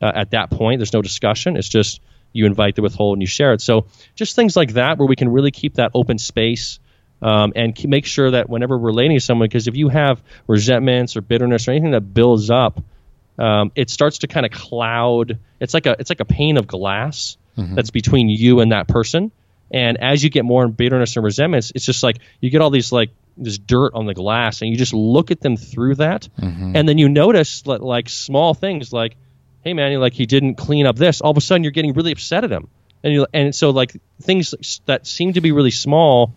uh, 0.01 0.11
at 0.13 0.31
that 0.31 0.49
point. 0.49 0.79
There's 0.79 0.93
no 0.93 1.01
discussion. 1.01 1.57
It's 1.57 1.69
just 1.69 2.01
you 2.31 2.45
invite 2.45 2.75
the 2.75 2.81
withhold 2.81 3.17
and 3.17 3.21
you 3.21 3.27
share 3.27 3.53
it. 3.53 3.61
So 3.61 3.85
just 4.15 4.35
things 4.35 4.55
like 4.55 4.73
that, 4.73 4.97
where 4.97 5.07
we 5.07 5.15
can 5.15 5.29
really 5.29 5.51
keep 5.51 5.75
that 5.75 5.91
open 5.93 6.17
space. 6.17 6.79
Um, 7.21 7.53
and 7.55 7.73
keep, 7.73 7.89
make 7.89 8.05
sure 8.05 8.31
that 8.31 8.49
whenever 8.49 8.77
we're 8.77 8.87
relating 8.87 9.15
to 9.15 9.21
someone, 9.21 9.47
because 9.47 9.67
if 9.69 9.77
you 9.77 9.87
have 9.87 10.21
resentments 10.45 11.15
or 11.15 11.21
bitterness 11.21 11.69
or 11.69 11.71
anything 11.71 11.91
that 11.91 12.13
builds 12.13 12.49
up, 12.49 12.83
um, 13.39 13.71
it 13.75 13.89
starts 13.89 14.19
to 14.19 14.27
kind 14.27 14.45
of 14.45 14.51
cloud. 14.51 15.39
It's 15.61 15.73
like 15.73 15.85
a 15.85 15.95
it's 15.99 16.09
like 16.09 16.19
a 16.19 16.25
pane 16.25 16.57
of 16.57 16.67
glass 16.67 17.37
mm-hmm. 17.57 17.75
that's 17.75 17.91
between 17.91 18.27
you 18.27 18.59
and 18.59 18.73
that 18.73 18.89
person, 18.89 19.31
and 19.73 19.97
as 19.97 20.23
you 20.23 20.29
get 20.29 20.45
more 20.45 20.63
in 20.63 20.71
bitterness 20.71 21.15
and 21.15 21.25
resentments, 21.25 21.71
it's 21.73 21.85
just 21.85 22.03
like 22.03 22.19
you 22.39 22.51
get 22.51 22.61
all 22.61 22.69
these 22.69 22.91
like 22.91 23.09
this 23.35 23.57
dirt 23.57 23.93
on 23.95 24.05
the 24.05 24.13
glass, 24.13 24.61
and 24.61 24.69
you 24.69 24.77
just 24.77 24.93
look 24.93 25.31
at 25.31 25.41
them 25.41 25.57
through 25.57 25.95
that, 25.95 26.29
mm-hmm. 26.39 26.75
and 26.75 26.87
then 26.87 26.99
you 26.99 27.09
notice 27.09 27.65
like, 27.65 27.81
like 27.81 28.07
small 28.07 28.53
things 28.53 28.93
like, 28.93 29.17
hey 29.63 29.73
man, 29.73 29.99
like 29.99 30.13
he 30.13 30.27
didn't 30.27 30.55
clean 30.55 30.85
up 30.85 30.95
this. 30.95 31.19
All 31.19 31.31
of 31.31 31.37
a 31.37 31.41
sudden, 31.41 31.63
you're 31.63 31.71
getting 31.71 31.93
really 31.93 32.11
upset 32.11 32.43
at 32.43 32.51
him, 32.51 32.69
and 33.03 33.13
you 33.13 33.27
and 33.33 33.55
so 33.55 33.71
like 33.71 33.99
things 34.21 34.53
that 34.85 35.07
seem 35.07 35.33
to 35.33 35.41
be 35.41 35.51
really 35.51 35.71
small 35.71 36.35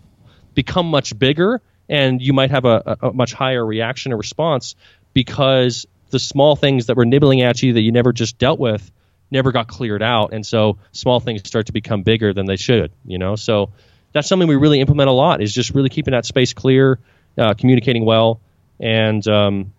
become 0.55 0.87
much 0.87 1.17
bigger, 1.17 1.61
and 1.87 2.19
you 2.19 2.33
might 2.33 2.49
have 2.49 2.65
a, 2.65 2.97
a 3.01 3.13
much 3.13 3.33
higher 3.33 3.63
reaction 3.63 4.11
or 4.11 4.17
response 4.17 4.75
because 5.13 5.85
the 6.09 6.19
small 6.19 6.55
things 6.55 6.87
that 6.87 6.97
were 6.97 7.05
nibbling 7.05 7.41
at 7.41 7.61
you 7.61 7.73
that 7.73 7.81
you 7.81 7.91
never 7.91 8.13
just 8.13 8.39
dealt 8.39 8.59
with 8.59 8.91
never 9.31 9.51
got 9.51 9.67
cleared 9.67 10.01
out, 10.01 10.33
and 10.33 10.45
so 10.45 10.77
small 10.91 11.19
things 11.19 11.47
start 11.47 11.67
to 11.67 11.73
become 11.73 12.03
bigger 12.03 12.33
than 12.33 12.45
they 12.45 12.55
should. 12.55 12.91
You 13.05 13.17
know, 13.17 13.35
so 13.35 13.71
that's 14.13 14.27
something 14.27 14.47
we 14.47 14.55
really 14.55 14.79
implement 14.79 15.09
a 15.09 15.13
lot. 15.13 15.41
Is 15.41 15.53
just 15.53 15.71
really 15.71 15.89
keeping 15.89 16.11
that 16.11 16.25
space 16.25 16.53
clear, 16.53 16.99
uh, 17.37 17.53
communicating 17.53 18.05
well, 18.05 18.39
and 18.79 19.25
um, 19.27 19.73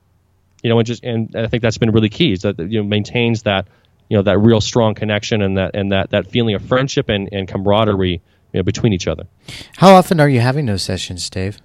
you 0.62 0.70
know, 0.70 0.78
and 0.78 0.86
just 0.86 1.04
and 1.04 1.34
I 1.36 1.46
think 1.46 1.62
that's 1.62 1.78
been 1.78 1.90
really 1.90 2.08
key. 2.08 2.32
Is 2.32 2.42
that 2.42 2.58
you 2.58 2.82
know 2.82 2.84
maintains 2.84 3.42
that 3.44 3.66
you 4.08 4.16
know 4.16 4.22
that 4.22 4.38
real 4.38 4.60
strong 4.60 4.94
connection 4.94 5.42
and 5.42 5.56
that 5.58 5.74
and 5.74 5.92
that 5.92 6.10
that 6.10 6.30
feeling 6.30 6.54
of 6.54 6.64
friendship 6.64 7.08
and, 7.08 7.28
and 7.32 7.48
camaraderie 7.48 8.20
you 8.52 8.58
know, 8.58 8.62
between 8.62 8.92
each 8.92 9.06
other. 9.06 9.26
How 9.76 9.94
often 9.94 10.20
are 10.20 10.28
you 10.28 10.40
having 10.40 10.66
those 10.66 10.82
sessions, 10.82 11.28
Dave? 11.30 11.58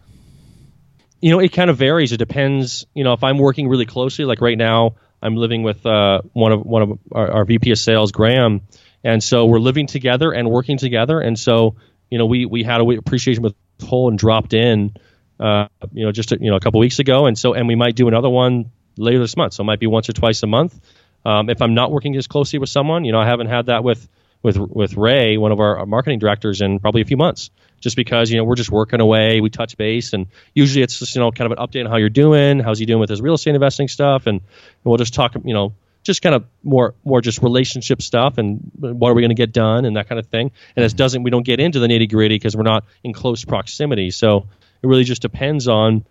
You 1.22 1.32
know, 1.32 1.40
it 1.40 1.54
kind 1.54 1.70
of 1.70 1.78
varies. 1.78 2.12
It 2.12 2.18
depends. 2.18 2.86
You 2.94 3.04
know, 3.04 3.14
if 3.14 3.24
I'm 3.24 3.38
working 3.38 3.70
really 3.70 3.86
closely, 3.86 4.26
like 4.26 4.42
right 4.42 4.58
now, 4.58 4.96
I'm 5.24 5.36
living 5.36 5.64
with 5.64 5.86
uh, 5.86 6.22
one 6.34 6.52
of 6.52 6.62
one 6.66 6.82
of 6.82 7.00
our, 7.12 7.32
our, 7.32 7.46
VP 7.46 7.72
of 7.72 7.80
sales, 7.80 8.12
Graham, 8.12 8.62
and 9.04 9.24
so 9.24 9.46
we're 9.46 9.60
living 9.60 9.88
together 9.88 10.32
and 10.32 10.50
working 10.50 10.78
together. 10.78 11.20
And 11.20 11.40
so 11.40 11.76
you 12.10 12.18
know 12.18 12.26
we 12.26 12.46
we 12.46 12.64
had 12.64 12.82
a 12.82 12.84
appreciation 12.84 13.42
with 13.42 13.56
Hole 13.82 14.10
and 14.10 14.20
dropped 14.20 14.54
in, 14.54 14.94
uh, 15.40 15.68
you 15.94 16.06
know, 16.06 16.12
just 16.12 16.32
a, 16.32 16.38
you 16.40 16.52
know 16.52 16.58
a 16.58 16.60
couple 16.60 16.80
weeks 16.80 17.00
ago, 17.00 17.26
and 17.26 17.38
so 17.38 17.54
and 17.54 17.68
we 17.68 17.76
might 17.76 17.96
do 17.96 18.08
another 18.08 18.30
one 18.30 18.72
later 18.98 19.20
this 19.20 19.38
month. 19.38 19.54
So 19.54 19.64
it 19.64 19.66
might 19.66 19.80
be 19.80 19.88
once 19.88 20.10
or 20.10 20.14
twice 20.14 20.44
a 20.44 20.48
month. 20.48 20.80
Um, 21.26 21.50
if 21.50 21.62
I'm 21.62 21.74
not 21.74 21.92
working 21.92 22.16
as 22.18 22.28
closely 22.28 22.60
with 22.60 22.70
someone, 22.70 23.06
you 23.06 23.14
know, 23.14 23.20
I 23.20 23.26
haven't 23.26 23.48
had 23.48 23.68
that 23.68 23.84
with 23.84 24.08
with 24.42 24.58
with 24.58 24.98
Ray, 24.98 25.38
one 25.38 25.54
of 25.54 25.60
our 25.62 25.86
marketing 25.86 26.20
directors, 26.20 26.62
in 26.62 26.80
probably 26.80 27.02
a 27.02 27.06
few 27.06 27.18
months 27.18 27.50
just 27.84 27.98
because 27.98 28.32
you 28.32 28.38
know 28.38 28.46
we're 28.46 28.56
just 28.56 28.72
working 28.72 29.02
away. 29.02 29.42
We 29.42 29.50
touch 29.50 29.76
base, 29.78 30.14
and 30.14 30.28
usually 30.54 30.84
it's 30.84 30.98
just 30.98 31.16
you 31.16 31.22
know 31.22 31.32
kind 31.32 31.52
of 31.52 31.58
an 31.58 31.66
update 31.66 31.84
on 31.86 31.92
how 31.92 31.98
you're 31.98 32.10
doing, 32.10 32.60
how's 32.60 32.80
he 32.80 32.86
doing 32.86 33.00
with 33.00 33.10
his 33.10 33.22
real 33.22 33.34
estate 33.34 33.54
investing 33.54 33.90
stuff, 33.90 34.26
and, 34.26 34.40
and 34.40 34.86
we'll 34.86 34.98
just 34.98 35.14
talk 35.14 35.36
you 35.44 35.54
know 35.54 35.74
just 36.02 36.22
kind 36.22 36.34
of 36.34 36.46
more 36.64 36.96
more 37.04 37.22
just 37.22 37.42
relationship 37.44 38.02
stuff 38.02 38.38
and 38.38 38.72
what 38.80 39.10
are 39.10 39.14
we 39.14 39.22
going 39.22 39.30
to 39.30 39.36
get 39.36 39.52
done 39.52 39.86
and 39.86 39.98
that 39.98 40.08
kind 40.08 40.18
of 40.18 40.28
thing. 40.28 40.52
And 40.76 40.84
it 40.84 40.88
mm-hmm. 40.88 40.98
doesn't 40.98 41.24
we 41.24 41.30
don't 41.30 41.46
get 41.46 41.60
into 41.60 41.80
the 41.80 41.88
nitty 41.88 42.10
gritty 42.10 42.36
because 42.36 42.56
we're 42.56 42.64
not 42.64 42.86
in 43.04 43.14
close 43.14 43.44
proximity. 43.46 44.12
So 44.12 44.48
it 44.82 44.88
really 44.88 45.04
just 45.04 45.22
depends 45.22 45.68
on 45.68 46.06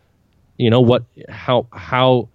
you 0.59 0.69
know 0.71 0.83
what 0.83 1.05
how 1.29 1.67
how 1.73 2.29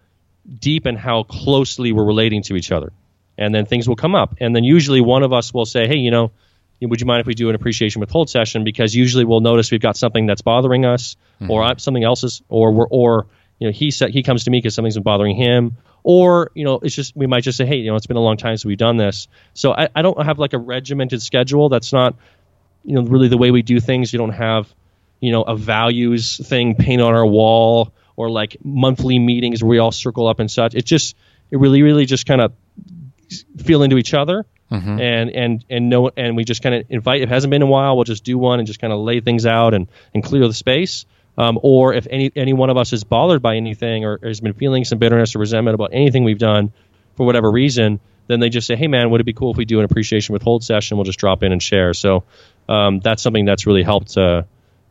deep 0.60 0.88
and 0.88 0.98
how 0.98 1.24
closely 1.24 1.92
we're 1.92 2.06
relating 2.06 2.42
to 2.44 2.56
each 2.56 2.72
other. 2.72 2.92
and 3.38 3.54
then 3.54 3.66
things 3.68 3.88
will 3.88 3.96
come 3.96 4.16
up, 4.16 4.38
and 4.40 4.56
then 4.56 4.64
usually 4.64 5.00
one 5.00 5.22
of 5.22 5.32
us 5.32 5.54
will 5.54 5.66
say, 5.66 5.88
hey, 5.88 5.98
you 5.98 6.10
know, 6.10 6.32
would 6.82 7.02
you 7.02 7.08
mind 7.08 7.22
if 7.22 7.28
we 7.28 7.34
do 7.34 7.50
an 7.50 7.56
appreciation 7.56 8.00
withhold 8.00 8.30
session? 8.30 8.64
Because 8.64 8.96
usually 8.96 9.26
we'll 9.26 9.42
notice 9.42 9.72
we've 9.72 9.82
got 9.82 9.98
something 9.98 10.26
that's 10.26 10.42
bothering 10.42 10.86
us, 10.86 11.16
mm-hmm. 11.42 11.52
or 11.52 11.78
something 11.80 12.04
else 12.04 12.24
is, 12.24 12.42
or 12.50 12.72
we're, 12.72 12.88
or 12.88 13.28
you 13.60 13.68
know, 13.68 13.72
he 13.72 13.90
said 13.90 14.12
he 14.12 14.22
comes 14.24 14.44
to 14.44 14.52
me 14.52 14.60
because 14.60 14.76
something's 14.76 14.96
been 14.96 15.04
bothering 15.04 15.36
him, 15.36 15.78
or 16.04 16.52
you 16.54 16.64
know, 16.64 16.80
it's 16.82 16.96
just 16.96 17.16
we 17.16 17.26
might 17.26 17.42
just 17.42 17.58
say, 17.58 17.66
hey, 17.66 17.78
you 17.78 17.90
know, 17.90 17.96
it's 17.96 18.06
been 18.06 18.18
a 18.18 18.22
long 18.22 18.38
time 18.38 18.56
since 18.56 18.66
we've 18.66 18.78
done 18.78 18.98
this. 18.98 19.28
So 19.54 19.74
I, 19.74 19.90
I 19.96 20.02
don't 20.04 20.24
have 20.24 20.38
like 20.38 20.54
a 20.54 20.60
regimented 20.60 21.22
schedule. 21.22 21.70
That's 21.70 21.92
not, 21.92 22.16
you 22.84 22.94
know, 22.94 23.02
really 23.02 23.28
the 23.28 23.38
way 23.38 23.52
we 23.52 23.64
do 23.64 23.80
things. 23.80 24.14
You 24.14 24.20
don't 24.20 24.34
have, 24.34 24.72
you 25.20 25.32
know, 25.32 25.42
a 25.42 25.56
values 25.56 26.38
thing 26.48 26.76
painted 26.76 27.04
on 27.04 27.16
our 27.16 27.26
wall 27.26 27.92
or 28.16 28.30
like 28.30 28.58
monthly 28.64 29.20
meetings 29.20 29.64
where 29.64 29.70
we 29.70 29.80
all 29.80 29.92
circle 29.92 30.28
up 30.28 30.40
and 30.40 30.50
such. 30.50 30.76
It 30.76 30.86
just, 30.86 31.16
it 31.50 31.60
really, 31.60 31.82
really 31.82 32.06
just 32.06 32.26
kind 32.26 32.42
of 32.42 32.54
feel 33.58 33.84
into 33.84 33.98
each 33.98 34.14
other. 34.14 34.46
Mm-hmm. 34.72 35.00
and 35.00 35.30
and 35.30 35.66
and 35.70 35.90
know 35.90 36.12
and 36.18 36.36
we 36.36 36.44
just 36.44 36.62
kind 36.62 36.76
of 36.76 36.86
invite. 36.90 37.22
If 37.22 37.30
it 37.30 37.34
hasn't 37.34 37.52
been 37.52 37.62
a 37.62 37.68
while, 37.68 37.96
we'll 37.96 38.04
just 38.04 38.26
do 38.26 38.38
one 38.38 38.60
and 38.60 38.68
just 38.68 38.82
kind 38.82 38.92
of 38.92 39.00
lay 39.00 39.22
things 39.22 39.46
out 39.46 39.74
and 39.74 39.88
and 40.14 40.24
clear 40.24 40.46
the 40.48 40.54
space. 40.54 41.06
Um, 41.38 41.60
or 41.62 41.94
if 41.94 42.08
any 42.10 42.32
any 42.36 42.54
one 42.54 42.70
of 42.70 42.78
us 42.78 42.92
is 42.92 43.04
bothered 43.04 43.42
by 43.42 43.56
anything 43.56 44.04
or 44.04 44.20
has 44.24 44.42
been 44.42 44.54
feeling 44.54 44.84
some 44.84 44.98
bitterness 44.98 45.36
or 45.36 45.40
resentment 45.40 45.76
about 45.76 45.92
anything 45.94 46.24
we've 46.24 46.40
done 46.40 46.74
for 47.16 47.26
whatever 47.26 47.50
reason, 47.50 48.00
then 48.28 48.40
they 48.40 48.50
just 48.50 48.68
say, 48.68 48.76
"Hey, 48.76 48.88
man, 48.88 49.10
would 49.12 49.22
it 49.22 49.26
be 49.26 49.34
cool 49.34 49.52
if 49.52 49.58
we 49.58 49.66
do 49.66 49.80
an 49.80 49.86
appreciation 49.86 50.34
withhold 50.34 50.64
session? 50.64 50.98
We'll 50.98 51.06
just 51.06 51.20
drop 51.20 51.44
in 51.44 51.52
and 51.52 51.64
share." 51.64 51.94
So 51.94 52.24
um, 52.68 53.00
that's 53.00 53.24
something 53.24 53.46
that's 53.46 53.66
really 53.68 53.84
helped. 53.84 54.18
Uh, 54.18 54.44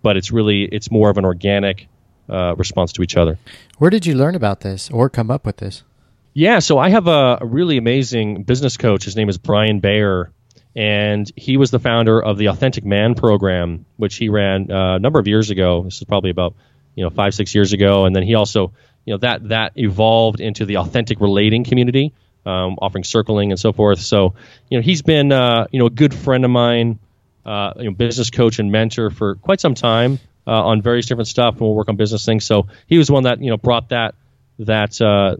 but 0.02 0.16
it's 0.16 0.30
really 0.30 0.62
it's 0.62 0.90
more 0.90 1.10
of 1.10 1.18
an 1.18 1.24
organic 1.24 1.88
uh, 2.30 2.54
response 2.56 2.92
to 2.92 3.02
each 3.02 3.16
other. 3.16 3.38
Where 3.78 3.90
did 3.90 4.06
you 4.06 4.14
learn 4.14 4.34
about 4.34 4.60
this 4.60 4.90
or 4.90 5.10
come 5.10 5.30
up 5.30 5.44
with 5.44 5.56
this? 5.58 5.82
Yeah, 6.38 6.58
so 6.58 6.76
I 6.76 6.90
have 6.90 7.06
a, 7.06 7.38
really 7.40 7.78
amazing 7.78 8.42
business 8.42 8.76
coach. 8.76 9.04
His 9.04 9.16
name 9.16 9.30
is 9.30 9.38
Brian 9.38 9.80
Bayer, 9.80 10.30
and 10.74 11.26
he 11.34 11.56
was 11.56 11.70
the 11.70 11.78
founder 11.78 12.22
of 12.22 12.36
the 12.36 12.50
Authentic 12.50 12.84
Man 12.84 13.14
program, 13.14 13.86
which 13.96 14.16
he 14.16 14.28
ran 14.28 14.70
uh, 14.70 14.96
a 14.96 14.98
number 14.98 15.18
of 15.18 15.26
years 15.26 15.48
ago. 15.48 15.84
This 15.84 15.96
is 15.96 16.04
probably 16.04 16.28
about 16.28 16.54
you 16.94 17.04
know 17.04 17.08
five 17.08 17.32
six 17.32 17.54
years 17.54 17.72
ago, 17.72 18.04
and 18.04 18.14
then 18.14 18.22
he 18.22 18.34
also 18.34 18.74
you 19.06 19.14
know 19.14 19.18
that 19.20 19.48
that 19.48 19.72
evolved 19.76 20.42
into 20.42 20.66
the 20.66 20.76
Authentic 20.76 21.22
Relating 21.22 21.64
community, 21.64 22.12
um, 22.44 22.76
offering 22.82 23.04
circling 23.04 23.50
and 23.50 23.58
so 23.58 23.72
forth. 23.72 24.00
So 24.00 24.34
you 24.68 24.76
know 24.76 24.82
he's 24.82 25.00
been 25.00 25.32
uh, 25.32 25.68
you 25.72 25.78
know 25.78 25.86
a 25.86 25.90
good 25.90 26.12
friend 26.12 26.44
of 26.44 26.50
mine, 26.50 26.98
uh, 27.46 27.72
you 27.78 27.84
know 27.84 27.92
business 27.92 28.28
coach 28.28 28.58
and 28.58 28.70
mentor 28.70 29.08
for 29.08 29.36
quite 29.36 29.62
some 29.62 29.74
time 29.74 30.18
uh, 30.46 30.50
on 30.50 30.82
various 30.82 31.06
different 31.06 31.28
stuff, 31.28 31.54
and 31.54 31.62
we'll 31.62 31.74
work 31.74 31.88
on 31.88 31.96
business 31.96 32.26
things. 32.26 32.44
So 32.44 32.66
he 32.88 32.98
was 32.98 33.10
one 33.10 33.22
that 33.22 33.40
you 33.40 33.48
know 33.48 33.56
brought 33.56 33.88
that 33.88 34.14
that 34.58 35.00
uh, 35.00 35.36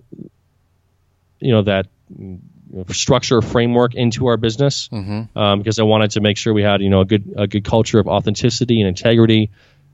you 1.40 1.52
know 1.52 1.62
that 1.62 1.86
you 2.18 2.40
know, 2.72 2.84
structure 2.90 3.42
framework 3.42 3.94
into 3.94 4.26
our 4.26 4.36
business 4.36 4.88
mm-hmm. 4.88 5.38
um, 5.38 5.58
because 5.58 5.78
I 5.78 5.82
wanted 5.82 6.12
to 6.12 6.20
make 6.20 6.36
sure 6.36 6.52
we 6.52 6.62
had 6.62 6.82
you 6.82 6.90
know 6.90 7.00
a 7.00 7.04
good 7.04 7.34
a 7.36 7.46
good 7.46 7.64
culture 7.64 7.98
of 7.98 8.06
authenticity 8.06 8.80
and 8.80 8.88
integrity 8.88 9.50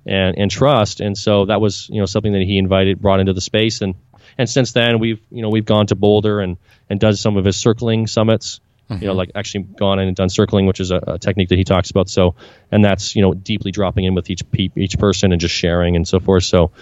and 0.07 0.37
and 0.39 0.51
trust. 0.51 1.01
And 1.01 1.17
so 1.17 1.47
that 1.47 1.61
was 1.61 1.89
you 1.91 2.01
know 2.01 2.07
something 2.07 2.33
that 2.33 2.43
he 2.43 2.59
invited 2.59 3.01
brought 3.01 3.21
into 3.21 3.33
the 3.33 3.41
space 3.41 3.81
and 3.81 3.95
and 4.39 4.49
since 4.49 4.73
then 4.73 4.99
we've 4.99 5.21
you 5.31 5.43
know 5.43 5.51
we've 5.51 5.65
gone 5.65 5.87
to 5.89 5.95
Boulder 5.95 6.41
and 6.41 6.57
and 6.89 7.01
done 7.01 7.15
some 7.15 7.37
of 7.37 7.45
his 7.45 7.57
circling 7.57 8.07
summits. 8.07 8.61
You 8.89 9.07
know, 9.07 9.13
mm-hmm. 9.13 9.19
like 9.19 9.31
actually 9.37 9.63
gone 9.63 10.01
in 10.01 10.09
and 10.09 10.15
done 10.15 10.29
circling, 10.29 10.67
which 10.67 10.79
is 10.79 10.91
a, 10.91 10.97
a, 10.97 11.19
technique 11.19 11.49
that 11.49 11.57
he 11.57 11.65
talks 11.65 11.91
about. 11.91 12.11
So, 12.11 12.35
and 12.71 12.85
that's 12.85 13.17
you 13.17 13.23
know 13.23 13.33
deeply 13.33 13.71
dropping 13.71 14.05
in 14.05 14.15
with 14.15 14.29
each 14.29 14.43
pe- 14.51 14.69
each 14.77 14.99
person 14.99 15.33
and 15.33 15.41
just 15.41 15.55
sharing 15.55 15.97
and 15.97 16.07
so 16.07 16.21
forth. 16.21 16.45
So, 16.45 16.73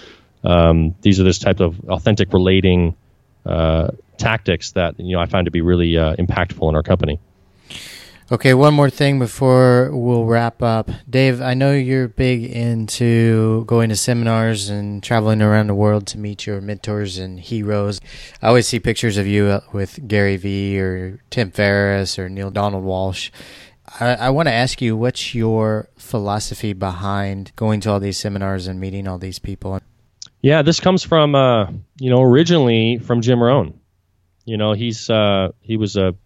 um, 0.42 0.96
these 1.02 1.20
are 1.20 1.22
this 1.22 1.38
type 1.38 1.60
of 1.60 1.78
authentic 1.88 2.32
relating 2.32 2.96
uh, 3.46 3.90
tactics 4.20 4.72
that 4.72 4.94
you 4.98 5.16
know 5.16 5.22
I 5.22 5.26
find 5.26 5.46
to 5.46 5.50
be 5.50 5.60
really 5.60 5.96
uh, 5.96 6.14
impactful 6.16 6.68
in 6.68 6.76
our 6.76 6.82
company. 6.82 7.18
Okay, 8.32 8.54
one 8.54 8.74
more 8.74 8.90
thing 8.90 9.18
before 9.18 9.90
we'll 9.92 10.24
wrap 10.24 10.62
up. 10.62 10.88
Dave, 11.08 11.42
I 11.42 11.54
know 11.54 11.72
you're 11.72 12.06
big 12.06 12.44
into 12.44 13.64
going 13.64 13.88
to 13.88 13.96
seminars 13.96 14.68
and 14.68 15.02
traveling 15.02 15.42
around 15.42 15.66
the 15.66 15.74
world 15.74 16.06
to 16.08 16.18
meet 16.18 16.46
your 16.46 16.60
mentors 16.60 17.18
and 17.18 17.40
heroes. 17.40 18.00
I 18.40 18.46
always 18.46 18.68
see 18.68 18.78
pictures 18.78 19.16
of 19.16 19.26
you 19.26 19.46
uh, 19.46 19.62
with 19.72 20.06
Gary 20.06 20.36
Vee 20.36 20.78
or 20.78 21.20
Tim 21.30 21.50
Ferriss 21.50 22.20
or 22.20 22.28
Neale 22.28 22.52
Donald 22.52 22.84
Walsch. 22.84 23.32
I, 23.98 24.14
I 24.14 24.30
want 24.30 24.46
to 24.46 24.52
ask 24.52 24.80
you, 24.80 24.96
what's 24.96 25.34
your 25.34 25.88
philosophy 25.96 26.72
behind 26.72 27.50
going 27.56 27.80
to 27.80 27.90
all 27.90 27.98
these 27.98 28.18
seminars 28.18 28.68
and 28.68 28.78
meeting 28.78 29.08
all 29.08 29.18
these 29.18 29.40
people? 29.40 29.80
Yeah, 30.40 30.62
this 30.62 30.78
comes 30.78 31.02
from, 31.02 31.34
uh, 31.34 31.66
you 31.98 32.10
know, 32.10 32.22
originally 32.22 32.98
from 32.98 33.22
Jim 33.22 33.42
Rohn. 33.42 33.79
You 34.50 34.56
know, 34.56 34.72
he's 34.72 35.08
uh, 35.08 35.52
he 35.60 35.76
was 35.76 35.96
a 35.96 36.16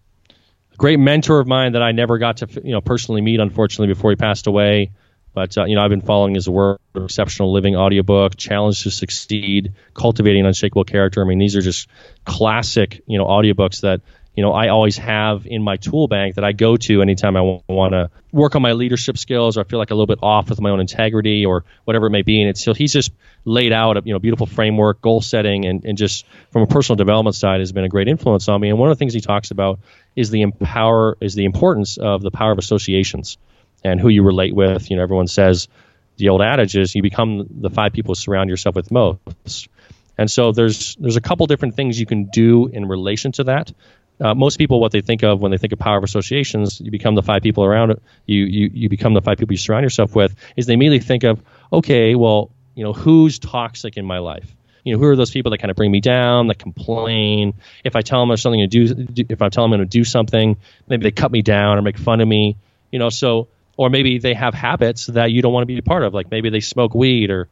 great 0.79 0.99
mentor 0.99 1.41
of 1.41 1.47
mine 1.47 1.73
that 1.73 1.83
I 1.83 1.93
never 1.93 2.17
got 2.17 2.39
to 2.39 2.49
you 2.65 2.73
know 2.73 2.81
personally 2.81 3.21
meet, 3.21 3.39
unfortunately, 3.39 3.93
before 3.93 4.13
he 4.13 4.17
passed 4.17 4.47
away. 4.47 4.93
But 5.35 5.59
uh, 5.59 5.67
you 5.67 5.75
know, 5.75 5.83
I've 5.83 5.91
been 5.91 6.01
following 6.01 6.35
his 6.35 6.49
work, 6.49 6.81
exceptional 6.97 7.53
living 7.53 7.77
audiobook, 7.77 8.39
challenge 8.39 8.85
to 8.85 8.91
succeed, 8.91 9.75
cultivating 9.93 10.47
unshakable 10.47 10.85
character. 10.85 11.21
I 11.21 11.27
mean, 11.27 11.39
these 11.39 11.55
are 11.55 11.61
just 11.61 11.87
classic 12.25 13.03
you 13.07 13.19
know 13.19 13.27
audiobooks 13.27 13.83
that 13.83 14.01
you 14.35 14.43
know 14.43 14.53
I 14.53 14.69
always 14.69 14.97
have 14.99 15.47
in 15.47 15.63
my 15.63 15.77
tool 15.77 16.09
bank 16.09 16.37
that 16.37 16.45
I 16.45 16.53
go 16.53 16.77
to 16.77 17.03
anytime 17.03 17.37
I 17.37 17.61
want 17.69 17.93
to 17.93 18.11
work 18.33 18.57
on 18.57 18.63
my 18.63 18.73
leadership 18.73 19.17
skills 19.17 19.57
or 19.57 19.61
I 19.61 19.65
feel 19.65 19.79
like 19.79 19.91
a 19.91 19.95
little 19.95 20.07
bit 20.07 20.19
off 20.23 20.51
with 20.51 20.61
my 20.61 20.71
own 20.71 20.81
integrity 20.81 21.47
or 21.47 21.65
whatever 21.85 22.07
it 22.07 22.11
may 22.11 22.23
be. 22.23 22.41
And 22.41 22.51
it's 22.51 22.65
so 22.65 22.75
he's 22.75 22.93
just 22.93 23.13
laid 23.45 23.73
out 23.73 23.97
a 23.97 24.03
you 24.05 24.13
know 24.13 24.19
beautiful 24.19 24.47
framework, 24.47 25.01
goal 25.01 25.21
setting, 25.21 25.65
and, 25.67 25.85
and 25.85 25.97
just 25.97 26.27
from 26.51 26.63
a 26.63 26.67
personal 26.67 26.97
development 26.97 27.37
side 27.37 27.61
has 27.61 27.73
been 27.73 27.85
a 27.85 27.89
great 27.89 28.09
influence 28.09 28.49
on 28.49 28.61
me. 28.61 28.71
And 28.71 28.79
one 28.79 28.91
of 28.91 28.97
the 28.97 28.99
things 28.99 29.15
he 29.15 29.21
talks 29.21 29.51
about 29.51 29.79
is 30.17 30.31
the 30.31 30.43
empower 30.43 31.17
is 31.21 31.35
the 31.35 31.45
importance 31.45 31.97
of 31.97 32.23
the 32.23 32.31
power 32.31 32.53
of 32.53 32.59
associations 32.59 33.39
and 33.85 34.01
who 34.01 34.09
you 34.09 34.23
relate 34.23 34.55
with. 34.55 34.91
You 34.91 34.97
know, 34.97 35.03
everyone 35.03 35.29
says 35.29 35.69
the 36.17 36.29
old 36.29 36.43
adage 36.43 36.77
is 36.77 36.95
you 36.95 37.03
become 37.03 37.47
the 37.51 37.71
five 37.71 37.93
people 37.93 38.15
surround 38.15 38.51
yourself 38.51 38.75
with 38.75 38.91
most. 38.91 39.69
And 40.17 40.31
so 40.31 40.53
there's 40.53 40.97
there's 40.97 41.17
a 41.17 41.21
couple 41.21 41.47
different 41.47 41.75
things 41.75 41.99
you 41.99 42.07
can 42.07 42.27
do 42.33 42.67
in 42.67 42.87
relation 42.87 43.33
to 43.33 43.45
that. 43.45 43.73
Uh, 44.21 44.35
most 44.35 44.59
people, 44.59 44.81
what 44.81 44.93
they 44.93 45.01
think 45.01 45.23
of 45.25 45.41
when 45.41 45.51
they 45.51 45.59
think 45.59 45.73
of 45.73 45.79
power 45.79 45.99
of 45.99 46.05
associations, 46.05 46.81
you 46.81 46.91
become 46.91 47.15
the 47.15 47.23
five 47.23 47.43
people 47.43 47.65
around. 47.65 48.01
You, 48.27 48.45
you 48.45 48.71
you 48.73 48.89
become 48.89 49.13
the 49.13 49.21
five 49.21 49.39
people 49.39 49.53
you 49.53 49.59
surround 49.59 49.83
yourself 49.83 50.15
with. 50.15 50.35
Is 50.57 50.67
they 50.67 50.75
immediately 50.75 51.05
think 51.05 51.25
of, 51.25 51.43
okay, 51.73 52.15
well, 52.15 52.51
you 52.75 52.85
know, 52.85 52.93
who's 52.93 53.39
toxic 53.39 53.97
in 53.97 54.05
my 54.05 54.19
life? 54.19 54.55
You 54.85 54.95
know, 54.95 55.01
who 55.01 55.07
are 55.07 55.17
those 55.17 55.31
people 55.31 55.51
that 55.51 55.59
kind 55.59 55.71
of 55.71 55.77
bring 55.77 55.91
me 55.91 56.01
down, 56.01 56.47
that 56.49 56.59
complain? 56.59 57.55
If 57.83 57.97
I 57.97 58.03
tell 58.03 58.21
them 58.21 58.29
there's 58.29 58.43
something 58.43 58.61
to 58.61 58.67
do, 58.67 59.25
if 59.29 59.43
I 59.43 59.49
tell 59.49 59.69
them 59.69 59.81
to 59.81 59.87
do 59.87 60.05
something, 60.05 60.59
maybe 60.87 61.03
they 61.03 61.11
cut 61.11 61.33
me 61.33 61.43
down 61.43 61.79
or 61.79 61.83
make 61.83 61.99
fun 61.99 62.21
of 62.21 62.29
me. 62.29 62.57
You 62.93 63.01
know, 63.01 63.09
so 63.09 63.49
or 63.77 63.91
maybe 63.91 64.19
they 64.19 64.35
have 64.35 64.55
habits 64.55 65.07
that 65.07 65.33
you 65.33 65.43
don't 65.43 65.53
want 65.53 65.63
to 65.63 65.67
be 65.67 65.79
a 65.79 65.83
part 65.83 66.05
of, 66.05 66.15
like 66.15 66.31
maybe 66.31 66.51
they 66.51 66.61
smoke 66.61 66.95
weed 66.95 67.31
or 67.31 67.49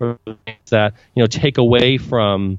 that 0.71 0.95
you 1.15 1.23
know 1.23 1.27
take 1.27 1.59
away 1.59 1.99
from 1.99 2.59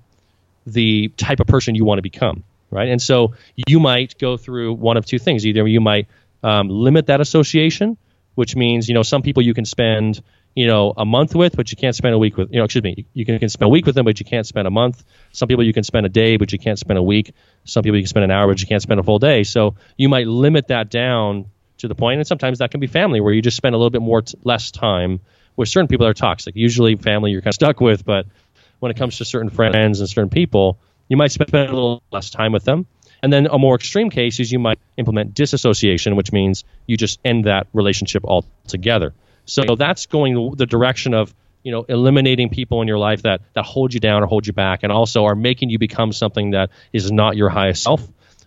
the 0.65 1.09
type 1.09 1.39
of 1.39 1.47
person 1.47 1.75
you 1.75 1.85
want 1.85 1.97
to 1.97 2.03
become, 2.03 2.43
right? 2.73 2.89
And 2.89 3.01
so 3.01 3.33
you 3.55 3.79
might 3.79 4.17
go 4.17 4.37
through 4.37 4.73
one 4.73 4.97
of 4.97 5.05
two 5.05 5.19
things: 5.19 5.45
either 5.45 5.67
you 5.67 5.81
might 5.81 6.07
um, 6.43 6.69
limit 6.69 7.07
that 7.07 7.21
association, 7.21 7.97
which 8.35 8.55
means 8.55 8.87
you 8.87 8.93
know 8.93 9.03
some 9.03 9.21
people 9.21 9.43
you 9.43 9.53
can 9.53 9.65
spend 9.65 10.21
you 10.55 10.67
know 10.67 10.93
a 10.95 11.05
month 11.05 11.35
with, 11.35 11.55
but 11.55 11.71
you 11.71 11.77
can't 11.77 11.95
spend 11.95 12.13
a 12.13 12.17
week 12.17 12.37
with. 12.37 12.51
You 12.51 12.59
know, 12.59 12.65
excuse 12.65 12.83
me, 12.83 13.05
you 13.13 13.25
can, 13.25 13.39
can 13.39 13.49
spend 13.49 13.67
a 13.67 13.69
week 13.69 13.85
with 13.85 13.95
them, 13.95 14.05
but 14.05 14.19
you 14.19 14.25
can't 14.25 14.45
spend 14.45 14.67
a 14.67 14.71
month. 14.71 15.03
Some 15.31 15.47
people 15.47 15.63
you 15.63 15.73
can 15.73 15.83
spend 15.83 16.05
a 16.05 16.09
day, 16.09 16.37
but 16.37 16.51
you 16.51 16.59
can't 16.59 16.79
spend 16.79 16.97
a 16.97 17.03
week. 17.03 17.33
Some 17.65 17.83
people 17.83 17.97
you 17.97 18.03
can 18.03 18.09
spend 18.09 18.25
an 18.25 18.31
hour, 18.31 18.47
but 18.47 18.61
you 18.61 18.67
can't 18.67 18.81
spend 18.81 18.99
a 18.99 19.03
full 19.03 19.19
day. 19.19 19.43
So 19.43 19.75
you 19.97 20.09
might 20.09 20.27
limit 20.27 20.67
that 20.67 20.89
down 20.89 21.45
to 21.79 21.87
the 21.87 21.95
point, 21.95 22.19
and 22.19 22.27
sometimes 22.27 22.59
that 22.59 22.71
can 22.71 22.79
be 22.79 22.87
family, 22.87 23.19
where 23.19 23.33
you 23.33 23.41
just 23.41 23.57
spend 23.57 23.75
a 23.75 23.77
little 23.77 23.89
bit 23.89 24.01
more 24.01 24.21
t- 24.21 24.37
less 24.43 24.71
time 24.71 25.19
with 25.55 25.69
certain 25.69 25.87
people 25.87 26.05
that 26.05 26.11
are 26.11 26.13
toxic. 26.13 26.55
Usually, 26.55 26.95
family 26.95 27.31
you're 27.31 27.41
kind 27.41 27.51
of 27.51 27.55
stuck 27.55 27.81
with, 27.81 28.05
but 28.05 28.25
when 28.79 28.91
it 28.91 28.97
comes 28.97 29.17
to 29.17 29.25
certain 29.25 29.49
friends 29.49 30.01
and 30.01 30.09
certain 30.09 30.29
people, 30.29 30.77
you 31.13 31.17
might 31.17 31.31
spend 31.31 31.53
a 31.53 31.61
little 31.61 32.01
less 32.11 32.31
time 32.31 32.53
with 32.53 32.63
them. 32.63 32.87
And 33.21 33.31
then 33.31 33.45
a 33.45 33.59
more 33.59 33.75
extreme 33.75 34.09
case 34.09 34.39
is 34.39 34.51
you 34.51 34.57
might 34.57 34.79
implement 34.97 35.35
disassociation, 35.35 36.15
which 36.15 36.31
means 36.31 36.63
you 36.87 36.97
just 36.97 37.19
end 37.23 37.45
that 37.45 37.67
relationship 37.71 38.25
altogether. 38.25 39.13
So 39.45 39.75
that's 39.75 40.07
going 40.07 40.55
the 40.55 40.65
direction 40.65 41.13
of 41.13 41.31
you 41.61 41.71
know 41.71 41.83
eliminating 41.87 42.49
people 42.49 42.81
in 42.81 42.87
your 42.87 42.97
life 42.97 43.21
that 43.21 43.41
that 43.53 43.63
hold 43.63 43.93
you 43.93 43.99
down 43.99 44.23
or 44.23 44.25
hold 44.25 44.47
you 44.47 44.53
back, 44.53 44.81
and 44.81 44.91
also 44.91 45.25
are 45.25 45.35
making 45.35 45.69
you 45.69 45.77
become 45.77 46.13
something 46.13 46.51
that 46.51 46.71
is 46.91 47.11
not 47.11 47.37
your 47.37 47.49
highest 47.49 47.83
self. 47.83 48.01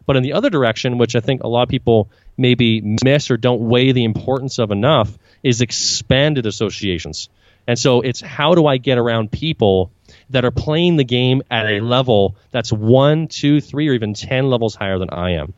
But 0.04 0.16
in 0.16 0.24
the 0.24 0.32
other 0.32 0.50
direction, 0.50 0.98
which 0.98 1.14
I 1.14 1.20
think 1.20 1.44
a 1.44 1.48
lot 1.48 1.62
of 1.62 1.68
people 1.68 2.10
maybe 2.36 2.80
miss 3.04 3.30
or 3.30 3.36
don't 3.36 3.60
weigh 3.60 3.92
the 3.92 4.04
importance 4.04 4.58
of 4.58 4.72
enough, 4.72 5.16
is 5.44 5.60
expanded 5.60 6.46
associations. 6.46 7.28
And 7.66 7.78
so 7.78 8.00
it's 8.00 8.20
how 8.20 8.54
do 8.54 8.66
I 8.66 8.76
get 8.76 8.98
around 8.98 9.32
people 9.32 9.90
that 10.30 10.44
are 10.44 10.50
playing 10.50 10.96
the 10.96 11.04
game 11.04 11.42
at 11.50 11.66
a 11.66 11.80
level 11.80 12.36
that's 12.50 12.72
one, 12.72 13.28
two, 13.28 13.60
three, 13.60 13.88
or 13.88 13.92
even 13.94 14.14
ten 14.14 14.48
levels 14.48 14.74
higher 14.74 14.98
than 14.98 15.10
I 15.10 15.32
am. 15.32 15.54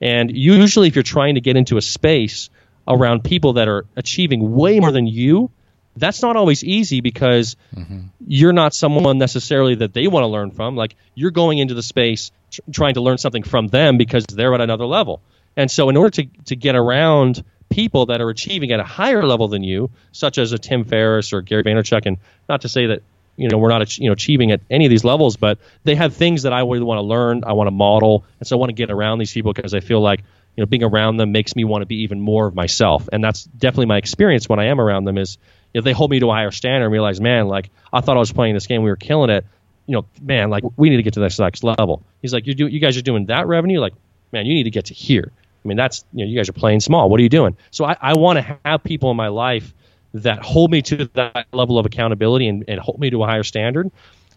And 0.00 0.34
usually, 0.34 0.88
if 0.88 0.96
you're 0.96 1.02
trying 1.02 1.34
to 1.36 1.40
get 1.40 1.56
into 1.56 1.76
a 1.76 1.82
space 1.82 2.50
around 2.86 3.24
people 3.24 3.54
that 3.54 3.68
are 3.68 3.86
achieving 3.96 4.54
way 4.54 4.80
more 4.80 4.92
than 4.92 5.06
you, 5.06 5.50
that's 5.96 6.22
not 6.22 6.36
always 6.36 6.64
easy 6.64 7.00
because 7.00 7.56
mm-hmm. 7.74 8.06
you're 8.26 8.52
not 8.52 8.74
someone 8.74 9.18
necessarily 9.18 9.76
that 9.76 9.94
they 9.94 10.08
want 10.08 10.24
to 10.24 10.28
learn 10.28 10.50
from. 10.50 10.76
Like 10.76 10.96
you're 11.14 11.30
going 11.30 11.58
into 11.58 11.74
the 11.74 11.82
space 11.82 12.32
tr- 12.50 12.60
trying 12.72 12.94
to 12.94 13.00
learn 13.00 13.18
something 13.18 13.42
from 13.42 13.68
them 13.68 13.96
because 13.96 14.24
they're 14.26 14.54
at 14.54 14.60
another 14.60 14.86
level. 14.86 15.20
And 15.56 15.70
so, 15.70 15.88
in 15.88 15.96
order 15.96 16.10
to, 16.10 16.26
to 16.46 16.56
get 16.56 16.74
around 16.74 17.44
people 17.74 18.06
that 18.06 18.20
are 18.20 18.30
achieving 18.30 18.70
at 18.70 18.78
a 18.78 18.84
higher 18.84 19.26
level 19.26 19.48
than 19.48 19.64
you, 19.64 19.90
such 20.12 20.38
as 20.38 20.52
a 20.52 20.58
Tim 20.58 20.84
Ferriss 20.84 21.32
or 21.32 21.42
Gary 21.42 21.64
Vaynerchuk, 21.64 22.06
and 22.06 22.18
not 22.48 22.60
to 22.60 22.68
say 22.68 22.86
that 22.86 23.02
you 23.36 23.48
know 23.48 23.58
we're 23.58 23.68
not 23.68 23.98
you 23.98 24.06
know 24.06 24.12
achieving 24.12 24.52
at 24.52 24.60
any 24.70 24.86
of 24.86 24.90
these 24.90 25.02
levels, 25.02 25.36
but 25.36 25.58
they 25.82 25.96
have 25.96 26.14
things 26.14 26.44
that 26.44 26.52
I 26.52 26.62
would 26.62 26.82
want 26.84 26.98
to 26.98 27.02
learn, 27.02 27.42
I 27.44 27.54
want 27.54 27.66
to 27.66 27.72
model, 27.72 28.24
and 28.38 28.46
so 28.46 28.56
I 28.56 28.60
want 28.60 28.70
to 28.70 28.74
get 28.74 28.92
around 28.92 29.18
these 29.18 29.32
people 29.32 29.52
because 29.52 29.74
I 29.74 29.80
feel 29.80 30.00
like 30.00 30.20
you 30.56 30.62
know 30.62 30.66
being 30.66 30.84
around 30.84 31.16
them 31.16 31.32
makes 31.32 31.56
me 31.56 31.64
want 31.64 31.82
to 31.82 31.86
be 31.86 32.02
even 32.02 32.20
more 32.20 32.46
of 32.46 32.54
myself, 32.54 33.08
and 33.12 33.24
that's 33.24 33.42
definitely 33.42 33.86
my 33.86 33.98
experience 33.98 34.48
when 34.48 34.60
I 34.60 34.66
am 34.66 34.80
around 34.80 35.04
them. 35.04 35.18
Is 35.18 35.36
if 35.74 35.82
they 35.82 35.92
hold 35.92 36.12
me 36.12 36.20
to 36.20 36.30
a 36.30 36.32
higher 36.32 36.52
standard 36.52 36.86
and 36.86 36.92
realize, 36.92 37.20
man, 37.20 37.48
like 37.48 37.70
I 37.92 38.02
thought 38.02 38.16
I 38.16 38.20
was 38.20 38.32
playing 38.32 38.54
this 38.54 38.68
game, 38.68 38.84
we 38.84 38.90
were 38.90 38.96
killing 38.96 39.30
it. 39.30 39.44
You 39.86 39.96
know, 39.96 40.06
man, 40.22 40.48
like 40.48 40.62
we 40.76 40.90
need 40.90 40.98
to 40.98 41.02
get 41.02 41.14
to 41.14 41.20
the 41.20 41.28
next 41.38 41.64
level. 41.64 42.02
He's 42.22 42.32
like, 42.32 42.46
you 42.46 42.54
do, 42.54 42.68
you 42.68 42.78
guys 42.78 42.96
are 42.96 43.02
doing 43.02 43.26
that 43.26 43.48
revenue, 43.48 43.80
like, 43.80 43.94
man, 44.32 44.46
you 44.46 44.54
need 44.54 44.62
to 44.62 44.70
get 44.70 44.86
to 44.86 44.94
here. 44.94 45.32
I 45.64 45.68
mean, 45.68 45.76
that's 45.76 46.04
you 46.12 46.24
know, 46.24 46.30
you 46.30 46.36
guys 46.36 46.48
are 46.48 46.54
playing 46.54 46.80
small. 46.80 47.08
What 47.08 47.20
are 47.20 47.22
you 47.22 47.28
doing? 47.28 47.56
So 47.70 47.84
I, 47.84 47.96
I 48.00 48.14
want 48.14 48.38
to 48.38 48.58
have 48.64 48.84
people 48.84 49.10
in 49.10 49.16
my 49.16 49.28
life 49.28 49.72
that 50.14 50.42
hold 50.42 50.70
me 50.70 50.82
to 50.82 51.10
that 51.14 51.46
level 51.52 51.78
of 51.78 51.86
accountability 51.86 52.48
and, 52.48 52.64
and 52.68 52.78
hold 52.78 53.00
me 53.00 53.10
to 53.10 53.22
a 53.22 53.26
higher 53.26 53.42
standard. 53.42 53.90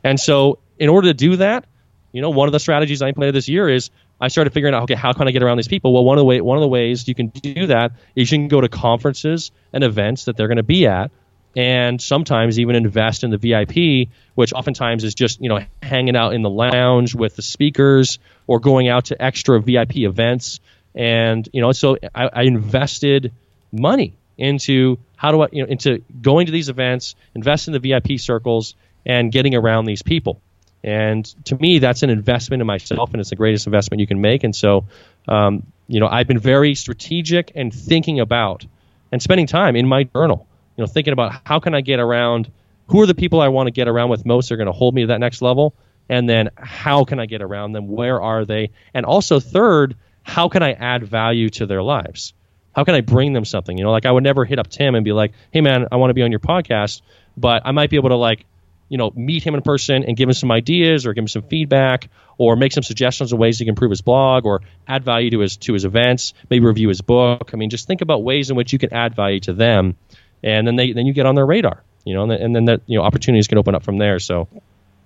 And 0.04 0.20
so, 0.20 0.60
in 0.80 0.90
order 0.90 1.10
to 1.10 1.14
do 1.14 1.38
that, 1.38 1.66
you 2.12 2.22
know, 2.22 2.30
one 2.30 2.48
of 2.48 2.52
the 2.52 2.60
strategies 2.60 3.02
I 3.02 3.10
implemented 3.10 3.36
this 3.36 3.50
year 3.50 3.70
is 3.70 3.92
I 4.20 4.30
started 4.30 4.54
figuring 4.54 4.74
out, 4.74 4.84
okay, 4.84 4.96
how 4.96 5.14
can 5.14 5.28
I 5.28 5.32
get 5.32 5.44
around 5.44 5.58
these 5.58 5.68
people? 5.68 5.94
Well, 5.94 6.04
one 6.04 6.18
of 6.18 6.22
the 6.22 6.26
way, 6.26 6.42
one 6.42 6.58
of 6.58 6.62
the 6.62 6.68
ways 6.68 7.08
you 7.08 7.14
can 7.14 7.28
do 7.28 7.68
that 7.68 7.92
is 8.16 8.32
you 8.32 8.38
can 8.38 8.48
go 8.48 8.62
to 8.62 8.70
conferences 8.70 9.52
and 9.74 9.84
events 9.84 10.26
that 10.26 10.38
they're 10.38 10.48
going 10.48 10.58
to 10.58 10.64
be 10.64 10.88
at, 10.88 11.12
and 11.56 12.02
sometimes 12.02 12.60
even 12.60 12.76
invest 12.76 13.24
in 13.24 13.30
the 13.30 13.38
VIP, 13.38 14.10
which 14.36 14.54
oftentimes 14.54 15.04
is 15.04 15.14
just 15.14 15.42
you 15.42 15.50
know 15.50 15.60
hanging 15.82 16.16
out 16.16 16.34
in 16.34 16.42
the 16.42 16.50
lounge 16.50 17.14
with 17.14 17.36
the 17.36 17.42
speakers 17.42 18.20
or 18.48 18.60
going 18.60 18.88
out 18.88 19.06
to 19.06 19.22
extra 19.22 19.62
VIP 19.62 19.98
events. 19.98 20.60
And 20.98 21.48
you 21.54 21.62
know, 21.62 21.72
so 21.72 21.98
I, 22.14 22.30
I 22.34 22.42
invested 22.44 23.32
money 23.72 24.16
into 24.38 24.98
how 25.16 25.32
do 25.32 25.42
I 25.42 25.48
you 25.52 25.64
know 25.64 25.70
into 25.70 26.04
going 26.22 26.48
to 26.48 26.52
these 26.52 26.70
events, 26.70 27.16
invest 27.36 27.68
in 27.68 27.74
the 27.74 27.80
VIP 27.80 28.20
circles, 28.20 28.74
and 29.06 29.32
getting 29.32 29.56
around 29.56 29.86
these 29.86 30.02
people. 30.02 30.42
And 30.84 31.26
to 31.46 31.56
me, 31.56 31.80
that's 31.80 32.02
an 32.02 32.10
investment 32.10 32.62
in 32.62 32.68
myself, 32.68 33.12
and 33.12 33.22
it's 33.22 33.30
the 33.30 33.36
greatest 33.36 33.68
investment 33.68 34.00
you 34.00 34.08
can 34.08 34.22
make. 34.22 34.44
And 34.44 34.56
so, 34.56 34.86
um, 35.28 35.64
you 35.88 36.00
know, 36.00 36.08
I've 36.08 36.28
been 36.28 36.40
very 36.40 36.76
strategic 36.76 37.52
and 37.56 37.74
thinking 37.74 38.20
about 38.20 38.66
and 39.12 39.22
spending 39.22 39.48
time 39.48 39.76
in 39.76 39.88
my 39.88 40.04
journal. 40.04 40.48
You 40.78 40.84
know, 40.84 40.88
thinking 40.88 41.14
about 41.14 41.42
how 41.46 41.60
can 41.60 41.76
I 41.76 41.82
get 41.82 42.00
around, 42.00 42.52
who 42.88 43.02
are 43.02 43.06
the 43.06 43.16
people 43.16 43.42
I 43.42 43.50
want 43.50 43.68
to 43.68 43.72
get 43.72 43.88
around 43.88 44.10
with 44.10 44.26
most, 44.26 44.50
that 44.50 44.56
are 44.56 44.58
going 44.58 44.68
to 44.68 44.74
hold 44.74 44.96
me 44.96 45.02
to 45.02 45.08
that 45.08 45.20
next 45.20 45.42
level, 45.42 45.76
and 46.10 46.28
then 46.28 46.50
how 46.56 47.04
can 47.04 47.20
I 47.20 47.28
get 47.28 47.42
around 47.42 47.74
them? 47.74 47.88
Where 47.88 48.22
are 48.22 48.46
they? 48.46 48.72
And 48.94 49.06
also, 49.06 49.40
third, 49.40 49.96
how 50.28 50.50
can 50.50 50.62
I 50.62 50.74
add 50.74 51.08
value 51.08 51.50
to 51.52 51.66
their 51.66 51.82
lives? 51.82 52.34
How 52.76 52.84
can 52.84 52.94
I 52.94 53.02
bring 53.02 53.34
them 53.34 53.46
something? 53.46 53.76
You 53.76 53.86
know, 53.86 53.92
like 53.92 54.06
I 54.06 54.12
would 54.12 54.24
never 54.24 54.46
hit 54.46 54.60
up 54.60 54.68
Tim 54.68 54.94
and 54.94 55.04
be 55.04 55.14
like, 55.14 55.32
"Hey, 55.52 55.62
man, 55.62 55.88
I 55.92 55.96
want 55.96 56.12
to 56.12 56.14
be 56.14 56.22
on 56.22 56.32
your 56.32 56.40
podcast," 56.40 57.02
but 57.36 57.64
I 57.66 57.72
might 57.72 57.90
be 57.90 57.96
able 57.96 58.10
to 58.10 58.18
like 58.18 58.46
you 58.90 58.98
know, 58.98 59.12
meet 59.16 59.44
him 59.44 59.56
in 59.56 59.62
person 59.62 60.04
and 60.04 60.16
give 60.16 60.30
him 60.30 60.34
some 60.34 60.52
ideas 60.52 61.06
or 61.06 61.14
give 61.14 61.24
him 61.24 61.28
some 61.28 61.42
feedback 61.42 62.10
or 62.38 62.56
make 62.56 62.72
some 62.72 62.84
suggestions 62.84 63.34
of 63.34 63.40
ways 63.40 63.60
he 63.60 63.66
can 63.66 63.72
improve 63.72 63.92
his 63.92 64.02
blog 64.02 64.46
or 64.46 64.62
add 64.88 65.04
value 65.04 65.30
to 65.32 65.40
his 65.40 65.58
to 65.58 65.74
his 65.74 65.86
events, 65.86 66.34
maybe 66.50 66.66
review 66.66 66.88
his 66.88 67.02
book. 67.02 67.52
I 67.54 67.58
mean, 67.58 67.70
just 67.70 67.88
think 67.88 68.02
about 68.02 68.24
ways 68.24 68.50
in 68.50 68.56
which 68.56 68.72
you 68.72 68.80
can 68.80 68.94
add 68.94 69.16
value 69.16 69.40
to 69.42 69.54
them, 69.54 69.98
and 70.44 70.66
then 70.66 70.76
they 70.76 70.94
then 70.94 71.06
you 71.06 71.14
get 71.14 71.26
on 71.26 71.36
their 71.36 71.46
radar, 71.46 71.84
you 72.06 72.14
know, 72.14 72.24
and, 72.24 72.32
and 72.32 72.56
then 72.56 72.66
that 72.66 72.82
you 72.86 72.98
know 72.98 73.04
opportunities 73.04 73.48
can 73.48 73.58
open 73.58 73.76
up 73.76 73.84
from 73.84 73.98
there. 73.98 74.20
So 74.20 74.48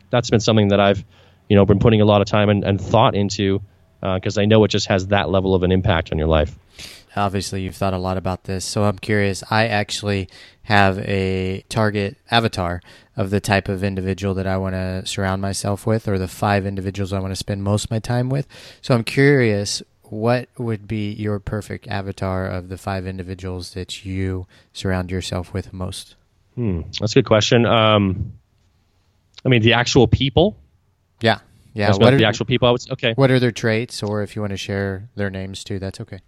that's 0.09 0.29
been 0.29 0.41
something 0.41 0.69
that 0.69 0.79
I've 0.79 1.03
you 1.49 1.55
know 1.55 1.65
been 1.65 1.79
putting 1.79 2.01
a 2.01 2.05
lot 2.05 2.21
of 2.21 2.27
time 2.27 2.49
and, 2.49 2.63
and 2.63 2.79
thought 2.79 3.15
into 3.15 3.61
because 4.01 4.37
uh, 4.37 4.41
I 4.41 4.45
know 4.45 4.63
it 4.63 4.69
just 4.69 4.87
has 4.87 5.07
that 5.07 5.29
level 5.29 5.55
of 5.55 5.63
an 5.63 5.71
impact 5.71 6.11
on 6.11 6.17
your 6.17 6.27
life. 6.27 6.57
Obviously, 7.15 7.61
you've 7.61 7.75
thought 7.75 7.93
a 7.93 7.97
lot 7.97 8.17
about 8.17 8.45
this, 8.45 8.63
so 8.63 8.83
I'm 8.85 8.97
curious. 8.97 9.43
I 9.51 9.67
actually 9.67 10.29
have 10.63 10.97
a 10.99 11.63
target 11.67 12.17
avatar 12.29 12.81
of 13.17 13.29
the 13.29 13.41
type 13.41 13.67
of 13.67 13.83
individual 13.83 14.33
that 14.35 14.47
I 14.47 14.57
want 14.57 14.75
to 14.75 15.05
surround 15.05 15.41
myself 15.41 15.85
with, 15.85 16.07
or 16.07 16.17
the 16.17 16.29
five 16.29 16.65
individuals 16.65 17.11
I 17.11 17.19
want 17.19 17.31
to 17.31 17.35
spend 17.35 17.63
most 17.63 17.85
of 17.85 17.91
my 17.91 17.99
time 17.99 18.29
with. 18.29 18.47
So 18.81 18.95
I'm 18.95 19.03
curious, 19.03 19.83
what 20.03 20.47
would 20.57 20.87
be 20.87 21.11
your 21.11 21.39
perfect 21.39 21.87
avatar 21.87 22.47
of 22.47 22.69
the 22.69 22.77
five 22.77 23.05
individuals 23.05 23.73
that 23.73 24.05
you 24.05 24.47
surround 24.73 25.11
yourself 25.11 25.53
with 25.53 25.73
most? 25.73 26.15
Hmm, 26.55 26.81
that's 26.99 27.11
a 27.13 27.15
good 27.15 27.25
question. 27.25 27.65
Um, 27.65 28.33
I 29.45 29.49
mean, 29.49 29.61
the 29.61 29.73
actual 29.73 30.07
people. 30.07 30.57
Yeah, 31.19 31.39
yeah. 31.73 31.91
What 31.91 32.13
are 32.13 32.17
the 32.17 32.25
actual 32.25 32.45
people? 32.45 32.67
I 32.67 32.71
would 32.71 32.91
okay. 32.91 33.13
What 33.15 33.31
are 33.31 33.39
their 33.39 33.51
traits, 33.51 34.03
or 34.03 34.23
if 34.23 34.35
you 34.35 34.41
want 34.41 34.51
to 34.51 34.57
share 34.57 35.09
their 35.15 35.29
names 35.29 35.63
too, 35.63 35.79
that's 35.79 36.01
okay. 36.01 36.19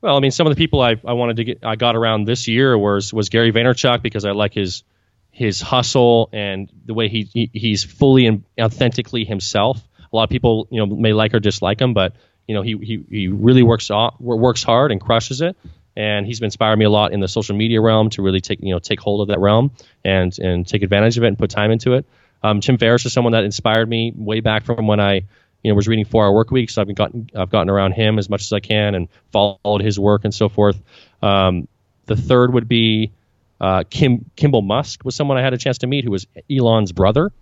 Well, 0.00 0.16
I 0.16 0.20
mean, 0.20 0.30
some 0.30 0.46
of 0.46 0.54
the 0.54 0.58
people 0.58 0.80
I, 0.80 0.96
I 1.04 1.14
wanted 1.14 1.36
to 1.36 1.44
get 1.44 1.64
I 1.64 1.76
got 1.76 1.96
around 1.96 2.24
this 2.24 2.48
year 2.48 2.78
was 2.78 3.12
was 3.12 3.28
Gary 3.28 3.52
Vaynerchuk 3.52 4.02
because 4.02 4.24
I 4.24 4.30
like 4.30 4.54
his 4.54 4.84
his 5.30 5.60
hustle 5.60 6.28
and 6.32 6.70
the 6.86 6.94
way 6.94 7.08
he, 7.08 7.28
he 7.32 7.50
he's 7.52 7.84
fully 7.84 8.26
and 8.26 8.44
authentically 8.60 9.24
himself. 9.24 9.80
A 10.12 10.16
lot 10.16 10.24
of 10.24 10.30
people 10.30 10.68
you 10.70 10.78
know 10.78 10.86
may 10.86 11.12
like 11.12 11.34
or 11.34 11.40
dislike 11.40 11.80
him, 11.80 11.94
but 11.94 12.14
you 12.46 12.54
know 12.54 12.62
he 12.62 12.76
he, 12.78 13.04
he 13.08 13.28
really 13.28 13.62
works 13.62 13.90
off, 13.90 14.18
works 14.20 14.62
hard 14.62 14.92
and 14.92 15.00
crushes 15.00 15.40
it. 15.40 15.56
And 15.96 16.26
he's 16.26 16.38
been 16.38 16.46
inspiring 16.46 16.78
me 16.78 16.84
a 16.84 16.90
lot 16.90 17.12
in 17.12 17.18
the 17.18 17.26
social 17.26 17.56
media 17.56 17.80
realm 17.80 18.08
to 18.10 18.22
really 18.22 18.40
take 18.40 18.60
you 18.62 18.72
know 18.72 18.78
take 18.78 19.00
hold 19.00 19.20
of 19.20 19.28
that 19.28 19.40
realm 19.40 19.72
and 20.04 20.36
and 20.38 20.66
take 20.66 20.82
advantage 20.82 21.18
of 21.18 21.24
it 21.24 21.28
and 21.28 21.38
put 21.38 21.50
time 21.50 21.72
into 21.72 21.94
it. 21.94 22.06
Um, 22.42 22.60
Tim 22.60 22.78
Ferriss 22.78 23.04
is 23.06 23.12
someone 23.12 23.32
that 23.32 23.44
inspired 23.44 23.88
me 23.88 24.12
way 24.14 24.40
back 24.40 24.64
from 24.64 24.86
when 24.86 25.00
I 25.00 25.22
you 25.62 25.70
know 25.70 25.74
was 25.74 25.88
reading 25.88 26.04
Four 26.04 26.24
Hour 26.24 26.32
Work 26.32 26.50
Week, 26.50 26.70
so 26.70 26.82
I've 26.82 26.94
gotten 26.94 27.30
I've 27.34 27.50
gotten 27.50 27.70
around 27.70 27.92
him 27.92 28.18
as 28.18 28.28
much 28.28 28.42
as 28.42 28.52
I 28.52 28.60
can 28.60 28.94
and 28.94 29.08
followed 29.32 29.82
his 29.82 29.98
work 29.98 30.24
and 30.24 30.34
so 30.34 30.48
forth. 30.48 30.80
Um, 31.22 31.68
the 32.06 32.16
third 32.16 32.52
would 32.52 32.68
be 32.68 33.12
uh, 33.60 33.84
Kim 33.88 34.30
Kimball 34.36 34.62
Musk 34.62 35.04
was 35.04 35.14
someone 35.14 35.36
I 35.36 35.42
had 35.42 35.54
a 35.54 35.58
chance 35.58 35.78
to 35.78 35.86
meet 35.86 36.04
who 36.04 36.10
was 36.10 36.26
Elon's 36.50 36.92
brother. 36.92 37.32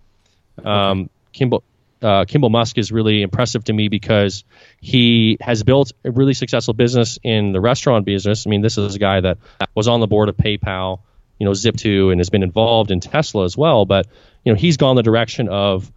Um, 0.63 1.09
Kimball 1.31 1.63
uh, 2.01 2.25
Kimball 2.25 2.49
Musk 2.49 2.77
is 2.77 2.91
really 2.91 3.21
impressive 3.21 3.63
to 3.65 3.73
me 3.73 3.87
because 3.87 4.43
he 4.81 5.37
has 5.41 5.63
built 5.63 5.93
a 6.03 6.11
really 6.11 6.33
successful 6.33 6.73
business 6.73 7.17
in 7.23 7.51
the 7.51 7.61
restaurant 7.61 8.05
business. 8.05 8.45
I 8.45 8.49
mean, 8.49 8.61
this 8.61 8.77
is 8.77 8.95
a 8.95 8.99
guy 8.99 9.21
that 9.21 9.37
was 9.75 9.87
on 9.87 9.99
the 9.99 10.07
board 10.07 10.29
of 10.29 10.37
PayPal, 10.37 10.99
you 11.39 11.45
know, 11.45 11.51
Zip2, 11.51 12.11
and 12.11 12.19
has 12.19 12.29
been 12.29 12.43
involved 12.43 12.91
in 12.91 12.99
Tesla 12.99 13.45
as 13.45 13.57
well. 13.57 13.85
But 13.85 14.07
you 14.47 14.53
know, 14.53 14.57
he's 14.57 14.77
gone 14.77 14.95
the 14.95 15.03
direction 15.03 15.49
of 15.49 15.91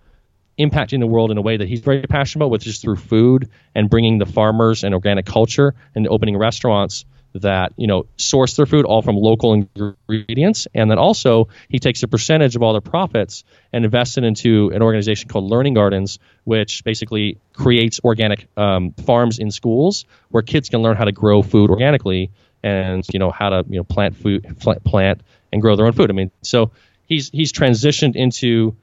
impacting 0.59 0.99
the 0.99 1.07
world 1.07 1.31
in 1.31 1.39
a 1.39 1.41
way 1.41 1.57
that 1.57 1.69
he's 1.69 1.79
very 1.79 2.03
passionate 2.03 2.45
about, 2.45 2.51
which 2.51 2.67
is 2.67 2.81
through 2.81 2.97
food 2.97 3.49
and 3.77 3.89
bringing 3.89 4.19
the 4.19 4.27
farmers 4.27 4.83
and 4.83 4.93
organic 4.93 5.25
culture 5.25 5.73
and 5.95 6.09
opening 6.09 6.37
restaurants 6.37 7.05
that 7.33 7.73
you 7.77 7.87
know 7.87 8.07
source 8.17 8.57
their 8.57 8.67
food 8.67 8.85
all 8.85 9.03
from 9.03 9.15
local 9.15 9.53
ingredients. 9.53 10.67
And 10.75 10.91
then 10.91 10.99
also 10.99 11.47
he 11.69 11.79
takes 11.79 12.03
a 12.03 12.09
percentage 12.09 12.57
of 12.57 12.63
all 12.65 12.73
their 12.73 12.81
profits 12.81 13.45
and 13.73 13.85
invests 13.85 14.19
it 14.19 14.25
into 14.25 14.73
an 14.75 14.83
organization 14.83 15.29
called 15.29 15.45
learning 15.45 15.75
gardens 15.75 16.19
which 16.43 16.83
basically 16.83 17.39
creates 17.53 18.01
organic 18.03 18.49
um, 18.57 18.91
farms 19.07 19.39
in 19.39 19.53
schools 19.53 20.07
where 20.31 20.43
kids 20.43 20.69
can 20.69 20.83
learn 20.83 20.97
how 20.97 21.05
to 21.05 21.13
grow 21.13 21.41
food 21.41 21.71
organically 21.71 22.33
and 22.65 23.07
you 23.13 23.21
know 23.21 23.31
how 23.31 23.51
to 23.51 23.65
you 23.69 23.77
know 23.77 23.85
plant 23.85 24.17
food 24.17 24.57
plant 24.85 25.21
and 25.53 25.63
grow 25.63 25.77
their 25.77 25.87
own 25.87 25.93
food. 25.93 26.11
I 26.11 26.15
mean 26.15 26.33
so 26.43 26.73
he's 27.11 27.29
he's 27.29 27.53
transitioned 27.53 28.17
into 28.17 28.75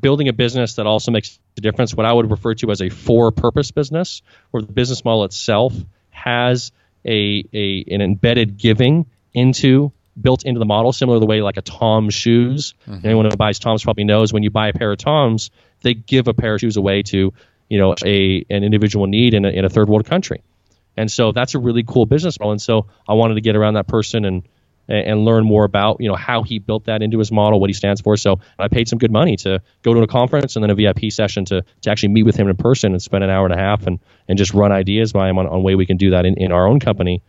building 0.00 0.28
a 0.28 0.32
business 0.32 0.74
that 0.74 0.86
also 0.86 1.10
makes 1.10 1.38
a 1.58 1.60
difference, 1.60 1.94
what 1.94 2.06
I 2.06 2.12
would 2.12 2.30
refer 2.30 2.54
to 2.54 2.70
as 2.70 2.80
a 2.80 2.88
for 2.88 3.30
purpose 3.32 3.70
business, 3.70 4.22
where 4.50 4.62
the 4.62 4.72
business 4.72 5.04
model 5.04 5.24
itself 5.24 5.74
has 6.10 6.72
a, 7.04 7.44
a 7.52 7.84
an 7.88 8.00
embedded 8.00 8.56
giving 8.56 9.06
into 9.34 9.92
built 10.20 10.44
into 10.44 10.58
the 10.58 10.64
model, 10.64 10.92
similar 10.92 11.16
to 11.16 11.20
the 11.20 11.26
way 11.26 11.42
like 11.42 11.58
a 11.58 11.62
Tom's 11.62 12.14
shoes. 12.14 12.74
Mm-hmm. 12.86 13.06
Anyone 13.06 13.24
who 13.26 13.36
buys 13.36 13.58
Tom's 13.58 13.84
probably 13.84 14.04
knows 14.04 14.32
when 14.32 14.42
you 14.42 14.50
buy 14.50 14.68
a 14.68 14.72
pair 14.72 14.92
of 14.92 14.98
Tom's, 14.98 15.50
they 15.82 15.94
give 15.94 16.28
a 16.28 16.34
pair 16.34 16.54
of 16.54 16.60
shoes 16.60 16.76
away 16.76 17.02
to 17.02 17.32
you 17.68 17.78
know 17.78 17.94
a 18.04 18.46
an 18.48 18.64
individual 18.64 19.06
need 19.06 19.34
in 19.34 19.44
a, 19.44 19.48
in 19.48 19.64
a 19.64 19.68
third 19.68 19.88
world 19.88 20.06
country. 20.06 20.42
And 20.96 21.10
so 21.10 21.30
that's 21.30 21.54
a 21.54 21.60
really 21.60 21.84
cool 21.84 22.06
business 22.06 22.38
model. 22.40 22.52
And 22.52 22.62
so 22.62 22.86
I 23.08 23.14
wanted 23.14 23.34
to 23.34 23.40
get 23.40 23.54
around 23.54 23.74
that 23.74 23.86
person 23.86 24.24
and 24.24 24.42
and, 24.88 25.24
learn 25.24 25.44
more 25.44 25.64
about 25.64 26.00
you 26.00 26.08
know 26.08 26.14
how 26.14 26.42
he 26.42 26.58
built 26.58 26.84
that 26.86 27.02
into 27.02 27.18
his 27.18 27.30
model, 27.30 27.60
what 27.60 27.68
he 27.68 27.74
stands 27.74 28.00
for. 28.00 28.16
So 28.16 28.40
I 28.58 28.68
paid 28.68 28.88
some 28.88 28.98
good 28.98 29.12
money 29.12 29.36
to 29.38 29.60
go 29.82 29.94
to 29.94 30.00
a 30.00 30.06
conference 30.06 30.56
and 30.56 30.62
then 30.62 30.70
a 30.70 30.74
VIP 30.74 31.10
session 31.10 31.44
to 31.46 31.64
to 31.82 31.90
actually 31.90 32.10
meet 32.10 32.24
with 32.24 32.36
him 32.36 32.48
in 32.48 32.56
person 32.56 32.92
and 32.92 33.02
spend 33.02 33.24
an 33.24 33.30
hour 33.30 33.44
and 33.44 33.54
a 33.54 33.58
half 33.58 33.86
and 33.86 34.00
and 34.28 34.38
just 34.38 34.54
run 34.54 34.72
ideas 34.72 35.12
by 35.12 35.28
him 35.28 35.38
on, 35.38 35.46
on 35.46 35.62
way 35.62 35.74
we 35.74 35.86
can 35.86 35.96
do 35.96 36.10
that 36.10 36.24
in, 36.26 36.34
in 36.34 36.52
our 36.52 36.66
own 36.66 36.80
company. 36.80 37.22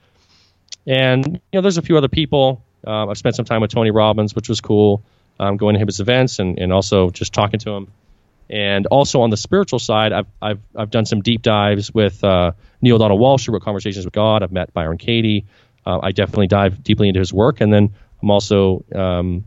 And 0.88 1.26
you 1.26 1.40
know, 1.54 1.62
there's 1.62 1.78
a 1.78 1.82
few 1.82 1.98
other 1.98 2.08
people. 2.08 2.64
Uh, 2.86 3.08
I've 3.08 3.18
spent 3.18 3.36
some 3.36 3.46
time 3.46 3.62
with 3.62 3.72
Tony 3.72 3.92
Robbins, 3.92 4.34
which 4.36 4.50
was 4.50 4.62
cool. 4.62 5.04
Um, 5.42 5.56
going 5.56 5.74
to 5.74 5.86
his 5.86 6.02
events 6.02 6.40
and, 6.40 6.60
and 6.60 6.74
also 6.74 7.12
just 7.12 7.32
talking 7.32 7.62
to 7.62 7.72
him. 7.72 7.88
And 8.50 8.88
also 8.88 9.22
on 9.22 9.30
the 9.30 9.38
spiritual 9.38 9.80
side, 9.80 10.12
I've 10.12 10.28
I've, 10.42 10.60
I've 10.76 10.90
done 10.90 11.06
some 11.06 11.22
deep 11.22 11.42
dives 11.42 11.94
with 11.94 12.24
uh, 12.24 12.52
Neale 12.82 12.98
Donald 12.98 13.22
Walsch, 13.22 13.46
who 13.46 13.54
wrote 13.54 13.62
Conversations 13.62 14.06
with 14.06 14.14
God. 14.14 14.44
I've 14.44 14.52
met 14.52 14.74
Byron 14.74 14.98
Katie 14.98 15.46
uh, 15.86 16.00
I 16.02 16.12
definitely 16.12 16.48
dive 16.48 16.84
deeply 16.84 17.08
into 17.08 17.20
his 17.20 17.34
work. 17.34 17.62
And 17.62 17.72
then 17.72 17.94
I'm 18.22 18.32
also 18.32 18.84
um, 18.94 19.46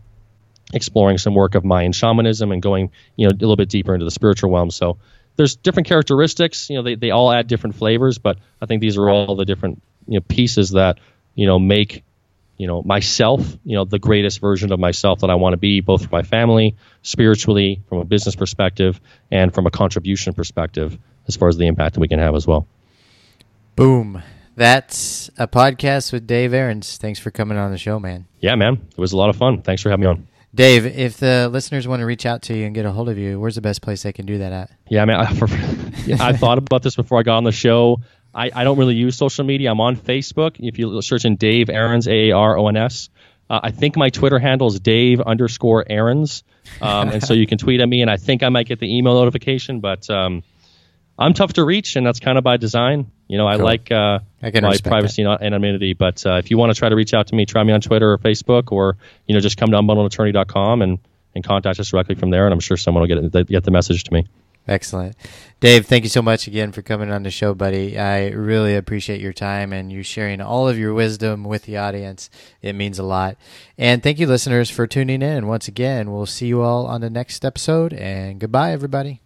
exploring 0.72 1.18
some 1.18 1.34
work 1.34 1.54
of 1.54 1.64
Mayan 1.64 1.92
shamanism 1.92 2.52
and 2.52 2.62
going, 2.62 2.90
you 3.16 3.26
know, 3.26 3.30
a 3.32 3.38
little 3.38 3.56
bit 3.56 3.68
deeper 3.68 3.94
into 3.94 4.04
the 4.04 4.10
spiritual 4.10 4.50
realm. 4.50 4.70
So 4.70 4.98
there's 5.36 5.56
different 5.56 5.88
characteristics. 5.88 6.68
You 6.70 6.76
know, 6.76 6.82
they, 6.82 6.94
they 6.94 7.10
all 7.10 7.32
add 7.32 7.46
different 7.46 7.76
flavors, 7.76 8.18
but 8.18 8.38
I 8.60 8.66
think 8.66 8.80
these 8.80 8.96
are 8.98 9.08
all 9.08 9.36
the 9.36 9.44
different 9.44 9.82
you 10.06 10.14
know 10.14 10.20
pieces 10.20 10.70
that 10.70 10.98
you 11.34 11.46
know 11.46 11.58
make 11.58 12.04
you 12.56 12.66
know 12.66 12.82
myself 12.82 13.40
you 13.64 13.76
know 13.76 13.84
the 13.84 13.98
greatest 13.98 14.40
version 14.40 14.72
of 14.72 14.80
myself 14.80 15.20
that 15.20 15.30
I 15.30 15.36
want 15.36 15.54
to 15.54 15.58
be, 15.58 15.80
both 15.80 16.04
for 16.04 16.10
my 16.10 16.22
family, 16.22 16.76
spiritually, 17.02 17.82
from 17.88 17.98
a 17.98 18.04
business 18.04 18.36
perspective, 18.36 19.00
and 19.30 19.54
from 19.54 19.66
a 19.66 19.70
contribution 19.70 20.34
perspective, 20.34 20.98
as 21.28 21.36
far 21.36 21.48
as 21.48 21.56
the 21.56 21.66
impact 21.66 21.94
that 21.94 22.00
we 22.00 22.08
can 22.08 22.18
have 22.18 22.34
as 22.34 22.46
well. 22.46 22.66
Boom. 23.76 24.22
That's 24.54 25.30
a 25.38 25.48
podcast 25.48 26.12
with 26.12 26.26
Dave 26.26 26.52
Aarons. 26.52 26.98
Thanks 26.98 27.18
for 27.18 27.30
coming 27.30 27.56
on 27.56 27.70
the 27.70 27.78
show, 27.78 27.98
man. 27.98 28.26
Yeah, 28.40 28.54
man, 28.54 28.74
it 28.74 28.98
was 28.98 29.12
a 29.12 29.16
lot 29.16 29.30
of 29.30 29.36
fun. 29.36 29.62
Thanks 29.62 29.82
for 29.82 29.90
having 29.90 30.02
me 30.02 30.06
on. 30.08 30.28
Dave, 30.54 30.84
if 30.84 31.16
the 31.16 31.48
listeners 31.48 31.88
want 31.88 32.00
to 32.00 32.06
reach 32.06 32.26
out 32.26 32.42
to 32.42 32.54
you 32.54 32.66
and 32.66 32.74
get 32.74 32.84
a 32.84 32.92
hold 32.92 33.08
of 33.08 33.16
you, 33.16 33.40
where's 33.40 33.54
the 33.54 33.62
best 33.62 33.80
place 33.80 34.02
they 34.02 34.12
can 34.12 34.26
do 34.26 34.38
that 34.38 34.52
at? 34.52 34.70
Yeah, 34.88 35.02
I 35.02 35.04
mean, 35.06 35.16
I, 35.16 35.34
for, 35.34 35.46
I 36.22 36.34
thought 36.34 36.58
about 36.58 36.82
this 36.82 36.94
before 36.94 37.18
I 37.18 37.22
got 37.22 37.38
on 37.38 37.44
the 37.44 37.52
show. 37.52 38.00
I, 38.34 38.50
I 38.54 38.64
don't 38.64 38.78
really 38.78 38.94
use 38.94 39.16
social 39.16 39.44
media. 39.44 39.70
I'm 39.70 39.80
on 39.80 39.96
Facebook. 39.96 40.56
If 40.58 40.78
you 40.78 41.00
search 41.02 41.24
in 41.24 41.36
Dave 41.36 41.70
Aarons, 41.70 42.06
A 42.06 42.30
A 42.30 42.32
R 42.32 42.58
O 42.58 42.68
N 42.68 42.76
S. 42.76 43.08
Uh, 43.48 43.60
I 43.62 43.70
think 43.70 43.96
my 43.96 44.10
Twitter 44.10 44.38
handle 44.38 44.68
is 44.68 44.80
Dave 44.80 45.20
underscore 45.20 45.84
Aarons. 45.88 46.42
Um, 46.80 47.10
and 47.10 47.22
so 47.22 47.34
you 47.34 47.46
can 47.46 47.58
tweet 47.58 47.80
at 47.80 47.88
me, 47.88 48.00
and 48.00 48.10
I 48.10 48.16
think 48.16 48.42
I 48.42 48.48
might 48.48 48.66
get 48.66 48.78
the 48.78 48.96
email 48.96 49.14
notification, 49.14 49.80
but 49.80 50.08
um, 50.08 50.42
I'm 51.18 51.34
tough 51.34 51.52
to 51.54 51.64
reach, 51.64 51.96
and 51.96 52.06
that's 52.06 52.20
kind 52.20 52.38
of 52.38 52.44
by 52.44 52.56
design. 52.56 53.10
You 53.28 53.38
know, 53.38 53.46
I 53.46 53.56
Cool. 53.56 53.64
like 53.64 53.92
uh, 53.92 54.18
I 54.42 54.60
my 54.60 54.76
privacy 54.82 55.22
and 55.22 55.40
anonymity, 55.40 55.92
but 55.92 56.24
uh, 56.26 56.34
if 56.36 56.50
you 56.50 56.58
want 56.58 56.72
to 56.72 56.78
try 56.78 56.88
to 56.88 56.96
reach 56.96 57.14
out 57.14 57.28
to 57.28 57.34
me, 57.34 57.46
try 57.46 57.62
me 57.64 57.72
on 57.72 57.80
Twitter 57.80 58.12
or 58.12 58.18
Facebook, 58.18 58.72
or 58.72 58.96
you 59.26 59.34
know, 59.34 59.40
just 59.40 59.56
come 59.56 59.70
to 59.70 59.76
unbundledattorney.com 59.76 60.82
and 60.82 60.98
and 61.34 61.44
contact 61.44 61.80
us 61.80 61.90
directly 61.90 62.14
from 62.14 62.30
there, 62.30 62.44
and 62.46 62.52
I'm 62.52 62.60
sure 62.60 62.76
someone 62.76 63.08
will 63.08 63.30
get 63.30 63.46
get 63.48 63.64
the 63.64 63.70
message 63.70 64.04
to 64.04 64.12
me. 64.12 64.26
Excellent. 64.68 65.16
Dave, 65.58 65.86
thank 65.86 66.04
you 66.04 66.08
so 66.10 66.22
much 66.22 66.46
again 66.46 66.70
for 66.70 66.82
coming 66.82 67.10
on 67.10 67.24
the 67.24 67.30
show, 67.32 67.52
buddy. 67.52 67.98
I 67.98 68.28
really 68.28 68.76
appreciate 68.76 69.20
your 69.20 69.32
time 69.32 69.72
and 69.72 69.90
you 69.90 70.04
sharing 70.04 70.40
all 70.40 70.68
of 70.68 70.78
your 70.78 70.94
wisdom 70.94 71.42
with 71.42 71.64
the 71.64 71.78
audience. 71.78 72.30
It 72.60 72.74
means 72.74 73.00
a 73.00 73.02
lot. 73.02 73.36
And 73.76 74.04
thank 74.04 74.20
you, 74.20 74.28
listeners, 74.28 74.70
for 74.70 74.86
tuning 74.86 75.20
in. 75.20 75.48
Once 75.48 75.66
again, 75.66 76.12
we'll 76.12 76.26
see 76.26 76.46
you 76.46 76.62
all 76.62 76.86
on 76.86 77.00
the 77.00 77.10
next 77.10 77.44
episode. 77.44 77.92
And 77.92 78.38
goodbye, 78.38 78.70
everybody. 78.70 79.20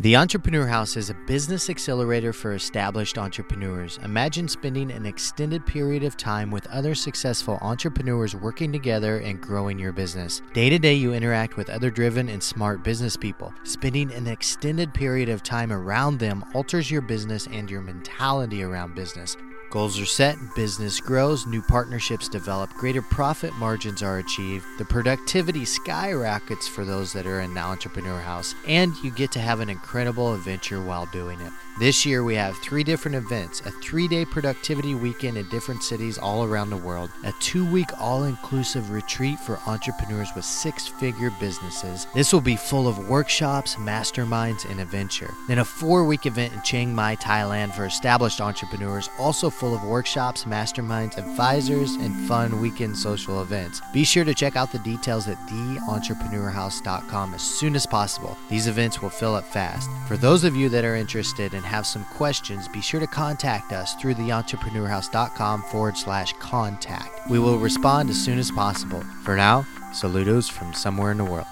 The 0.00 0.14
Entrepreneur 0.14 0.64
House 0.64 0.96
is 0.96 1.10
a 1.10 1.14
business 1.26 1.68
accelerator 1.68 2.32
for 2.32 2.54
established 2.54 3.18
entrepreneurs. 3.18 3.98
Imagine 4.04 4.46
spending 4.46 4.92
an 4.92 5.04
extended 5.04 5.66
period 5.66 6.04
of 6.04 6.16
time 6.16 6.52
with 6.52 6.68
other 6.68 6.94
successful 6.94 7.58
entrepreneurs 7.62 8.36
working 8.36 8.70
together 8.70 9.18
and 9.18 9.40
growing 9.40 9.76
your 9.76 9.90
business. 9.90 10.40
Day 10.52 10.70
to 10.70 10.78
day, 10.78 10.94
you 10.94 11.14
interact 11.14 11.56
with 11.56 11.68
other 11.68 11.90
driven 11.90 12.28
and 12.28 12.40
smart 12.40 12.84
business 12.84 13.16
people. 13.16 13.52
Spending 13.64 14.12
an 14.12 14.28
extended 14.28 14.94
period 14.94 15.28
of 15.28 15.42
time 15.42 15.72
around 15.72 16.20
them 16.20 16.44
alters 16.54 16.92
your 16.92 17.02
business 17.02 17.48
and 17.48 17.68
your 17.68 17.80
mentality 17.80 18.62
around 18.62 18.94
business. 18.94 19.36
Goals 19.70 20.00
are 20.00 20.06
set, 20.06 20.38
business 20.54 20.98
grows, 20.98 21.46
new 21.46 21.60
partnerships 21.60 22.26
develop, 22.26 22.72
greater 22.72 23.02
profit 23.02 23.52
margins 23.56 24.02
are 24.02 24.16
achieved, 24.16 24.64
the 24.78 24.84
productivity 24.86 25.66
skyrockets 25.66 26.66
for 26.66 26.86
those 26.86 27.12
that 27.12 27.26
are 27.26 27.40
in 27.40 27.52
the 27.52 27.60
entrepreneur 27.60 28.18
house, 28.18 28.54
and 28.66 28.96
you 29.04 29.10
get 29.10 29.30
to 29.32 29.40
have 29.40 29.60
an 29.60 29.68
incredible 29.68 30.32
adventure 30.32 30.80
while 30.80 31.04
doing 31.12 31.38
it. 31.42 31.52
This 31.78 32.04
year, 32.04 32.24
we 32.24 32.34
have 32.34 32.56
three 32.56 32.82
different 32.82 33.14
events 33.14 33.60
a 33.60 33.70
three 33.70 34.08
day 34.08 34.24
productivity 34.24 34.96
weekend 34.96 35.38
in 35.38 35.48
different 35.48 35.84
cities 35.84 36.18
all 36.18 36.42
around 36.42 36.70
the 36.70 36.76
world, 36.76 37.10
a 37.22 37.32
two 37.38 37.64
week 37.70 37.88
all 38.00 38.24
inclusive 38.24 38.90
retreat 38.90 39.38
for 39.38 39.60
entrepreneurs 39.66 40.30
with 40.34 40.44
six 40.44 40.88
figure 40.88 41.30
businesses. 41.38 42.08
This 42.14 42.32
will 42.32 42.40
be 42.40 42.56
full 42.56 42.88
of 42.88 43.08
workshops, 43.08 43.76
masterminds, 43.76 44.68
and 44.68 44.80
adventure. 44.80 45.32
Then 45.46 45.60
a 45.60 45.64
four 45.64 46.04
week 46.04 46.26
event 46.26 46.52
in 46.52 46.62
Chiang 46.62 46.92
Mai, 46.92 47.14
Thailand 47.14 47.74
for 47.74 47.84
established 47.84 48.40
entrepreneurs, 48.40 49.08
also 49.16 49.48
full 49.58 49.74
of 49.74 49.84
workshops, 49.84 50.44
masterminds, 50.44 51.18
advisors, 51.18 51.92
and 51.94 52.28
fun 52.28 52.60
weekend 52.60 52.96
social 52.96 53.42
events. 53.42 53.80
Be 53.92 54.04
sure 54.04 54.24
to 54.24 54.34
check 54.34 54.56
out 54.56 54.72
the 54.72 54.78
details 54.78 55.28
at 55.28 55.36
theentrepreneurhouse.com 55.48 57.34
as 57.34 57.42
soon 57.42 57.74
as 57.74 57.86
possible. 57.86 58.36
These 58.48 58.66
events 58.68 59.02
will 59.02 59.10
fill 59.10 59.34
up 59.34 59.44
fast. 59.44 59.90
For 60.06 60.16
those 60.16 60.44
of 60.44 60.56
you 60.56 60.68
that 60.70 60.84
are 60.84 60.96
interested 60.96 61.54
and 61.54 61.64
have 61.64 61.86
some 61.86 62.04
questions, 62.04 62.68
be 62.68 62.80
sure 62.80 63.00
to 63.00 63.06
contact 63.06 63.72
us 63.72 63.94
through 63.96 64.14
theentrepreneurhouse.com 64.14 65.62
forward 65.64 65.96
slash 65.96 66.32
contact. 66.34 67.28
We 67.28 67.38
will 67.38 67.58
respond 67.58 68.10
as 68.10 68.24
soon 68.24 68.38
as 68.38 68.50
possible. 68.50 69.02
For 69.24 69.36
now, 69.36 69.66
saludos 69.92 70.50
from 70.50 70.72
somewhere 70.72 71.10
in 71.10 71.18
the 71.18 71.24
world. 71.24 71.46